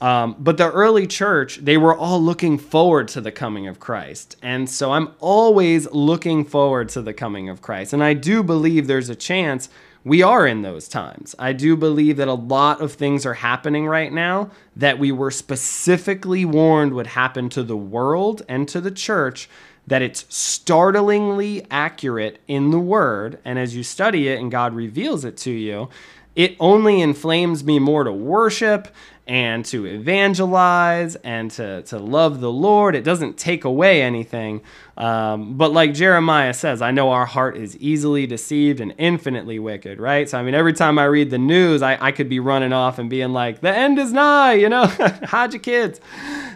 Um, 0.01 0.35
but 0.39 0.57
the 0.57 0.71
early 0.71 1.07
church, 1.07 1.57
they 1.57 1.77
were 1.77 1.95
all 1.95 2.21
looking 2.21 2.57
forward 2.57 3.09
to 3.09 3.21
the 3.21 3.31
coming 3.31 3.67
of 3.67 3.79
Christ. 3.79 4.37
And 4.41 4.69
so 4.69 4.93
I'm 4.93 5.09
always 5.19 5.91
looking 5.91 6.45
forward 6.45 6.89
to 6.89 7.01
the 7.01 7.13
coming 7.13 7.49
of 7.49 7.61
Christ. 7.61 7.91
And 7.91 8.03
I 8.03 8.13
do 8.13 8.41
believe 8.41 8.87
there's 8.87 9.09
a 9.09 9.15
chance 9.15 9.69
we 10.05 10.23
are 10.23 10.47
in 10.47 10.61
those 10.61 10.87
times. 10.87 11.35
I 11.37 11.51
do 11.51 11.75
believe 11.75 12.17
that 12.17 12.29
a 12.29 12.33
lot 12.33 12.79
of 12.79 12.93
things 12.93 13.25
are 13.25 13.33
happening 13.33 13.85
right 13.85 14.11
now 14.11 14.51
that 14.75 14.97
we 14.97 15.11
were 15.11 15.31
specifically 15.31 16.45
warned 16.45 16.93
would 16.93 17.07
happen 17.07 17.49
to 17.49 17.63
the 17.63 17.75
world 17.75 18.41
and 18.47 18.67
to 18.69 18.79
the 18.79 18.91
church 18.91 19.49
that 19.85 20.01
it's 20.01 20.25
startlingly 20.29 21.65
accurate 21.69 22.39
in 22.47 22.71
the 22.71 22.79
word. 22.79 23.39
And 23.43 23.59
as 23.59 23.75
you 23.75 23.83
study 23.83 24.29
it 24.29 24.39
and 24.39 24.49
God 24.49 24.73
reveals 24.73 25.25
it 25.25 25.35
to 25.37 25.51
you, 25.51 25.89
it 26.35 26.55
only 26.59 27.01
inflames 27.01 27.63
me 27.63 27.79
more 27.79 28.05
to 28.05 28.13
worship 28.13 28.87
and 29.29 29.63
to 29.63 29.85
evangelize 29.85 31.15
and 31.17 31.51
to, 31.51 31.83
to 31.83 31.99
love 31.99 32.39
the 32.39 32.51
Lord. 32.51 32.95
It 32.95 33.03
doesn't 33.03 33.37
take 33.37 33.63
away 33.63 34.01
anything. 34.01 34.61
Um, 34.97 35.55
but 35.55 35.71
like 35.71 35.93
Jeremiah 35.93 36.51
says, 36.51 36.81
I 36.81 36.89
know 36.89 37.11
our 37.11 37.27
heart 37.27 37.55
is 37.55 37.77
easily 37.77 38.25
deceived 38.25 38.79
and 38.81 38.91
infinitely 38.97 39.59
wicked, 39.59 39.99
right? 39.99 40.27
So, 40.27 40.39
I 40.39 40.41
mean, 40.41 40.55
every 40.55 40.73
time 40.73 40.97
I 40.97 41.03
read 41.03 41.29
the 41.29 41.37
news, 41.37 41.83
I, 41.83 42.03
I 42.07 42.11
could 42.11 42.27
be 42.27 42.39
running 42.39 42.73
off 42.73 42.97
and 42.97 43.07
being 43.07 43.31
like, 43.31 43.61
the 43.61 43.69
end 43.69 43.99
is 43.99 44.11
nigh, 44.11 44.53
you 44.53 44.67
know, 44.67 44.85
hide 45.25 45.53
your 45.53 45.61
kids. 45.61 46.01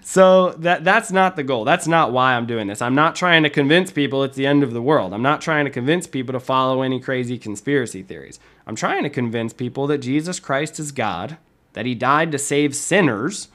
So 0.02 0.54
that 0.54 0.84
that's 0.84 1.12
not 1.12 1.36
the 1.36 1.44
goal. 1.44 1.66
That's 1.66 1.88
not 1.88 2.12
why 2.12 2.34
I'm 2.34 2.48
doing 2.48 2.68
this. 2.68 2.82
I'm 2.82 2.96
not 2.96 3.16
trying 3.16 3.44
to 3.44 3.52
convince 3.52 3.92
people 3.92 4.24
it's 4.24 4.36
the 4.36 4.48
end 4.48 4.64
of 4.64 4.74
the 4.74 4.82
world. 4.82 5.14
I'm 5.14 5.22
not 5.22 5.42
trying 5.42 5.66
to 5.66 5.72
convince 5.72 6.08
people 6.08 6.34
to 6.34 6.40
follow 6.40 6.82
any 6.82 7.00
crazy 7.00 7.38
conspiracy 7.38 8.02
theories. 8.02 8.40
I'm 8.66 8.76
trying 8.76 9.04
to 9.04 9.10
convince 9.12 9.54
people 9.54 9.86
that 9.88 10.00
Jesus 10.00 10.40
Christ 10.40 10.80
is 10.80 10.92
God 10.92 11.38
that 11.74 11.86
he 11.86 11.96
died 11.96 12.32
to 12.32 12.40
save 12.40 12.76
sinners, 12.76 13.50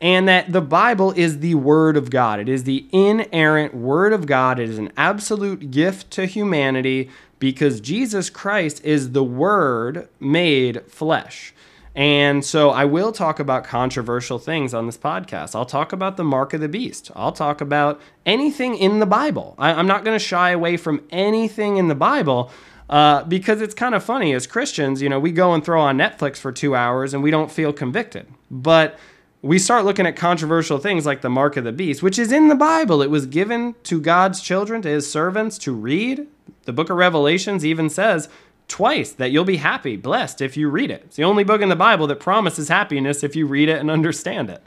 and 0.00 0.28
that 0.28 0.52
the 0.52 0.60
Bible 0.60 1.12
is 1.12 1.40
the 1.40 1.56
Word 1.56 1.96
of 1.96 2.10
God. 2.10 2.40
It 2.40 2.48
is 2.48 2.64
the 2.64 2.86
inerrant 2.92 3.74
Word 3.74 4.12
of 4.12 4.26
God. 4.26 4.58
It 4.58 4.68
is 4.68 4.78
an 4.78 4.92
absolute 4.96 5.70
gift 5.70 6.10
to 6.12 6.26
humanity 6.26 7.10
because 7.38 7.80
Jesus 7.80 8.30
Christ 8.30 8.84
is 8.84 9.12
the 9.12 9.24
Word 9.24 10.08
made 10.20 10.82
flesh. 10.90 11.52
And 11.94 12.44
so 12.44 12.70
I 12.70 12.84
will 12.84 13.10
talk 13.10 13.40
about 13.40 13.64
controversial 13.64 14.38
things 14.38 14.72
on 14.72 14.86
this 14.86 14.96
podcast. 14.96 15.56
I'll 15.56 15.66
talk 15.66 15.92
about 15.92 16.16
the 16.16 16.22
mark 16.22 16.54
of 16.54 16.60
the 16.60 16.68
beast. 16.68 17.10
I'll 17.16 17.32
talk 17.32 17.60
about 17.60 18.00
anything 18.24 18.76
in 18.76 19.00
the 19.00 19.06
Bible. 19.06 19.56
I, 19.58 19.72
am 19.72 19.88
not 19.88 20.04
going 20.04 20.14
to 20.14 20.24
shy 20.24 20.50
away 20.50 20.76
from 20.76 21.02
anything 21.10 21.76
in 21.76 21.88
the 21.88 21.96
Bible 21.96 22.52
uh, 22.88 23.24
because 23.24 23.60
it's 23.60 23.74
kind 23.74 23.94
of 23.94 24.02
funny 24.02 24.32
as 24.32 24.46
Christians, 24.46 25.02
you 25.02 25.08
know, 25.08 25.20
we 25.20 25.32
go 25.32 25.52
and 25.52 25.64
throw 25.64 25.80
on 25.80 25.98
Netflix 25.98 26.38
for 26.38 26.52
two 26.52 26.74
hours 26.74 27.12
and 27.12 27.22
we 27.22 27.30
don't 27.30 27.50
feel 27.50 27.72
convicted. 27.72 28.26
But 28.50 28.98
we 29.42 29.58
start 29.58 29.84
looking 29.84 30.06
at 30.06 30.16
controversial 30.16 30.78
things 30.78 31.06
like 31.06 31.20
the 31.20 31.30
mark 31.30 31.56
of 31.56 31.64
the 31.64 31.72
beast, 31.72 32.02
which 32.02 32.18
is 32.18 32.32
in 32.32 32.48
the 32.48 32.54
Bible. 32.54 33.02
It 33.02 33.10
was 33.10 33.26
given 33.26 33.74
to 33.84 34.00
God's 34.00 34.40
children, 34.40 34.82
to 34.82 34.88
his 34.88 35.10
servants 35.10 35.58
to 35.58 35.72
read. 35.72 36.26
The 36.64 36.72
book 36.72 36.90
of 36.90 36.96
Revelations 36.96 37.64
even 37.64 37.88
says 37.88 38.28
twice 38.66 39.12
that 39.12 39.30
you'll 39.30 39.44
be 39.44 39.58
happy, 39.58 39.96
blessed 39.96 40.40
if 40.40 40.56
you 40.56 40.68
read 40.68 40.90
it. 40.90 41.02
It's 41.06 41.16
the 41.16 41.24
only 41.24 41.44
book 41.44 41.62
in 41.62 41.68
the 41.68 41.76
Bible 41.76 42.06
that 42.08 42.20
promises 42.20 42.68
happiness 42.68 43.22
if 43.22 43.36
you 43.36 43.46
read 43.46 43.68
it 43.68 43.78
and 43.78 43.90
understand 43.90 44.50
it. 44.50 44.62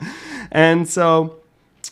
And 0.52 0.88
so 0.88 1.41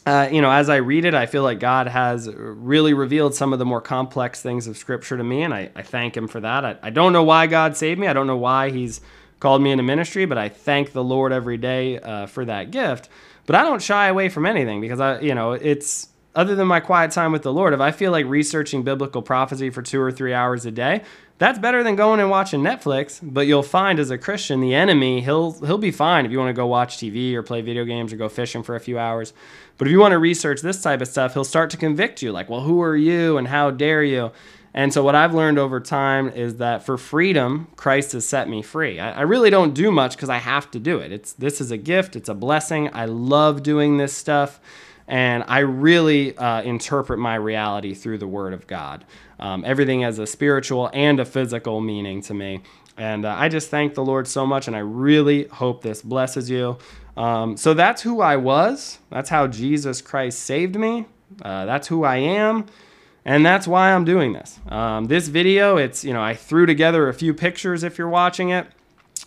uh, 0.05 0.29
you 0.31 0.41
know, 0.41 0.49
as 0.49 0.69
I 0.69 0.77
read 0.77 1.05
it, 1.05 1.13
I 1.13 1.25
feel 1.25 1.43
like 1.43 1.59
God 1.59 1.87
has 1.87 2.29
really 2.33 2.93
revealed 2.93 3.35
some 3.35 3.53
of 3.53 3.59
the 3.59 3.65
more 3.65 3.81
complex 3.81 4.41
things 4.41 4.67
of 4.67 4.77
Scripture 4.77 5.17
to 5.17 5.23
me, 5.23 5.43
and 5.43 5.53
I, 5.53 5.69
I 5.75 5.81
thank 5.81 6.15
Him 6.15 6.27
for 6.27 6.39
that. 6.39 6.65
I, 6.65 6.77
I, 6.81 6.89
don't 6.89 7.13
know 7.13 7.23
why 7.23 7.47
God 7.47 7.75
saved 7.75 7.99
me. 7.99 8.07
I 8.07 8.13
don't 8.13 8.27
know 8.27 8.37
why 8.37 8.69
He's 8.69 9.01
called 9.39 9.61
me 9.61 9.71
into 9.71 9.83
ministry, 9.83 10.25
but 10.25 10.37
I 10.37 10.49
thank 10.49 10.93
the 10.93 11.03
Lord 11.03 11.31
every 11.31 11.57
day 11.57 11.99
uh, 11.99 12.25
for 12.25 12.45
that 12.45 12.71
gift. 12.71 13.09
But 13.45 13.55
I 13.55 13.63
don't 13.63 13.81
shy 13.81 14.07
away 14.07 14.29
from 14.29 14.45
anything 14.45 14.79
because 14.81 14.99
I, 14.99 15.19
you 15.19 15.35
know, 15.35 15.53
it's 15.53 16.09
other 16.35 16.55
than 16.55 16.67
my 16.67 16.79
quiet 16.79 17.11
time 17.11 17.31
with 17.31 17.43
the 17.43 17.53
Lord. 17.53 17.73
If 17.73 17.79
I 17.79 17.91
feel 17.91 18.11
like 18.11 18.25
researching 18.25 18.83
biblical 18.83 19.21
prophecy 19.21 19.69
for 19.69 19.81
two 19.81 19.99
or 19.99 20.11
three 20.11 20.33
hours 20.33 20.65
a 20.65 20.71
day, 20.71 21.03
that's 21.39 21.57
better 21.57 21.83
than 21.83 21.95
going 21.95 22.19
and 22.19 22.29
watching 22.29 22.61
Netflix. 22.61 23.19
But 23.23 23.47
you'll 23.47 23.63
find 23.63 23.97
as 23.97 24.11
a 24.11 24.17
Christian, 24.17 24.59
the 24.59 24.75
enemy, 24.75 25.21
he'll 25.21 25.53
he'll 25.65 25.77
be 25.79 25.91
fine 25.91 26.25
if 26.25 26.31
you 26.31 26.37
want 26.37 26.49
to 26.49 26.53
go 26.53 26.67
watch 26.67 26.97
TV 26.97 27.33
or 27.33 27.41
play 27.41 27.61
video 27.61 27.85
games 27.85 28.13
or 28.13 28.17
go 28.17 28.29
fishing 28.29 28.61
for 28.61 28.75
a 28.75 28.79
few 28.79 28.99
hours. 28.99 29.33
But 29.77 29.87
if 29.87 29.91
you 29.91 29.99
want 29.99 30.11
to 30.11 30.19
research 30.19 30.61
this 30.61 30.81
type 30.81 31.01
of 31.01 31.07
stuff, 31.07 31.33
he'll 31.33 31.43
start 31.45 31.69
to 31.71 31.77
convict 31.77 32.21
you 32.21 32.31
like, 32.31 32.49
well, 32.49 32.61
who 32.61 32.81
are 32.81 32.97
you 32.97 33.37
and 33.37 33.47
how 33.47 33.71
dare 33.71 34.03
you? 34.03 34.31
And 34.73 34.93
so, 34.93 35.03
what 35.03 35.15
I've 35.15 35.33
learned 35.33 35.57
over 35.57 35.79
time 35.79 36.29
is 36.29 36.57
that 36.57 36.83
for 36.83 36.97
freedom, 36.97 37.69
Christ 37.75 38.11
has 38.11 38.27
set 38.27 38.47
me 38.47 38.61
free. 38.61 38.99
I, 38.99 39.11
I 39.11 39.21
really 39.21 39.49
don't 39.49 39.73
do 39.73 39.91
much 39.91 40.15
because 40.15 40.29
I 40.29 40.37
have 40.37 40.69
to 40.71 40.79
do 40.79 40.99
it. 40.99 41.11
It's 41.11 41.33
this 41.33 41.59
is 41.59 41.71
a 41.71 41.77
gift. 41.77 42.15
It's 42.15 42.29
a 42.29 42.35
blessing. 42.35 42.89
I 42.93 43.05
love 43.05 43.63
doing 43.63 43.97
this 43.97 44.13
stuff, 44.13 44.59
and 45.07 45.43
I 45.47 45.59
really 45.59 46.37
uh, 46.37 46.61
interpret 46.61 47.17
my 47.17 47.35
reality 47.35 47.95
through 47.95 48.19
the 48.19 48.27
Word 48.27 48.53
of 48.53 48.67
God. 48.67 49.05
Um, 49.39 49.63
everything 49.65 50.01
has 50.01 50.19
a 50.19 50.27
spiritual 50.27 50.89
and 50.93 51.19
a 51.19 51.25
physical 51.25 51.81
meaning 51.81 52.21
to 52.23 52.33
me. 52.33 52.61
And 52.97 53.25
uh, 53.25 53.33
I 53.37 53.47
just 53.49 53.69
thank 53.69 53.93
the 53.93 54.03
Lord 54.03 54.27
so 54.27 54.45
much, 54.45 54.67
and 54.67 54.75
I 54.75 54.79
really 54.79 55.45
hope 55.45 55.81
this 55.81 56.01
blesses 56.01 56.49
you. 56.49 56.77
Um, 57.15 57.55
so 57.55 57.73
that's 57.73 58.01
who 58.01 58.21
I 58.21 58.35
was. 58.35 58.99
That's 59.09 59.29
how 59.29 59.47
Jesus 59.47 60.01
Christ 60.01 60.39
saved 60.39 60.75
me. 60.75 61.05
Uh, 61.41 61.65
that's 61.65 61.87
who 61.87 62.03
I 62.03 62.17
am 62.17 62.65
and 63.25 63.45
that's 63.45 63.67
why 63.67 63.93
I'm 63.93 64.05
doing 64.05 64.33
this. 64.33 64.59
Um, 64.69 65.05
this 65.05 65.27
video, 65.27 65.77
it's, 65.77 66.03
you 66.03 66.13
know, 66.13 66.21
I 66.21 66.33
threw 66.33 66.65
together 66.65 67.07
a 67.07 67.13
few 67.13 67.33
pictures 67.33 67.83
if 67.83 67.97
you're 67.97 68.09
watching 68.09 68.49
it. 68.49 68.67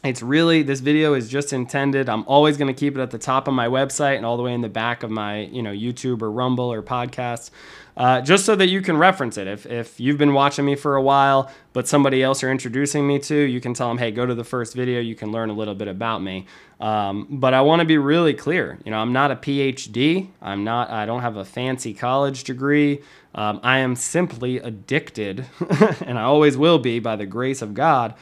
It's 0.04 0.20
really, 0.20 0.64
this 0.64 0.80
video 0.80 1.14
is 1.14 1.28
just 1.28 1.52
intended. 1.52 2.08
I'm 2.08 2.24
always 2.26 2.56
going 2.56 2.66
to 2.66 2.78
keep 2.78 2.98
it 2.98 3.00
at 3.00 3.12
the 3.12 3.18
top 3.18 3.46
of 3.46 3.54
my 3.54 3.68
website 3.68 4.16
and 4.16 4.26
all 4.26 4.36
the 4.36 4.42
way 4.42 4.52
in 4.52 4.60
the 4.60 4.68
back 4.68 5.04
of 5.04 5.12
my, 5.12 5.42
you 5.42 5.62
know, 5.62 5.70
YouTube 5.70 6.22
or 6.22 6.30
Rumble 6.32 6.72
or 6.72 6.82
podcasts, 6.82 7.52
uh, 7.96 8.20
just 8.20 8.44
so 8.44 8.56
that 8.56 8.66
you 8.66 8.80
can 8.82 8.96
reference 8.96 9.38
it. 9.38 9.46
If, 9.46 9.64
if 9.64 10.00
you've 10.00 10.18
been 10.18 10.34
watching 10.34 10.64
me 10.64 10.74
for 10.74 10.96
a 10.96 11.02
while, 11.02 11.52
but 11.72 11.86
somebody 11.86 12.20
else 12.20 12.42
you're 12.42 12.50
introducing 12.50 13.06
me 13.06 13.20
to, 13.20 13.36
you 13.36 13.60
can 13.60 13.74
tell 13.74 13.86
them, 13.86 13.98
hey, 13.98 14.10
go 14.10 14.26
to 14.26 14.34
the 14.34 14.42
first 14.42 14.74
video. 14.74 14.98
You 14.98 15.14
can 15.14 15.30
learn 15.30 15.50
a 15.50 15.54
little 15.54 15.76
bit 15.76 15.86
about 15.86 16.20
me. 16.20 16.46
Um, 16.80 17.28
but 17.30 17.54
I 17.54 17.60
want 17.60 17.78
to 17.78 17.86
be 17.86 17.96
really 17.96 18.34
clear. 18.34 18.80
You 18.84 18.90
know, 18.90 18.98
I'm 18.98 19.12
not 19.12 19.30
a 19.30 19.36
PhD. 19.36 20.30
I'm 20.40 20.64
not, 20.64 20.90
I 20.90 21.06
don't 21.06 21.22
have 21.22 21.36
a 21.36 21.44
fancy 21.44 21.94
college 21.94 22.42
degree. 22.42 23.02
Um, 23.36 23.60
I 23.62 23.78
am 23.78 23.94
simply 23.94 24.58
addicted, 24.58 25.46
and 26.00 26.18
I 26.18 26.22
always 26.22 26.56
will 26.56 26.80
be 26.80 26.98
by 26.98 27.14
the 27.14 27.24
grace 27.24 27.62
of 27.62 27.72
God, 27.72 28.14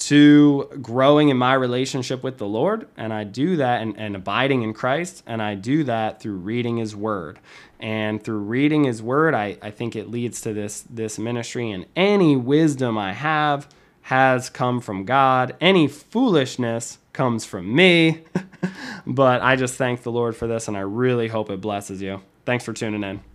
to 0.00 0.68
growing 0.80 1.28
in 1.28 1.36
my 1.36 1.54
relationship 1.54 2.22
with 2.22 2.38
the 2.38 2.46
Lord. 2.46 2.88
And 2.96 3.12
I 3.12 3.24
do 3.24 3.56
that 3.56 3.82
and, 3.82 3.96
and 3.98 4.16
abiding 4.16 4.62
in 4.62 4.72
Christ. 4.72 5.22
And 5.26 5.42
I 5.42 5.54
do 5.54 5.84
that 5.84 6.20
through 6.20 6.36
reading 6.36 6.78
His 6.78 6.96
Word. 6.96 7.38
And 7.78 8.22
through 8.22 8.38
reading 8.38 8.84
His 8.84 9.02
Word, 9.02 9.34
I, 9.34 9.58
I 9.62 9.70
think 9.70 9.96
it 9.96 10.10
leads 10.10 10.40
to 10.42 10.52
this, 10.52 10.82
this 10.82 11.18
ministry. 11.18 11.70
And 11.70 11.86
any 11.94 12.34
wisdom 12.36 12.98
I 12.98 13.12
have 13.12 13.68
has 14.02 14.50
come 14.50 14.80
from 14.80 15.04
God, 15.04 15.54
any 15.60 15.86
foolishness 15.86 16.98
comes 17.12 17.44
from 17.44 17.74
me. 17.74 18.24
but 19.06 19.42
I 19.42 19.56
just 19.56 19.74
thank 19.74 20.02
the 20.02 20.10
Lord 20.12 20.34
for 20.34 20.46
this, 20.46 20.68
and 20.68 20.76
I 20.76 20.80
really 20.80 21.28
hope 21.28 21.50
it 21.50 21.60
blesses 21.60 22.00
you. 22.00 22.22
Thanks 22.44 22.64
for 22.64 22.72
tuning 22.72 23.04
in. 23.04 23.29